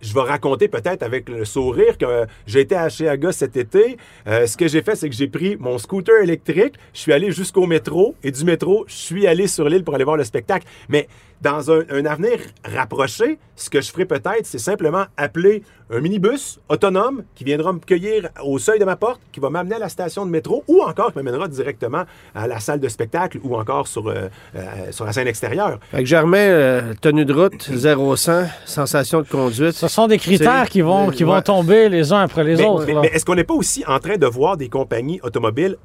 je 0.00 0.12
vais 0.14 0.20
raconter 0.22 0.66
peut-être 0.66 1.04
avec 1.04 1.28
le 1.28 1.44
sourire 1.44 1.96
que 1.96 2.26
j'ai 2.44 2.60
été 2.62 2.74
à 2.74 2.88
Chiaga 2.88 3.30
cet 3.30 3.56
été. 3.56 3.96
Euh, 4.26 4.48
ce 4.48 4.56
que 4.56 4.66
j'ai 4.66 4.82
fait, 4.82 4.96
c'est 4.96 5.08
que 5.08 5.14
j'ai 5.14 5.28
pris 5.28 5.56
mon 5.60 5.78
scooter 5.78 6.20
électrique, 6.24 6.74
je 6.92 6.98
suis 6.98 7.12
allé 7.12 7.30
jusqu'au 7.30 7.66
métro 7.66 8.16
et 8.24 8.32
du 8.32 8.44
métro, 8.44 8.84
je 8.88 8.94
suis 8.94 9.28
allé 9.28 9.46
sur 9.46 9.68
l'île 9.68 9.84
pour 9.84 9.94
aller 9.94 10.02
voir 10.02 10.16
le 10.16 10.24
spectacle. 10.24 10.66
Mais 10.88 11.06
dans 11.42 11.70
un, 11.72 11.80
un 11.90 12.04
avenir 12.06 12.38
rapproché, 12.64 13.38
ce 13.56 13.68
que 13.68 13.80
je 13.80 13.90
ferai 13.90 14.04
peut-être, 14.04 14.44
c'est 14.44 14.58
simplement 14.58 15.04
appeler 15.16 15.62
un 15.90 16.00
minibus 16.00 16.60
autonome 16.68 17.24
qui 17.34 17.44
viendra 17.44 17.72
me 17.72 17.80
cueillir 17.80 18.28
au 18.44 18.58
seuil 18.58 18.78
de 18.78 18.84
ma 18.84 18.96
porte, 18.96 19.20
qui 19.32 19.40
va 19.40 19.50
m'amener 19.50 19.74
à 19.74 19.78
la 19.80 19.88
station 19.88 20.24
de 20.24 20.30
métro 20.30 20.62
ou 20.68 20.80
encore 20.82 21.10
qui 21.12 21.16
m'amènera 21.18 21.48
directement 21.48 22.04
à 22.34 22.46
la 22.46 22.60
salle 22.60 22.80
de 22.80 22.88
spectacle 22.88 23.38
ou 23.42 23.56
encore 23.56 23.88
sur, 23.88 24.06
euh, 24.08 24.28
euh, 24.54 24.92
sur 24.92 25.04
la 25.04 25.12
scène 25.12 25.26
extérieure. 25.26 25.78
Fait 25.90 25.98
que 25.98 26.04
Germain, 26.08 26.38
euh, 26.38 26.94
tenue 27.00 27.24
de 27.24 27.32
route, 27.34 27.68
0-100, 27.70 28.46
sensation 28.64 29.20
de 29.22 29.26
conduite. 29.28 29.72
Ce 29.72 29.88
sont 29.88 30.06
des 30.06 30.18
critères 30.18 30.68
qui 30.68 30.80
vont, 30.80 31.10
qui 31.10 31.24
vont 31.24 31.34
ouais. 31.34 31.42
tomber 31.42 31.88
les 31.88 32.12
uns 32.12 32.20
après 32.20 32.44
les 32.44 32.56
Mais, 32.56 32.64
autres. 32.66 32.86
mais- 32.86 32.94
mais 32.94 33.08
est-ce 33.08 33.24
qu'on 33.24 33.34
n'est 33.34 33.44
pas 33.44 33.54
aussi 33.54 33.84
en 33.86 33.98
train 33.98 34.16
de 34.16 34.26
voir 34.26 34.56
des 34.56 34.68
compagnies 34.68 35.20
automobiles 35.22 35.76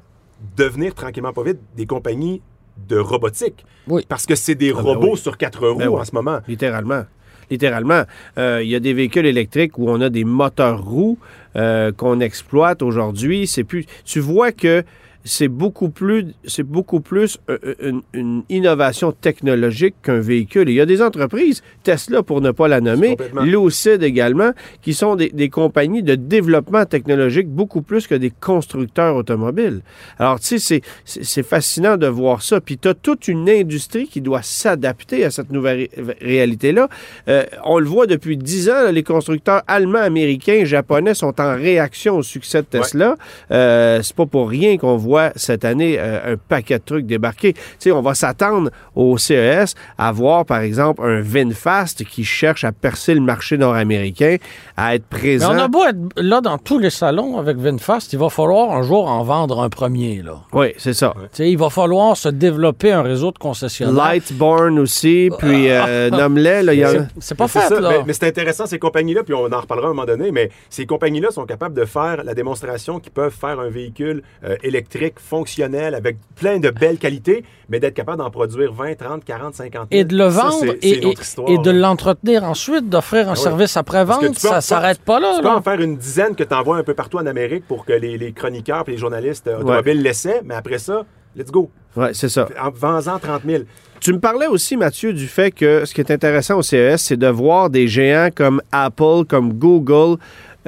devenir 0.56 0.94
tranquillement 0.94 1.32
pas 1.32 1.42
vite 1.42 1.58
des 1.76 1.84
compagnies 1.86 2.40
de 2.86 2.98
robotique? 2.98 3.64
Oui. 3.86 4.04
Parce 4.08 4.26
que 4.26 4.34
c'est 4.34 4.54
des 4.54 4.72
ben 4.72 4.80
robots 4.80 5.12
oui. 5.12 5.18
sur 5.18 5.36
quatre 5.36 5.66
roues 5.66 5.78
Ben 5.78 5.88
oui. 5.88 6.00
en 6.00 6.04
ce 6.04 6.14
moment. 6.14 6.40
Littéralement. 6.46 7.04
Littéralement. 7.50 8.02
Euh, 8.36 8.60
Il 8.62 8.68
y 8.68 8.74
a 8.74 8.80
des 8.80 8.92
véhicules 8.92 9.26
électriques 9.26 9.78
où 9.78 9.88
on 9.88 10.00
a 10.00 10.10
des 10.10 10.24
moteurs 10.24 10.84
roues 10.84 11.18
euh, 11.56 11.92
qu'on 11.92 12.20
exploite 12.20 12.82
aujourd'hui. 12.82 13.46
C'est 13.46 13.64
plus. 13.64 13.86
Tu 14.04 14.20
vois 14.20 14.52
que 14.52 14.84
c'est 15.24 15.48
beaucoup 15.48 15.90
plus, 15.90 16.26
c'est 16.44 16.62
beaucoup 16.62 17.00
plus 17.00 17.38
euh, 17.50 17.58
une, 17.82 18.02
une 18.14 18.42
innovation 18.48 19.12
technologique 19.12 19.94
qu'un 20.02 20.20
véhicule. 20.20 20.68
Et 20.68 20.72
il 20.72 20.76
y 20.76 20.80
a 20.80 20.86
des 20.86 21.02
entreprises, 21.02 21.62
Tesla 21.82 22.22
pour 22.22 22.40
ne 22.40 22.50
pas 22.50 22.68
la 22.68 22.80
nommer. 22.80 23.16
Lucid 23.44 24.02
également, 24.02 24.52
qui 24.82 24.94
sont 24.94 25.16
des, 25.16 25.28
des 25.30 25.48
compagnies 25.50 26.02
de 26.02 26.14
développement 26.14 26.84
technologique 26.84 27.48
beaucoup 27.48 27.82
plus 27.82 28.06
que 28.06 28.14
des 28.14 28.30
constructeurs 28.30 29.16
automobiles. 29.16 29.80
Alors, 30.18 30.40
tu 30.40 30.58
sais, 30.58 30.80
c'est- 31.04 31.42
fascinant 31.42 31.96
de 31.96 32.06
voir 32.06 32.42
ça. 32.42 32.60
Puis 32.60 32.78
tu 32.78 32.88
as 32.88 32.94
toute 32.94 33.28
une 33.28 33.48
industrie 33.48 34.06
qui 34.08 34.20
doit 34.20 34.42
s'adapter 34.42 35.24
à 35.24 35.30
cette 35.30 35.50
nouvelle 35.50 35.88
ré- 35.96 36.16
réalité-là. 36.20 36.88
Euh, 37.28 37.44
on 37.64 37.78
le 37.78 37.86
voit 37.86 38.06
depuis 38.06 38.36
dix 38.36 38.68
ans, 38.68 38.82
là, 38.84 38.92
les 38.92 39.02
constructeurs 39.02 39.62
allemands, 39.66 39.98
américains, 40.02 40.64
japonais 40.64 41.14
sont 41.14 41.40
en 41.40 41.54
réaction 41.54 42.16
au 42.18 42.22
succès 42.22 42.62
de 42.62 42.66
Tesla. 42.66 43.16
Euh, 43.50 44.00
c'est 44.02 44.14
pas 44.16 44.26
pour 44.26 44.48
rien 44.48 44.76
qu'on 44.78 44.96
voit 44.96 45.07
voit 45.08 45.32
cette 45.36 45.64
année 45.64 45.96
euh, 45.98 46.34
un 46.34 46.36
paquet 46.36 46.78
de 46.78 46.84
trucs 46.84 47.06
débarquer. 47.06 47.54
Tu 47.54 47.60
sais, 47.78 47.92
on 47.92 48.02
va 48.02 48.14
s'attendre 48.14 48.70
au 48.94 49.16
CES 49.18 49.74
à 49.96 50.12
voir, 50.12 50.44
par 50.44 50.60
exemple, 50.60 51.02
un 51.04 51.20
VinFast 51.20 52.04
qui 52.04 52.24
cherche 52.24 52.64
à 52.64 52.72
percer 52.72 53.14
le 53.14 53.20
marché 53.20 53.56
nord-américain, 53.56 54.36
à 54.76 54.94
être 54.94 55.04
Mais 55.12 55.18
présent. 55.18 55.54
on 55.54 55.58
a 55.58 55.68
beau 55.68 55.84
être 55.84 55.96
là 56.16 56.40
dans 56.40 56.58
tous 56.58 56.78
les 56.78 56.90
salons 56.90 57.38
avec 57.38 57.56
VinFast, 57.56 58.12
il 58.12 58.18
va 58.18 58.28
falloir 58.28 58.70
un 58.76 58.82
jour 58.82 59.08
en 59.08 59.22
vendre 59.24 59.60
un 59.60 59.68
premier. 59.70 60.22
Là. 60.22 60.34
Oui, 60.52 60.68
c'est 60.76 60.92
ça. 60.94 61.14
Tu 61.16 61.28
sais, 61.32 61.50
Il 61.50 61.56
va 61.58 61.70
falloir 61.70 62.16
se 62.16 62.28
développer 62.28 62.92
un 62.92 63.02
réseau 63.02 63.32
de 63.32 63.38
concessionnaires. 63.38 63.94
Lightborn 64.04 64.78
aussi, 64.78 65.30
puis 65.38 65.70
euh, 65.70 66.10
nomme-les, 66.10 66.62
là, 66.62 66.74
il 66.74 66.80
y 66.80 66.84
en 66.86 66.90
a- 66.90 67.06
C'est- 67.18 67.34
pas 67.34 67.48
fait, 67.48 67.60
ça. 67.60 67.80
là. 67.80 67.88
Mais, 67.90 67.98
mais 68.08 68.12
c'est 68.12 68.26
intéressant, 68.26 68.66
ces 68.66 68.78
compagnies-là, 68.78 69.22
puis 69.22 69.34
on 69.34 69.46
en 69.52 69.60
reparlera 69.60 69.88
à 69.88 69.90
un 69.90 69.94
moment 69.94 70.06
donné, 70.06 70.30
mais 70.32 70.50
ces 70.68 70.86
compagnies-là 70.86 71.30
sont 71.30 71.46
capables 71.46 71.74
de 71.74 71.84
faire 71.84 72.24
la 72.24 72.34
démonstration 72.34 72.98
qu'ils 73.00 73.12
peuvent 73.12 73.34
faire 73.34 73.58
un 73.60 73.68
véhicule 73.70 74.22
euh, 74.44 74.56
électrique 74.62 74.97
fonctionnel 75.18 75.94
avec 75.94 76.16
plein 76.36 76.58
de 76.58 76.70
belles 76.70 76.98
qualités, 76.98 77.44
mais 77.68 77.80
d'être 77.80 77.94
capable 77.94 78.18
d'en 78.18 78.30
produire 78.30 78.72
20, 78.72 78.94
30, 78.96 79.24
40, 79.24 79.54
50 79.54 79.88
000. 79.90 80.00
et 80.00 80.04
de 80.04 80.16
le 80.16 80.24
vendre 80.24 80.74
et, 80.82 80.98
une 80.98 81.04
autre 81.06 81.20
et- 81.20 81.22
histoire, 81.22 81.48
et 81.50 81.58
de 81.58 81.70
là. 81.70 81.78
l'entretenir 81.88 82.44
ensuite, 82.44 82.88
d'offrir 82.88 83.28
un 83.28 83.32
Ah 83.32 83.34
oui. 83.36 83.42
service 83.42 83.76
après-vente, 83.76 84.20
peux 84.20 84.32
ça 84.34 84.58
en- 84.58 84.60
s'arrête 84.60 85.00
pas 85.00 85.20
là. 85.20 85.32
Tu 85.36 85.42
peux 85.42 85.48
là. 85.48 85.56
en 85.56 85.62
faire 85.62 85.80
une 85.80 85.96
dizaine 85.96 86.34
que 86.34 86.44
tu 86.44 86.54
envoies 86.54 86.76
un 86.76 86.82
peu 86.84 86.94
partout 86.94 87.18
en 87.18 87.26
Amérique 87.26 87.64
pour 87.66 87.84
que 87.84 87.92
les, 87.92 88.18
les 88.18 88.32
chroniqueurs 88.32 88.84
et 88.88 88.92
les 88.92 88.98
journalistes 88.98 89.48
automobiles 89.48 90.02
l'essaient, 90.02 90.40
mais 90.44 90.54
après 90.54 90.78
ça, 90.78 91.04
let's 91.36 91.50
go. 91.50 91.70
Ouais, 91.96 92.10
c'est 92.14 92.28
ça. 92.28 92.48
En 92.62 92.70
vends-en 92.70 93.18
30 93.18 93.42
000. 93.46 93.62
Tu 94.00 94.12
me 94.12 94.20
parlais 94.20 94.46
aussi, 94.46 94.76
Mathieu, 94.76 95.12
du 95.12 95.26
fait 95.26 95.50
que 95.50 95.84
ce 95.84 95.92
qui 95.92 96.00
est 96.00 96.12
intéressant 96.12 96.56
au 96.58 96.62
CES, 96.62 96.98
c'est 97.02 97.16
de 97.16 97.26
voir 97.26 97.68
des 97.68 97.88
géants 97.88 98.28
comme 98.32 98.62
Apple, 98.70 99.24
comme 99.28 99.54
Google, 99.54 100.18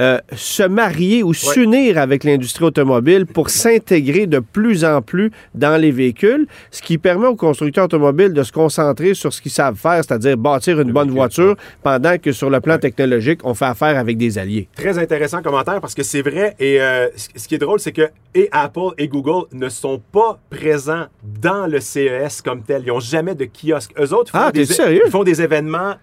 euh, 0.01 0.19
se 0.35 0.63
marier 0.63 1.23
ou 1.23 1.35
s'unir 1.35 1.99
avec 1.99 2.25
l'industrie 2.25 2.65
automobile 2.65 3.27
pour 3.27 3.51
s'intégrer 3.51 4.27
de 4.27 4.39
plus 4.39 4.85
en 4.85 5.03
plus 5.03 5.31
dans 5.55 5.81
les 5.81 5.91
véhicules, 5.91 6.47
ce 6.71 6.81
qui 6.81 6.97
permet 6.99 7.27
aux 7.27 7.37
constructeurs 7.37 7.85
automobiles 7.85 8.33
de 8.33 8.43
se 8.43 8.51
concentrer 8.53 9.15
sur 9.15 9.33
ce 9.33 9.43
qu'ils 9.43 9.51
savent 9.53 9.77
faire, 9.77 10.03
c'est-à-dire 10.03 10.37
bâtir 10.37 10.81
une 10.81 10.91
bonne 10.93 11.09
véhicule, 11.09 11.17
voiture, 11.17 11.57
pendant 11.83 12.17
que 12.19 12.33
sur 12.33 12.49
le 12.51 12.61
plan 12.61 12.79
technologique, 12.79 13.41
on 13.45 13.55
fait 13.55 13.67
affaire 13.67 13.99
avec 13.99 14.17
des 14.17 14.39
alliés. 14.39 14.69
Très 14.75 14.99
intéressant 14.99 15.43
commentaire 15.43 15.81
parce 15.81 15.95
que 15.95 16.03
c'est 16.03 16.23
vrai. 16.23 16.57
Et 16.59 16.81
euh, 16.81 17.09
ce 17.37 17.47
qui 17.47 17.55
est 17.55 17.59
drôle, 17.59 17.79
c'est 17.81 17.93
que 17.93 18.09
et 18.35 18.49
Apple 18.53 18.95
et 18.97 19.09
Google 19.09 19.47
ne 19.53 19.69
sont 19.69 20.01
pas 20.13 20.39
présents 20.49 21.07
dans 21.43 21.67
le 21.67 21.81
CES 21.81 22.43
comme 22.43 22.63
tel. 22.63 22.83
Ils 22.87 22.89
n'ont 22.89 23.01
jamais 23.01 23.35
de 23.35 23.45
kiosque. 23.45 23.93
Eux 23.99 24.15
autres 24.15 24.31
font, 24.31 24.39
Ah, 24.41 24.53
des, 24.53 24.67
t'es 24.67 24.75
sérieux? 24.75 25.03
ils 25.05 25.11
font 25.11 25.25
des 25.25 25.43
événements 25.43 25.95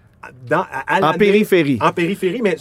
dans, 0.48 0.60
à, 0.60 0.96
à 1.06 1.10
En 1.10 1.12
périphérie. 1.14 1.78
En 1.80 1.92
périphérie, 1.92 2.40
mais 2.42 2.56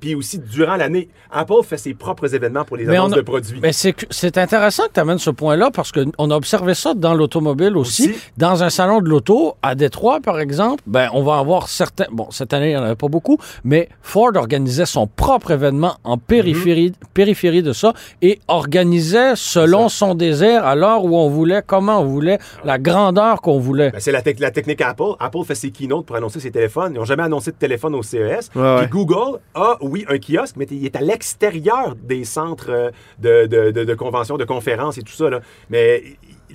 puis 0.00 0.14
aussi 0.14 0.38
durant 0.38 0.76
l'année. 0.76 1.08
Apple 1.30 1.62
fait 1.64 1.78
ses 1.78 1.94
propres 1.94 2.34
événements 2.34 2.64
pour 2.64 2.76
les 2.76 2.84
Mais 2.84 2.96
annonces 2.96 3.12
a- 3.14 3.16
de 3.16 3.20
produits. 3.22 3.58
Mais 3.62 3.72
c'est 3.72 4.38
intéressant 4.38 4.84
que 4.88 4.92
tu 4.94 5.00
amènes 5.00 5.18
ce 5.18 5.30
point-là 5.30 5.70
parce 5.72 5.90
qu'on 5.92 6.30
a 6.30 6.34
observé 6.34 6.74
ça 6.74 6.92
dans 6.94 7.14
l'automobile 7.14 7.76
aussi. 7.76 8.10
Aussi. 8.10 8.14
Dans 8.36 8.62
un 8.62 8.70
salon 8.70 9.00
de 9.00 9.08
l'auto, 9.08 9.54
à 9.62 9.74
Détroit, 9.74 10.20
par 10.20 10.38
exemple, 10.40 10.82
ben, 10.86 11.08
on 11.14 11.22
va 11.22 11.38
avoir 11.38 11.68
certains. 11.68 12.04
Bon, 12.12 12.28
cette 12.30 12.52
année, 12.52 12.68
il 12.70 12.74
n'y 12.74 12.76
en 12.76 12.82
avait 12.84 12.96
pas 12.96 13.08
beaucoup, 13.08 13.38
mais 13.64 13.88
Ford 14.02 14.32
organisait 14.36 14.86
son 14.86 15.06
propre 15.06 15.52
événement 15.52 15.96
en 16.04 16.18
périphérie, 16.18 16.90
Mhm. 16.90 17.08
périphérie 17.14 17.62
de 17.62 17.72
ça 17.72 17.92
et 18.20 18.38
organisait 18.48 19.34
selon 19.36 19.88
son 19.88 20.14
désir, 20.14 20.64
à 20.66 20.74
l'heure 20.74 21.04
où 21.04 21.16
on 21.16 21.28
voulait, 21.28 21.62
comment 21.66 22.00
on 22.00 22.04
voulait, 22.04 22.38
la 22.64 22.78
grandeur 22.78 23.40
qu'on 23.40 23.58
voulait. 23.58 23.90
Ben, 23.90 24.00
c'est 24.00 24.12
la, 24.12 24.22
la 24.38 24.50
technique 24.50 24.80
Apple. 24.80 25.02
Apple 25.18 25.44
fait 25.46 25.54
ses 25.54 25.70
keynotes 25.70 26.06
pour 26.06 26.16
annoncer 26.16 26.40
ses 26.40 26.50
téléphones. 26.50 26.96
N'ont 27.02 27.06
jamais 27.06 27.24
annoncé 27.24 27.50
de 27.50 27.56
téléphone 27.56 27.96
au 27.96 28.02
CES. 28.04 28.16
Ouais, 28.54 28.62
ouais. 28.62 28.78
Puis 28.82 28.86
Google 28.90 29.40
a, 29.56 29.76
oui, 29.80 30.04
un 30.08 30.18
kiosque, 30.18 30.54
mais 30.56 30.66
il 30.70 30.86
est 30.86 30.94
à 30.94 31.00
l'extérieur 31.00 31.96
des 31.96 32.22
centres 32.22 32.70
euh, 32.70 32.90
de, 33.18 33.46
de, 33.46 33.72
de, 33.72 33.82
de 33.82 33.94
conventions, 33.94 34.36
de 34.36 34.44
conférences 34.44 34.98
et 34.98 35.02
tout 35.02 35.12
ça. 35.12 35.28
là. 35.28 35.40
Mais 35.68 36.04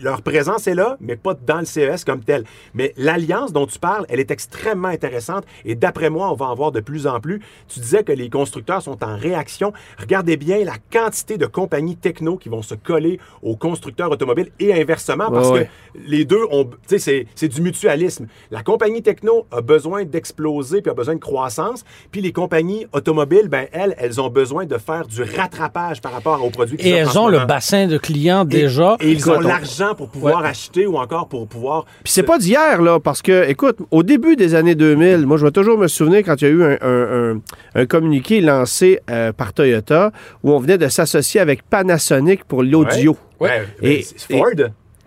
leur 0.01 0.21
présence 0.21 0.67
est 0.67 0.75
là, 0.75 0.97
mais 1.01 1.15
pas 1.15 1.33
dans 1.45 1.59
le 1.59 1.65
CES 1.65 2.03
comme 2.03 2.23
tel. 2.23 2.43
Mais 2.73 2.93
l'alliance 2.97 3.51
dont 3.53 3.65
tu 3.65 3.79
parles, 3.79 4.05
elle 4.09 4.19
est 4.19 4.31
extrêmement 4.31 4.87
intéressante 4.89 5.43
et 5.65 5.75
d'après 5.75 6.09
moi, 6.09 6.31
on 6.31 6.35
va 6.35 6.45
en 6.47 6.55
voir 6.55 6.71
de 6.71 6.79
plus 6.79 7.07
en 7.07 7.19
plus. 7.19 7.41
Tu 7.67 7.79
disais 7.79 8.03
que 8.03 8.11
les 8.11 8.29
constructeurs 8.29 8.81
sont 8.81 9.03
en 9.03 9.17
réaction. 9.17 9.73
Regardez 9.99 10.37
bien 10.37 10.63
la 10.63 10.75
quantité 10.91 11.37
de 11.37 11.45
compagnies 11.45 11.95
techno 11.95 12.37
qui 12.37 12.49
vont 12.49 12.61
se 12.61 12.75
coller 12.75 13.19
aux 13.41 13.55
constructeurs 13.55 14.11
automobiles 14.11 14.51
et 14.59 14.73
inversement 14.79 15.29
parce 15.31 15.47
Ouais, 15.49 15.53
ouais. 15.53 15.69
que 15.93 15.99
les 16.07 16.25
deux 16.25 16.43
ont. 16.51 16.65
Tu 16.65 16.77
sais, 16.87 16.99
c'est- 16.99 17.25
c'est 17.35 17.47
du 17.47 17.61
mutualisme. 17.61 18.27
La 18.51 18.63
compagnie 18.63 19.01
techno 19.01 19.45
a 19.51 19.61
besoin 19.61 20.03
d'exploser 20.05 20.81
puis 20.81 20.91
a 20.91 20.93
besoin 20.93 21.15
de 21.15 21.19
croissance. 21.19 21.83
Puis 22.11 22.21
les 22.21 22.31
compagnies 22.31 22.85
automobiles, 22.93 23.47
ben 23.47 23.67
elles, 23.71 23.95
elles 23.97 24.19
ont 24.21 24.29
besoin 24.29 24.65
de 24.65 24.77
faire 24.77 25.05
du 25.07 25.23
rattrapage 25.23 26.01
par 26.01 26.11
rapport 26.11 26.43
aux 26.43 26.49
produits 26.49 26.77
qui 26.77 26.87
Et 26.89 26.91
elles 26.91 27.17
ont 27.17 27.27
le 27.27 27.45
bassin 27.45 27.87
de 27.87 27.97
clients 27.97 28.45
déjà. 28.45 28.97
Et 28.99 29.11
ils 29.11 29.29
ont 29.29 29.35
on- 29.37 29.41
l'argent 29.87 29.95
pour 29.95 30.09
pouvoir 30.09 30.41
Ouais. 30.41 30.47
acheter 30.49 30.85
ou 30.87 30.97
encore 30.97 31.27
pour 31.27 31.47
pouvoir. 31.47 31.85
Puis 32.03 32.13
c'est 32.13 32.23
pas 32.23 32.37
d'hier, 32.37 32.81
là, 32.81 32.99
parce 32.99 33.21
que, 33.21 33.47
écoute, 33.49 33.77
au 33.91 34.03
début 34.03 34.35
des 34.35 34.55
années 34.55 34.75
2000, 34.75 35.25
moi, 35.25 35.37
je 35.37 35.45
vais 35.45 35.51
toujours 35.51 35.77
me 35.77 35.87
souvenir 35.87 36.23
quand 36.23 36.41
il 36.41 36.43
y 36.43 36.47
a 36.47 36.51
eu 36.51 36.63
un, 36.63 36.77
un- 36.81 37.31
un- 37.35 37.41
un 37.75 37.85
communiqué 37.85 38.41
lancé 38.41 38.99
euh, 39.09 39.31
par 39.33 39.53
Toyota 39.53 40.11
où 40.43 40.51
on 40.51 40.59
venait 40.59 40.77
de 40.77 40.87
s'associer 40.87 41.39
avec 41.41 41.63
Panasonic 41.63 42.43
pour 42.45 42.63
l'audio. 42.63 43.15
Ouais. 43.39 43.65
Et- 43.81 43.99
Et, 43.99 44.01
c'est 44.03 44.35
Ford. 44.37 44.49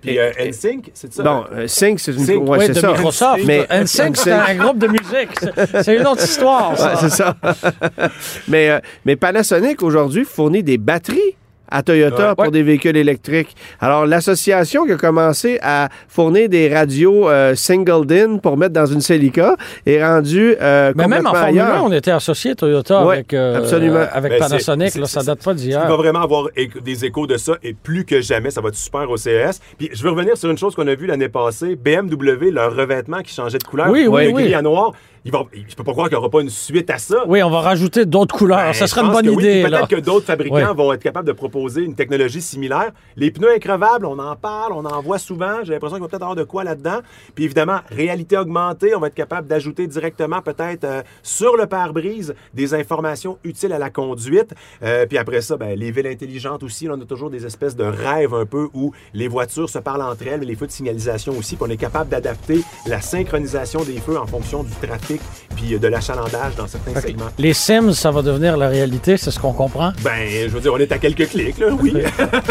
Puis 0.01 0.13
et- 0.13 0.21
euh, 0.21 0.31
NSYNC, 0.39 0.91
c'est 0.95 1.13
ça? 1.13 1.23
Bon, 1.23 1.45
euh, 1.53 1.67
Sync, 1.67 2.01
c'est 2.01 2.13
une... 2.13 2.21
Sync, 2.25 2.49
ouais, 2.49 2.59
Oui, 2.61 2.65
c'est 2.69 2.73
de 2.73 2.79
ça. 2.81 2.89
Microsoft. 2.93 3.45
Mais- 3.45 3.67
NSYNC, 3.71 4.17
c'est 4.17 4.33
un 4.33 4.55
groupe 4.65 4.79
de 4.79 4.87
musique. 4.87 5.29
C'est- 5.39 5.83
C'est 5.83 5.97
une 5.99 6.07
autre 6.07 6.25
histoire, 6.25 6.75
ça. 6.79 6.93
Ouais, 6.95 6.97
c'est 7.03 7.11
ça. 7.11 7.37
mais, 8.49 8.71
euh, 8.71 8.79
mais 9.05 9.17
Panasonic, 9.17 9.83
aujourd'hui, 9.83 10.25
fournit 10.25 10.63
des 10.63 10.79
batteries 10.79 11.37
à 11.71 11.83
Toyota 11.83 12.29
Ouais. 12.31 12.35
pour 12.35 12.45
Ouais. 12.47 12.51
des 12.51 12.63
véhicules 12.63 12.97
électriques. 12.97 13.55
Alors, 13.81 14.07
l'association 14.07 14.87
qui 14.87 14.93
a 14.93 14.97
commencé 14.97 15.59
à 15.63 15.89
fournir 16.09 16.49
des 16.49 16.73
radios 16.73 17.29
euh, 17.29 17.55
single 17.55 18.07
DIN 18.07 18.39
pour 18.39 18.57
mettre 18.57 18.73
dans 18.73 18.87
une 18.87 19.01
Celica 19.01 19.57
est 19.87 20.05
rendue 20.05 20.57
euh, 20.61 20.93
Mais 20.97 21.07
même 21.07 21.27
en 21.27 21.35
Formule 21.35 21.59
1, 21.61 21.65
ailleurs. 21.65 21.85
on 21.85 21.93
était 21.93 22.11
associé 22.11 22.55
Toyota 22.55 23.05
Ouais, 23.05 23.15
avec, 23.17 23.35
euh, 23.35 23.59
absolument. 23.59 24.05
avec 24.13 24.33
Ben, 24.33 24.39
Panasonic. 24.41 24.91
ça 25.07 25.23
date 25.23 25.43
pas 25.45 25.53
Il 25.53 25.57
d'hier. 25.57 25.87
va 25.89 25.97
vraiment 25.97 26.23
avoir 26.23 26.49
des 26.83 27.05
échos 27.05 27.27
de 27.27 27.37
ça 27.37 27.55
et 27.63 27.75
plus 27.75 28.05
que 28.05 28.21
jamais, 28.21 28.51
ça 28.51 28.61
va 28.61 28.69
être 28.69 28.75
super 28.77 29.09
au 29.11 29.17
CES. 29.17 29.61
Puis 29.79 29.91
je 29.93 30.03
veux 30.03 30.11
revenir 30.11 30.37
sur 30.37 30.51
une 30.51 30.59
chose 30.59 30.75
qu'on 30.75 30.87
a 30.89 30.95
vue 30.95 31.07
l'année 31.07 31.29
passée. 31.29 31.77
BMW, 31.77 32.51
leur 32.51 32.75
revêtement 32.75 33.21
qui 33.23 33.35
changeait 33.35 33.59
de 33.59 33.65
couleur. 33.65 33.89
Oui, 33.91 34.07
oui, 34.09 34.27
de 34.29 34.33
oui. 34.33 34.43
gris 34.45 34.55
à 34.55 34.63
noir. 34.63 34.93
Il 35.25 35.33
va, 35.33 35.45
je 35.53 35.75
peux 35.75 35.85
pas 35.85 35.93
croire 35.93 36.09
qu'il 36.09 36.17
n'y 36.17 36.21
aura 36.21 36.31
pas 36.31 36.41
une 36.41 36.49
suite 36.49 36.89
à 36.89 36.97
ça. 36.97 37.25
Oui, 37.27 37.43
on 37.43 37.51
va 37.51 37.61
rajouter 37.61 38.07
d'autres 38.07 38.35
couleurs. 38.35 38.59
Ben, 38.59 38.73
ça 38.73 38.87
serait 38.87 39.03
une 39.03 39.13
bonne 39.13 39.27
que 39.27 39.31
oui. 39.31 39.45
idée. 39.45 39.63
Là. 39.63 39.79
Peut-être 39.81 39.91
que 39.91 40.01
d'autres 40.01 40.25
fabricants 40.25 40.75
vont 40.75 40.95
être 40.95 41.03
capables 41.03 41.27
de 41.27 41.33
proposer 41.33 41.83
une 41.83 41.95
technologie 41.95 42.41
similaire. 42.41 42.91
Les 43.17 43.31
pneus 43.31 43.55
increvables, 43.55 44.07
on 44.07 44.19
en 44.19 44.35
parle, 44.35 44.73
on 44.73 44.85
en 44.87 45.03
voit 45.03 45.19
souvent. 45.19 45.63
J'ai 45.63 45.75
l'impression 45.75 45.97
qu'il 45.97 46.05
va 46.05 46.09
peut-être 46.09 46.23
avoir 46.23 46.37
de 46.37 46.45
quoi 46.45 46.65
là-dedans. 46.65 47.01
Puis 47.35 47.45
évidemment, 47.45 47.81
réalité 47.91 48.39
augmentée, 48.39 48.95
on 48.95 49.01
va 49.01 49.09
être 49.09 49.15
capable 49.15 49.47
d'ajouter 49.47 49.87
directement 49.87 50.41
peut-être 50.41 50.85
euh, 50.85 51.03
sur 51.23 51.55
le 51.55 51.67
pare-brise 51.67 52.35
des 52.55 52.73
informations 52.73 53.39
utiles 53.45 53.75
à 53.75 53.79
la 53.79 53.91
conduite. 53.91 54.55
Euh, 54.83 55.05
puis 55.05 55.19
après 55.19 55.43
ça, 55.43 55.59
ben, 55.59 55.79
les 55.79 55.91
villes 55.91 56.07
intelligentes 56.07 56.63
aussi. 56.63 56.87
Là, 56.87 56.95
on 56.97 57.01
a 57.03 57.05
toujours 57.05 57.29
des 57.29 57.45
espèces 57.45 57.77
de 57.77 57.85
rêves 57.85 58.33
un 58.33 58.47
peu 58.47 58.69
où 58.73 58.93
les 59.13 59.29
voitures 59.29 59.69
se 59.69 59.79
parlent 59.79 60.03
entre 60.03 60.27
elles, 60.27 60.41
mais 60.41 60.47
les 60.47 60.57
feux 60.57 60.67
de 60.67 60.73
signalisation 60.73 61.37
aussi. 61.37 61.57
Puis 61.57 61.65
on 61.69 61.71
est 61.71 61.77
capable 61.77 62.09
d'adapter 62.09 62.63
la 62.87 63.03
synchronisation 63.03 63.85
des 63.85 64.01
feux 64.01 64.19
en 64.19 64.27
fonction 64.27 64.63
du 64.63 64.73
trafic 64.81 65.10
puis 65.57 65.75
euh, 65.75 65.79
de 65.79 65.89
l'achalandage 65.89 66.55
dans 66.57 66.67
certains 66.67 67.01
segments. 67.01 67.31
Les 67.39 67.55
Sims, 67.55 67.93
ça 67.93 68.11
va 68.11 68.23
devenir 68.23 68.57
la 68.57 68.69
réalité, 68.69 69.17
c'est 69.17 69.31
ce 69.31 69.39
qu'on 69.39 69.53
comprend? 69.53 69.93
Ben, 70.03 70.29
je 70.43 70.49
veux 70.49 70.61
dire, 70.61 70.73
on 70.75 70.79
est 70.79 70.93
à 70.93 70.99
quelques 70.99 71.29
clics, 71.29 71.59
là, 71.59 71.69
oui. 71.81 71.93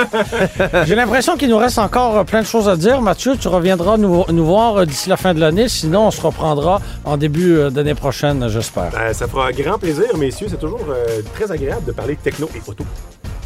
J'ai 0.86 0.96
l'impression 0.96 1.38
qu'il 1.38 1.50
nous 1.50 1.58
reste 1.58 1.78
encore 1.78 2.18
euh, 2.18 2.24
plein 2.24 2.42
de 2.42 2.48
choses 2.48 2.68
à 2.68 2.76
dire. 2.76 3.02
Mathieu, 3.02 3.36
tu 3.38 3.48
reviendras 3.48 3.98
nous, 3.98 4.26
nous 4.30 4.46
voir 4.46 4.78
euh, 4.78 4.86
d'ici 4.86 5.10
la 5.10 5.18
fin 5.18 5.34
de 5.34 5.40
l'année. 5.40 5.68
Sinon, 5.68 6.08
on 6.08 6.12
se 6.12 6.22
reprendra 6.22 6.82
en 7.06 7.18
début 7.18 7.56
euh, 7.56 7.70
d'année 7.70 7.96
prochaine, 7.96 8.48
j'espère. 8.50 8.92
Ben, 8.92 9.14
ça 9.14 9.28
fera 9.28 9.52
grand 9.52 9.78
plaisir, 9.78 10.18
messieurs. 10.18 10.48
C'est 10.50 10.60
toujours 10.60 10.86
euh, 10.90 11.22
très 11.34 11.52
agréable 11.52 11.86
de 11.86 11.92
parler 11.92 12.16
de 12.16 12.22
techno 12.22 12.50
et 12.56 12.62
auto. 12.68 12.84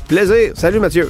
Plaisir. 0.08 0.52
Salut, 0.56 0.80
Mathieu. 0.80 1.10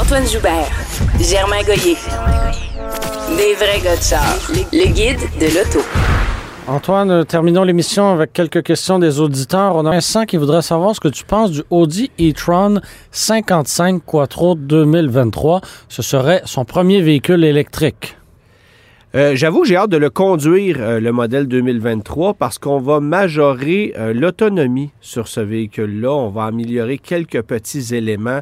Antoine 0.00 0.26
Joubert, 0.26 0.66
Germain 1.20 1.62
Goyer. 1.62 1.96
Des 3.36 3.54
vrais 3.54 3.80
gars 3.84 3.96
de. 3.96 4.22
Le 4.72 4.86
guide 4.86 5.20
de 5.38 5.54
l'auto. 5.54 5.80
Antoine, 6.66 7.26
terminons 7.26 7.64
l'émission 7.64 8.10
avec 8.10 8.32
quelques 8.32 8.62
questions 8.62 8.98
des 8.98 9.20
auditeurs. 9.20 9.76
On 9.76 9.84
a 9.84 9.90
Vincent 9.90 10.24
qui 10.24 10.38
voudrait 10.38 10.62
savoir 10.62 10.94
ce 10.94 11.00
que 11.00 11.08
tu 11.08 11.24
penses 11.24 11.50
du 11.50 11.62
Audi 11.68 12.10
e-tron 12.18 12.80
55 13.10 14.02
Quattro 14.06 14.54
2023. 14.54 15.60
Ce 15.90 16.00
serait 16.00 16.40
son 16.46 16.64
premier 16.64 17.02
véhicule 17.02 17.44
électrique. 17.44 18.16
Euh, 19.16 19.34
J'avoue, 19.34 19.64
j'ai 19.64 19.74
hâte 19.74 19.90
de 19.90 19.96
le 19.96 20.08
conduire, 20.08 20.76
euh, 20.78 21.00
le 21.00 21.10
modèle 21.10 21.48
2023, 21.48 22.34
parce 22.34 22.58
qu'on 22.58 22.78
va 22.78 23.00
majorer 23.00 23.92
euh, 23.98 24.12
l'autonomie 24.12 24.92
sur 25.00 25.26
ce 25.26 25.40
véhicule-là. 25.40 26.12
On 26.12 26.28
va 26.28 26.44
améliorer 26.44 26.96
quelques 26.98 27.42
petits 27.42 27.92
éléments 27.94 28.40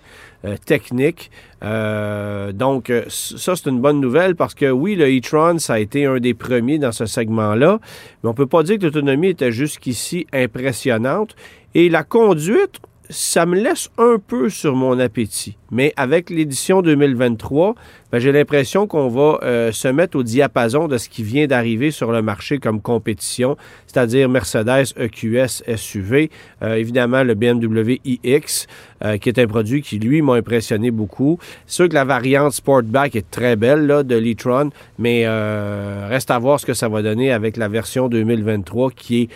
techniques. 0.66 1.32
Donc, 1.60 2.92
ça, 3.08 3.56
c'est 3.56 3.68
une 3.68 3.80
bonne 3.80 4.00
nouvelle 4.00 4.36
parce 4.36 4.54
que 4.54 4.70
oui, 4.70 4.94
le 4.94 5.06
e-tron, 5.06 5.58
ça 5.58 5.74
a 5.74 5.78
été 5.80 6.06
un 6.06 6.20
des 6.20 6.32
premiers 6.32 6.78
dans 6.78 6.92
ce 6.92 7.06
segment-là, 7.06 7.80
mais 8.22 8.30
on 8.30 8.34
peut 8.34 8.46
pas 8.46 8.62
dire 8.62 8.78
que 8.78 8.84
l'autonomie 8.84 9.30
était 9.30 9.50
jusqu'ici 9.50 10.28
impressionnante. 10.32 11.34
Et 11.74 11.88
la 11.88 12.04
conduite, 12.04 12.80
ça 13.10 13.46
me 13.46 13.56
laisse 13.56 13.90
un 13.98 14.18
peu 14.24 14.48
sur 14.48 14.76
mon 14.76 15.00
appétit. 15.00 15.56
Mais 15.70 15.92
avec 15.96 16.30
l'édition 16.30 16.80
2023, 16.82 17.74
ben, 18.10 18.18
j'ai 18.18 18.32
l'impression 18.32 18.86
qu'on 18.86 19.08
va 19.08 19.38
euh, 19.42 19.70
se 19.70 19.86
mettre 19.88 20.16
au 20.16 20.22
diapason 20.22 20.88
de 20.88 20.96
ce 20.96 21.10
qui 21.10 21.22
vient 21.22 21.46
d'arriver 21.46 21.90
sur 21.90 22.10
le 22.10 22.22
marché 22.22 22.58
comme 22.58 22.80
compétition, 22.80 23.58
c'est-à-dire 23.86 24.30
Mercedes 24.30 24.94
EQS 24.96 25.62
SUV, 25.76 26.30
euh, 26.62 26.76
évidemment 26.76 27.22
le 27.22 27.34
BMW 27.34 28.00
iX, 28.06 28.66
euh, 29.04 29.18
qui 29.18 29.28
est 29.28 29.38
un 29.38 29.46
produit 29.46 29.82
qui, 29.82 29.98
lui, 29.98 30.22
m'a 30.22 30.34
impressionné 30.34 30.90
beaucoup. 30.90 31.38
C'est 31.66 31.74
sûr 31.74 31.88
que 31.90 31.94
la 31.94 32.04
variante 32.04 32.52
Sportback 32.52 33.14
est 33.14 33.30
très 33.30 33.56
belle 33.56 33.86
là, 33.86 34.02
de 34.02 34.16
l'e-tron, 34.16 34.70
mais 34.98 35.28
reste 36.08 36.30
à 36.30 36.38
voir 36.38 36.60
ce 36.60 36.66
que 36.66 36.74
ça 36.74 36.88
va 36.88 37.02
donner 37.02 37.30
avec 37.30 37.56
la 37.58 37.68
version 37.68 38.08
2023 38.08 38.90
qui 38.92 39.22
est 39.22 39.28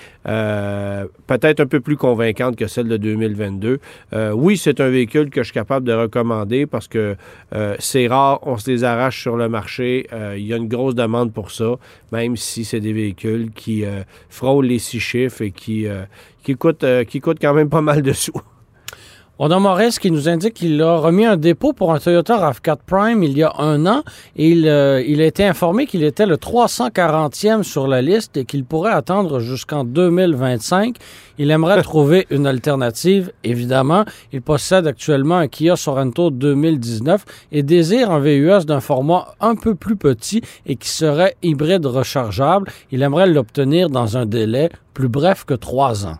peut-être 1.27 1.61
un 1.61 1.67
peu 1.67 1.81
plus 1.81 1.97
convaincante 1.97 2.57
que 2.57 2.67
celle 2.67 2.89
de 2.89 2.97
2022. 2.97 3.81
Euh, 4.13 4.33
oui, 4.33 4.57
c'est 4.57 4.81
un 4.81 4.89
véhicule 4.89 5.31
que 5.31 5.43
je 5.43 5.47
suis 5.47 5.55
capable 5.55 5.87
de 5.87 5.93
recommander 5.93 6.22
parce 6.71 6.89
que 6.89 7.17
euh, 7.55 7.77
c'est 7.79 8.07
rare, 8.07 8.41
on 8.43 8.57
se 8.57 8.71
les 8.71 8.85
arrache 8.85 9.21
sur 9.21 9.37
le 9.37 9.49
marché. 9.49 10.07
Euh, 10.13 10.37
il 10.39 10.47
y 10.47 10.53
a 10.53 10.57
une 10.57 10.69
grosse 10.69 10.95
demande 10.95 11.33
pour 11.33 11.51
ça, 11.51 11.77
même 12.11 12.37
si 12.37 12.65
c'est 12.65 12.81
des 12.81 12.93
véhicules 12.93 13.51
qui 13.53 13.85
euh, 13.85 14.03
frôlent 14.29 14.67
les 14.67 14.79
six 14.79 15.01
chiffres 15.01 15.43
et 15.43 15.51
qui, 15.51 15.87
qui, 16.43 16.55
coûtent, 16.55 16.85
qui 17.09 17.21
coûtent 17.21 17.41
quand 17.41 17.55
même 17.55 17.71
pas 17.71 17.81
mal 17.83 18.03
de 18.03 18.13
sous. 18.13 18.33
On 19.45 19.51
a 19.51 19.59
Maurice 19.59 19.99
qui 19.99 20.13
nous 20.13 20.29
indique 20.29 20.55
qu'il 20.55 20.81
a 20.81 20.99
remis 20.99 21.25
un 21.25 21.37
dépôt 21.37 21.73
pour 21.73 21.93
un 21.93 21.99
Toyota 21.99 22.53
RAV4 22.53 22.77
Prime 22.87 23.25
il 23.25 23.37
y 23.37 23.43
a 23.43 23.53
un 23.59 23.87
an 23.87 24.05
et 24.37 24.51
il, 24.51 24.69
euh, 24.69 25.03
il 25.05 25.21
a 25.21 25.27
été 25.27 25.45
informé 25.45 25.87
qu'il 25.87 26.05
était 26.05 26.27
le 26.27 26.37
340e 26.37 27.65
sur 27.65 27.89
la 27.89 28.03
liste 28.03 28.37
et 28.37 28.45
qu'il 28.45 28.65
pourrait 28.65 28.93
attendre 28.93 29.41
jusqu'en 29.41 29.83
2025. 29.83 30.95
Il 31.39 31.51
aimerait 31.51 31.83
trouver 31.83 32.29
une 32.31 32.47
alternative, 32.47 33.33
évidemment. 33.43 34.05
Il 34.33 34.43
possède 34.43 34.87
actuellement 34.87 35.39
un 35.39 35.49
Kia 35.49 35.75
Sorento 35.75 36.31
2019 36.31 37.25
et 37.51 37.65
désire 37.65 38.13
un 38.13 38.21
VUS 38.21 38.65
d'un 38.65 38.79
format 38.79 39.35
un 39.41 39.57
peu 39.57 39.75
plus 39.75 39.97
petit 39.97 40.43
et 40.67 40.77
qui 40.77 40.89
serait 40.89 41.35
hybride 41.43 41.85
rechargeable. 41.85 42.71
Il 42.93 43.03
aimerait 43.03 43.27
l'obtenir 43.27 43.91
dans 43.91 44.17
un 44.17 44.25
délai 44.25 44.71
plus 44.95 45.09
bref 45.09 45.45
que 45.45 45.55
trois 45.55 46.07
ans. 46.07 46.19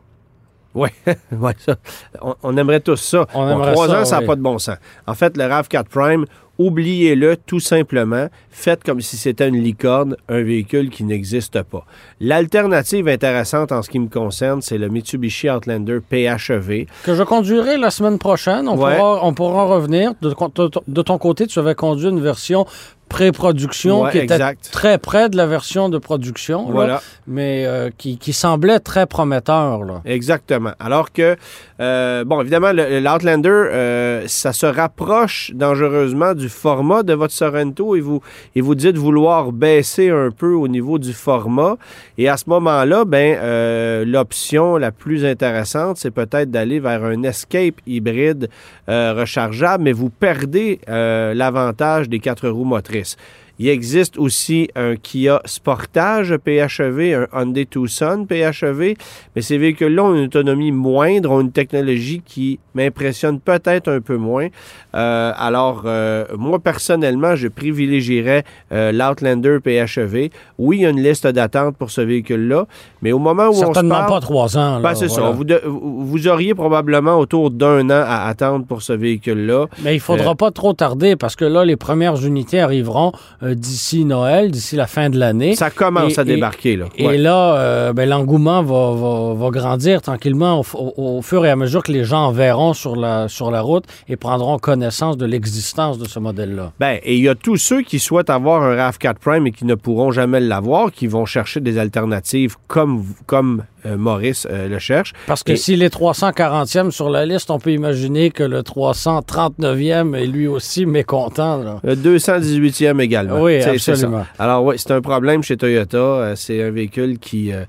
Oui, 0.75 0.89
ouais, 1.33 1.55
ça. 1.59 1.77
On, 2.23 2.35
on 2.43 2.57
aimerait 2.57 2.81
tous 2.81 2.97
ça. 2.97 3.27
On 3.35 3.45
Bon, 3.47 3.51
aimerait 3.53 3.73
trois 3.73 3.89
ça, 3.89 4.01
ans, 4.01 4.05
ça 4.05 4.21
n'a 4.21 4.27
pas 4.27 4.37
de 4.37 4.41
bon 4.41 4.59
sens. 4.59 4.77
En 5.07 5.15
fait, 5.15 5.37
le 5.37 5.45
RAV4 5.45 5.85
Prime, 5.85 6.25
oubliez-le 6.59 7.37
tout 7.37 7.61
simplement. 7.61 8.29
Faites 8.51 8.85
comme 8.85 9.01
si 9.01 9.17
c'était 9.17 9.49
une 9.49 9.63
licorne, 9.63 10.17
un 10.29 10.43
véhicule 10.43 10.91
qui 10.91 11.05
n'existe 11.05 11.63
pas. 11.63 11.85
L'alternative 12.21 13.09
intéressante 13.09 13.73
en 13.73 13.83
ce 13.83 13.91
qui 13.91 13.99
me 13.99 14.09
concerne, 14.09 14.63
c'est 14.63 14.79
le 14.79 14.89
Mitsubishi 14.89 15.51
Outlander 15.51 15.99
PHEV. 16.09 16.87
Que 17.05 17.15
je 17.15 17.23
conduirai 17.23 17.77
la 17.79 17.91
semaine 17.91 18.19
prochaine. 18.19 18.69
On, 18.69 18.77
Ouais. 18.77 18.97
pourra, 18.97 19.25
on 19.25 19.35
pourra 19.35 19.65
en 19.65 19.69
revenir. 19.69 20.13
De, 20.23 20.31
de- 20.31 20.71
de 20.87 21.03
ton 21.03 21.19
côté, 21.19 21.47
tu 21.47 21.59
avais 21.59 21.75
conduit 21.75 22.09
une 22.09 22.21
version 22.21 22.67
pré-production 23.09 24.03
Ouais, 24.03 24.11
qui 24.11 24.19
était 24.19 24.35
exact. 24.35 24.71
très 24.73 24.97
près 24.97 25.29
de 25.29 25.37
la 25.37 25.47
version 25.47 25.91
de 25.91 25.99
production, 25.99 26.73
là, 26.73 27.03
mais 27.27 27.67
euh, 27.67 27.91
qui, 27.97 28.17
qui 28.17 28.33
semblait 28.33 28.79
très 28.81 29.07
prometteur. 29.07 29.85
Là. 29.85 30.01
Exactement. 30.07 30.73
Alors 30.81 31.13
que, 31.13 31.37
euh, 31.81 32.25
bon, 32.25 32.41
évidemment, 32.41 32.73
l'Outlander, 32.73 33.49
euh, 33.51 34.25
ça 34.29 34.55
se 34.55 34.65
rapproche 34.65 35.51
dangereusement 35.55 36.33
du 36.35 36.42
format 36.49 37.03
de 37.03 37.13
votre 37.15 37.33
Sorrento 37.33 37.97
et 37.97 38.01
vous, 38.01 38.21
et 38.55 38.61
vous 38.61 38.75
dites 38.75 38.97
vouloir 38.97 39.53
baisser 39.53 40.11
un 40.11 40.31
peu 40.31 40.53
au 40.55 40.69
niveau 40.69 40.99
du 40.99 41.13
format. 41.13 41.77
Et 42.19 42.29
à 42.29 42.37
ce 42.37 42.45
moment-là, 42.49 43.05
ben, 43.05 43.37
euh, 43.41 44.05
l'option 44.05 44.77
la 44.77 44.93
plus 44.93 45.25
intéressante, 45.25 45.97
c'est 45.97 46.11
peut-être 46.11 46.51
d'aller 46.51 46.81
vers 46.81 47.05
un 47.05 47.23
Escape 47.23 47.77
hybride 47.87 48.49
euh, 48.89 49.15
rechargeable, 49.19 49.85
mais 49.85 49.93
vous 49.93 50.11
perdez 50.11 50.81
euh, 50.89 51.35
l'avantage 51.35 52.09
des 52.09 52.19
quatre 52.19 52.49
roues 52.49 52.65
motrices. 52.65 53.17
Il 53.59 53.69
existe 53.69 54.19
aussi 54.19 54.69
un 54.75 54.97
Kia 54.97 55.41
Sportage 55.45 56.37
PHEV, 56.37 57.27
un 57.33 57.41
Hyundai 57.43 57.67
Tucson 57.67 58.27
PHEV, 58.29 58.95
mais 59.37 59.43
ces 59.43 59.59
véhicules-là 59.59 60.03
ont 60.05 60.15
une 60.15 60.25
autonomie 60.25 60.73
moindre, 60.73 61.31
ont 61.31 61.41
une 61.41 61.53
technologie 61.53 62.23
qui 62.25 62.59
m'impressionne 62.75 63.39
peut-être 63.41 63.89
un 63.89 64.01
peu 64.01 64.17
moins. 64.17 64.49
Euh, 64.95 65.33
alors, 65.37 65.83
euh, 65.87 66.25
moi, 66.37 66.59
personnellement, 66.59 67.37
je 67.37 67.49
privilégierais 67.49 68.45
euh, 68.73 68.93
l'Outlander 68.93 69.59
PHEV. 69.63 70.31
Oui, 70.59 70.79
il 70.79 70.83
y 70.83 70.87
a 70.87 70.91
une 70.91 71.03
liste 71.03 71.27
d'attente 71.27 71.77
pour 71.77 71.91
ce 71.91 72.01
véhicule-là, 72.01 72.67
mais 73.03 73.13
au 73.13 73.19
moment 73.19 73.47
où 73.47 73.51
on 73.63 73.75
se 73.75 73.81
parle... 73.81 74.07
pas 74.09 74.21
trois 74.21 74.57
ans. 74.57 74.77
là, 74.77 74.81
Ben, 74.81 74.95
c'est 74.95 75.07
voilà. 75.07 75.27
ça. 75.27 75.31
Vous, 75.33 75.45
de- 75.45 75.63
vous 75.65 76.29
auriez 76.29 76.55
probablement 76.55 77.19
autour 77.19 77.51
d'un 77.51 77.89
an 77.91 78.03
à 78.07 78.27
attendre 78.29 78.65
pour 78.67 78.83
ce 78.83 78.93
véhicule-là. 78.93 79.67
Mais 79.83 79.95
il 79.95 80.01
faudra 80.01 80.33
Euh, 80.33 80.35
pas 80.35 80.51
trop 80.51 80.73
tarder 80.73 81.17
parce 81.17 81.37
que 81.37 81.45
là, 81.45 81.65
les 81.65 81.77
premières 81.77 82.25
unités 82.25 82.61
arriveront 82.61 83.13
d'ici 83.43 84.05
Noël, 84.05 84.51
d'ici 84.51 84.77
la 84.77 84.87
fin 84.87 85.11
de 85.11 85.19
l'année. 85.19 85.55
Ça 85.57 85.71
commence 85.71 86.17
Et- 86.17 86.21
à 86.21 86.25
débarquer, 86.25 86.77
là. 86.77 86.87
Et 86.97 87.19
là, 87.19 87.57
euh, 87.57 87.93
ben, 87.93 88.09
l'engouement 88.09 88.63
va, 88.63 88.93
va- 88.95 89.35
va 89.35 89.51
grandir 89.51 90.01
tranquillement 90.03 90.61
au, 90.61 90.63
f- 90.63 90.77
au- 90.77 91.19
au 91.19 91.23
fur 91.23 91.45
et 91.45 91.51
à 91.51 91.57
mesure 91.57 91.83
que 91.83 91.93
les 91.93 92.05
gens 92.05 92.27
en 92.27 92.33
verront 92.33 92.73
sur 92.73 92.97
la, 92.97 93.29
sur 93.29 93.51
la 93.51 93.61
route 93.61 93.85
et 94.09 94.17
prendront 94.17 94.59
connaissance 94.59 95.17
de 95.17 95.27
l'existence 95.27 95.99
de 95.99 96.07
ce 96.07 96.19
modèle-là. 96.19 96.73
Ben, 96.79 96.99
et 97.03 97.17
il 97.17 97.23
y 97.23 97.29
a 97.29 97.35
tous 97.35 97.57
ceux 97.57 97.83
qui 97.83 97.99
souhaitent 97.99 98.31
avoir 98.31 98.63
un 98.63 98.75
RAV4 98.77 99.15
Prime 99.21 99.47
et 99.47 99.51
qui 99.53 99.65
ne 99.65 99.75
pourront 99.75 100.13
jamais 100.13 100.41
l'avoir, 100.41 100.93
qui 100.93 101.07
vont 101.07 101.25
chercher 101.27 101.61
des 101.61 101.79
alternatives 101.79 102.57
comme, 102.69 103.05
comme 103.27 103.65
euh, 103.85 103.97
Maurice 103.97 104.47
euh, 104.49 104.69
le 104.69 104.79
cherche. 104.79 105.13
Parce 105.27 105.43
que 105.43 105.53
Et- 105.53 105.57
s'il 105.57 105.83
est 105.83 105.93
340e 105.93 106.91
sur 106.93 107.11
la 107.11 107.27
liste, 107.27 107.51
on 107.51 107.59
peut 107.59 107.73
imaginer 107.73 108.31
que 108.31 108.45
le 108.45 108.63
339e 108.63 110.15
est 110.15 110.27
lui 110.27 110.47
aussi 110.47 110.87
mécontent. 110.87 111.57
là. 111.57 111.81
Le 111.83 111.97
218e 111.97 113.01
également. 113.01 113.32
Oui, 113.41 113.63
C'est- 113.63 113.73
c'est 113.73 113.79
ça. 113.79 113.93
absolument. 113.93 114.27
Alors 114.39 114.65
oui, 114.65 114.75
c'est 114.79 114.91
un 114.91 115.01
problème 115.01 115.43
chez 115.43 115.57
Toyota. 115.57 115.97
Euh, 115.99 116.35
C'est 116.37 116.63
un 116.63 116.71
véhicule 116.71 117.19
qui, 117.19 117.53
euh, 117.53 117.65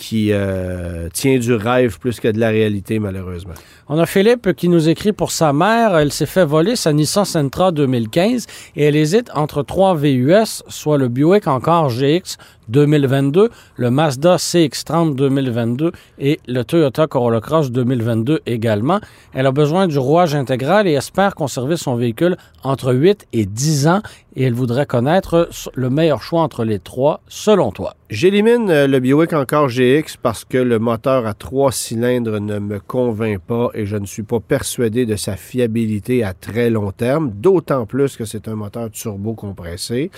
qui 0.00 0.32
euh, 0.32 1.10
tient 1.12 1.38
du 1.38 1.52
rêve 1.52 1.98
plus 1.98 2.20
que 2.20 2.28
de 2.28 2.40
la 2.40 2.48
réalité, 2.48 2.98
malheureusement. 2.98 3.52
On 3.86 3.98
a 3.98 4.06
Philippe 4.06 4.54
qui 4.54 4.70
nous 4.70 4.88
écrit 4.88 5.12
pour 5.12 5.30
sa 5.30 5.52
mère. 5.52 5.94
Elle 5.98 6.10
s'est 6.10 6.24
fait 6.24 6.46
voler 6.46 6.74
sa 6.74 6.94
Nissan 6.94 7.26
Sentra 7.26 7.70
2015 7.70 8.46
et 8.76 8.84
elle 8.84 8.96
hésite 8.96 9.30
entre 9.34 9.62
trois 9.62 9.94
VUS, 9.94 10.62
soit 10.68 10.96
le 10.96 11.08
Buick 11.08 11.46
encore 11.46 11.90
GX 11.90 12.38
2022, 12.70 13.50
le 13.76 13.90
Mazda 13.90 14.36
CX-30 14.36 15.16
2022 15.16 15.92
et 16.18 16.40
le 16.48 16.64
Toyota 16.64 17.06
Corolla 17.06 17.42
Cross 17.42 17.70
2022 17.70 18.40
également. 18.46 19.00
Elle 19.34 19.46
a 19.46 19.52
besoin 19.52 19.86
du 19.86 19.98
rouage 19.98 20.34
intégral 20.34 20.88
et 20.88 20.92
espère 20.92 21.34
conserver 21.34 21.76
son 21.76 21.96
véhicule 21.96 22.38
entre 22.62 22.94
8 22.94 23.26
et 23.34 23.44
10 23.44 23.86
ans 23.86 24.00
et 24.34 24.44
elle 24.44 24.54
voudrait 24.54 24.86
connaître 24.86 25.50
le 25.74 25.90
meilleur 25.90 26.22
choix 26.22 26.40
entre 26.40 26.64
les 26.64 26.78
trois, 26.78 27.20
selon 27.28 27.70
toi. 27.70 27.96
J'élimine 28.10 28.68
euh, 28.70 28.88
le 28.88 28.98
Buick 28.98 29.32
encore 29.34 29.68
GX 29.68 30.16
parce 30.20 30.44
que 30.44 30.58
le 30.58 30.80
moteur 30.80 31.26
à 31.26 31.32
trois 31.32 31.70
cylindres 31.70 32.40
ne 32.40 32.58
me 32.58 32.80
convainc 32.80 33.40
pas 33.40 33.70
et 33.72 33.86
je 33.86 33.96
ne 33.96 34.04
suis 34.04 34.24
pas 34.24 34.40
persuadé 34.40 35.06
de 35.06 35.14
sa 35.14 35.36
fiabilité 35.36 36.24
à 36.24 36.32
très 36.32 36.70
long 36.70 36.90
terme, 36.90 37.30
d'autant 37.30 37.86
plus 37.86 38.16
que 38.16 38.24
c'est 38.24 38.48
un 38.48 38.56
moteur 38.56 38.90
turbo 38.90 39.34
compressé. 39.34 40.10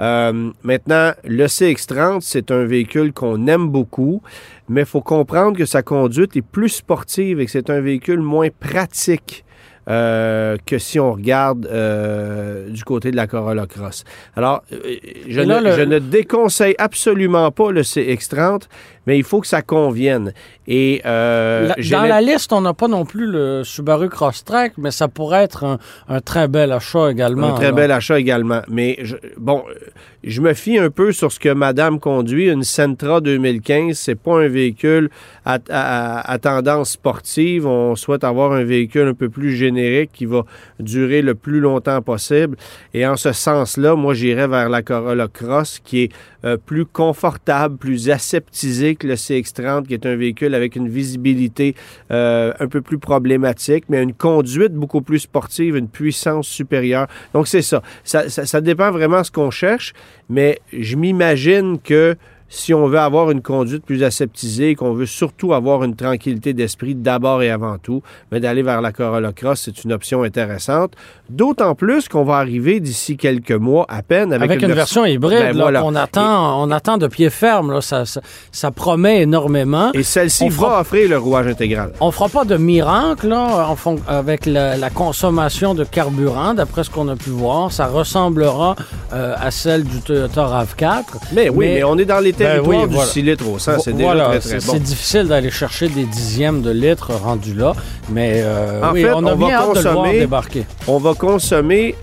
Euh, 0.00 0.52
maintenant, 0.62 1.12
le 1.22 1.44
CX-30, 1.44 2.22
c'est 2.22 2.50
un 2.50 2.64
véhicule 2.64 3.12
qu'on 3.12 3.46
aime 3.46 3.68
beaucoup, 3.68 4.22
mais 4.70 4.80
il 4.80 4.86
faut 4.86 5.02
comprendre 5.02 5.58
que 5.58 5.66
sa 5.66 5.82
conduite 5.82 6.34
est 6.36 6.42
plus 6.42 6.70
sportive 6.70 7.40
et 7.40 7.44
que 7.44 7.50
c'est 7.50 7.68
un 7.68 7.82
véhicule 7.82 8.20
moins 8.20 8.48
pratique. 8.58 9.44
Euh, 9.88 10.56
que 10.66 10.78
si 10.78 10.98
on 10.98 11.12
regarde 11.12 11.66
euh, 11.66 12.68
du 12.68 12.84
côté 12.84 13.10
de 13.10 13.16
la 13.16 13.26
Corolla 13.26 13.66
Cross. 13.66 14.04
Alors, 14.36 14.62
euh, 14.72 14.78
je, 15.28 15.40
là, 15.40 15.60
ne, 15.60 15.64
le- 15.68 15.76
je 15.76 15.82
ne 15.82 15.98
déconseille 15.98 16.74
absolument 16.78 17.50
pas 17.50 17.70
le 17.70 17.82
CX-30, 17.82 18.62
mais 19.06 19.18
il 19.18 19.24
faut 19.24 19.40
que 19.40 19.46
ça 19.46 19.62
convienne. 19.62 20.32
Et 20.66 21.02
euh, 21.04 21.68
La- 21.68 21.74
dans 21.98 22.04
la 22.04 22.20
liste, 22.20 22.52
on 22.52 22.60
n'a 22.62 22.72
pas 22.74 22.88
non 22.88 23.04
plus 23.04 23.26
le 23.26 23.62
Subaru 23.64 24.08
Crosstrek, 24.08 24.72
mais 24.78 24.90
ça 24.90 25.08
pourrait 25.08 25.44
être 25.44 25.64
un, 25.64 25.78
un 26.08 26.20
très 26.20 26.48
bel 26.48 26.72
achat 26.72 27.10
également. 27.10 27.48
Un 27.48 27.54
très 27.54 27.72
bel 27.72 27.90
achat 27.90 28.18
également. 28.18 28.62
Mais 28.68 28.96
je- 29.02 29.16
bon, 29.36 29.62
je 30.22 30.40
me 30.40 30.54
fie 30.54 30.78
un 30.78 30.88
peu 30.90 31.12
sur 31.12 31.30
ce 31.30 31.38
que 31.38 31.50
Madame 31.50 32.00
conduit. 32.00 32.48
Une 32.50 32.62
Sentra 32.64 33.20
2015, 33.20 33.96
c'est 33.96 34.14
pas 34.14 34.38
un 34.40 34.48
véhicule 34.48 35.10
à, 35.44 35.58
à- 35.70 36.32
à 36.32 36.38
tendance 36.38 36.92
sportive. 36.92 37.66
On 37.66 37.94
souhaite 37.96 38.24
avoir 38.24 38.52
un 38.52 38.64
véhicule 38.64 39.08
un 39.08 39.14
peu 39.14 39.28
plus 39.28 39.54
générique 39.54 40.10
qui 40.14 40.24
va 40.24 40.44
durer 40.80 41.20
le 41.20 41.34
plus 41.34 41.60
longtemps 41.60 42.00
possible. 42.00 42.56
Et 42.94 43.06
en 43.06 43.16
ce 43.16 43.32
sens-là, 43.32 43.94
moi, 43.96 44.14
j'irais 44.14 44.48
vers 44.48 44.68
la 44.70 44.80
Corolla 44.82 45.28
Cross, 45.28 45.80
qui 45.84 46.04
est 46.04 46.08
euh, 46.44 46.56
plus 46.56 46.84
confortable, 46.84 47.76
plus 47.76 48.10
aseptisé 48.10 48.96
que 48.96 49.06
le 49.06 49.14
CX-30, 49.14 49.86
qui 49.86 49.94
est 49.94 50.06
un 50.06 50.16
véhicule 50.16 50.54
avec 50.54 50.76
une 50.76 50.88
visibilité 50.88 51.74
euh, 52.10 52.52
un 52.60 52.68
peu 52.68 52.80
plus 52.80 52.98
problématique, 52.98 53.84
mais 53.88 54.02
une 54.02 54.14
conduite 54.14 54.72
beaucoup 54.72 55.02
plus 55.02 55.20
sportive, 55.20 55.76
une 55.76 55.88
puissance 55.88 56.46
supérieure. 56.46 57.06
Donc, 57.32 57.48
c'est 57.48 57.62
ça. 57.62 57.82
Ça, 58.02 58.28
ça. 58.28 58.46
ça 58.46 58.60
dépend 58.60 58.90
vraiment 58.90 59.20
de 59.20 59.26
ce 59.26 59.30
qu'on 59.30 59.50
cherche, 59.50 59.92
mais 60.28 60.58
je 60.72 60.96
m'imagine 60.96 61.78
que 61.78 62.16
si 62.54 62.72
on 62.72 62.86
veut 62.86 62.98
avoir 63.00 63.30
une 63.30 63.42
conduite 63.42 63.84
plus 63.84 64.02
aseptisée, 64.04 64.74
qu'on 64.74 64.92
veut 64.92 65.06
surtout 65.06 65.52
avoir 65.54 65.82
une 65.82 65.96
tranquillité 65.96 66.52
d'esprit 66.52 66.94
d'abord 66.94 67.42
et 67.42 67.50
avant 67.50 67.78
tout, 67.78 68.02
mais 68.30 68.40
d'aller 68.40 68.62
vers 68.62 68.80
la 68.80 68.92
Corolla 68.92 69.32
Cross, 69.32 69.62
c'est 69.64 69.84
une 69.84 69.92
option 69.92 70.22
intéressante. 70.22 70.92
D'autant 71.28 71.74
plus 71.74 72.08
qu'on 72.08 72.24
va 72.24 72.36
arriver 72.36 72.80
d'ici 72.80 73.16
quelques 73.16 73.50
mois 73.52 73.86
à 73.88 74.02
peine 74.02 74.32
avec, 74.32 74.50
Avec, 74.50 74.62
une, 74.62 74.72
version 74.72 75.04
hybride 75.04 75.38
Ben 75.38 75.56
là, 75.56 75.62
voilà. 75.64 75.80
qu'on 75.80 75.94
attend, 75.94 76.62
on 76.62 76.70
attend 76.70 76.96
de 76.96 77.08
pied 77.08 77.30
ferme. 77.30 77.72
Là, 77.72 77.80
ça, 77.80 78.04
ça, 78.04 78.20
ça 78.52 78.70
promet 78.70 79.22
énormément. 79.22 79.90
Et 79.92 80.02
celle-ci 80.02 80.44
On 80.44 80.48
va 80.48 80.54
fera- 80.54 80.80
offrir 80.82 81.08
le 81.08 81.18
rouage 81.18 81.46
intégral. 81.46 81.92
On 82.00 82.10
fera 82.10 82.28
pas 82.28 82.44
de 82.44 82.56
miracle 82.56 83.28
là, 83.28 83.68
en 83.68 83.96
avec 84.06 84.46
la, 84.46 84.76
la 84.76 84.90
consommation 84.90 85.74
de 85.74 85.84
carburant, 85.84 86.54
d'après 86.54 86.84
ce 86.84 86.90
qu'on 86.90 87.08
a 87.08 87.16
pu 87.16 87.30
voir. 87.30 87.72
Ça 87.72 87.86
ressemblera 87.86 88.76
euh, 89.12 89.34
à 89.40 89.50
celle 89.50 89.84
du 89.84 90.00
Toyota 90.00 90.42
RAV4. 90.46 91.02
Mais 91.32 91.48
oui, 91.48 91.66
mais, 91.66 91.84
on 91.84 91.98
est 91.98 92.04
dans 92.04 92.20
les 92.20 92.32
Ben 92.44 92.62
oui, 92.64 92.78
du 92.86 92.94
voilà. 92.94 93.10
6 93.10 93.22
litres 93.22 93.48
au 93.48 93.58
100. 93.58 93.78
C'est 93.80 93.92
déjà 93.92 94.14
très, 94.14 94.40
très 94.40 94.54
bon. 94.56 94.72
c'est 94.72 94.78
difficile 94.82 95.28
d'aller 95.28 95.50
chercher 95.50 95.88
des 95.88 96.04
dixièmes 96.04 96.62
de 96.62 96.70
litres 96.70 97.12
rendus 97.14 97.54
là, 97.54 97.72
mais 98.10 98.40
euh, 98.44 98.82
En 98.82 98.92
oui, 98.92 99.02
fait, 99.02 99.12
on 99.12 99.26
a 99.26 99.32
on 99.32 99.36
bien 99.36 99.48
va 99.48 99.54
hâte 99.70 99.70
de 99.76 99.82
le 99.82 99.90
voir 99.90 99.94
consommer- 100.04 100.18
débarquer. 100.18 100.66
On 100.86 100.98
va 100.98 101.14
consommer 101.14 101.94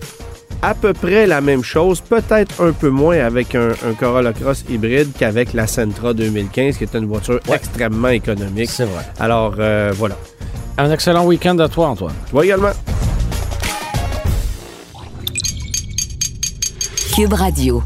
à 0.63 0.75
peu 0.75 0.93
près 0.93 1.25
la 1.25 1.41
même 1.41 1.63
chose, 1.63 2.01
peut-être 2.01 2.61
un 2.63 2.71
peu 2.71 2.89
moins 2.89 3.17
avec 3.19 3.55
un, 3.55 3.69
un 3.71 3.93
Corolla 3.99 4.31
Cross 4.31 4.65
hybride 4.69 5.09
qu'avec 5.17 5.53
la 5.53 5.65
Sentra 5.65 6.13
2015, 6.13 6.77
qui 6.77 6.83
est 6.83 6.93
une 6.95 7.05
voiture 7.07 7.39
extrêmement 7.51 8.09
économique. 8.09 8.69
C'est 8.69 8.85
vrai. 8.85 9.03
Alors, 9.19 9.55
euh, 9.57 9.91
voilà. 9.95 10.15
Un 10.77 10.91
excellent 10.91 11.25
week-end 11.25 11.57
à 11.59 11.67
toi, 11.67 11.87
Antoine. 11.87 12.13
Toi 12.29 12.45
également. 12.45 12.69
Cube 17.15 17.33
Radio. 17.33 17.83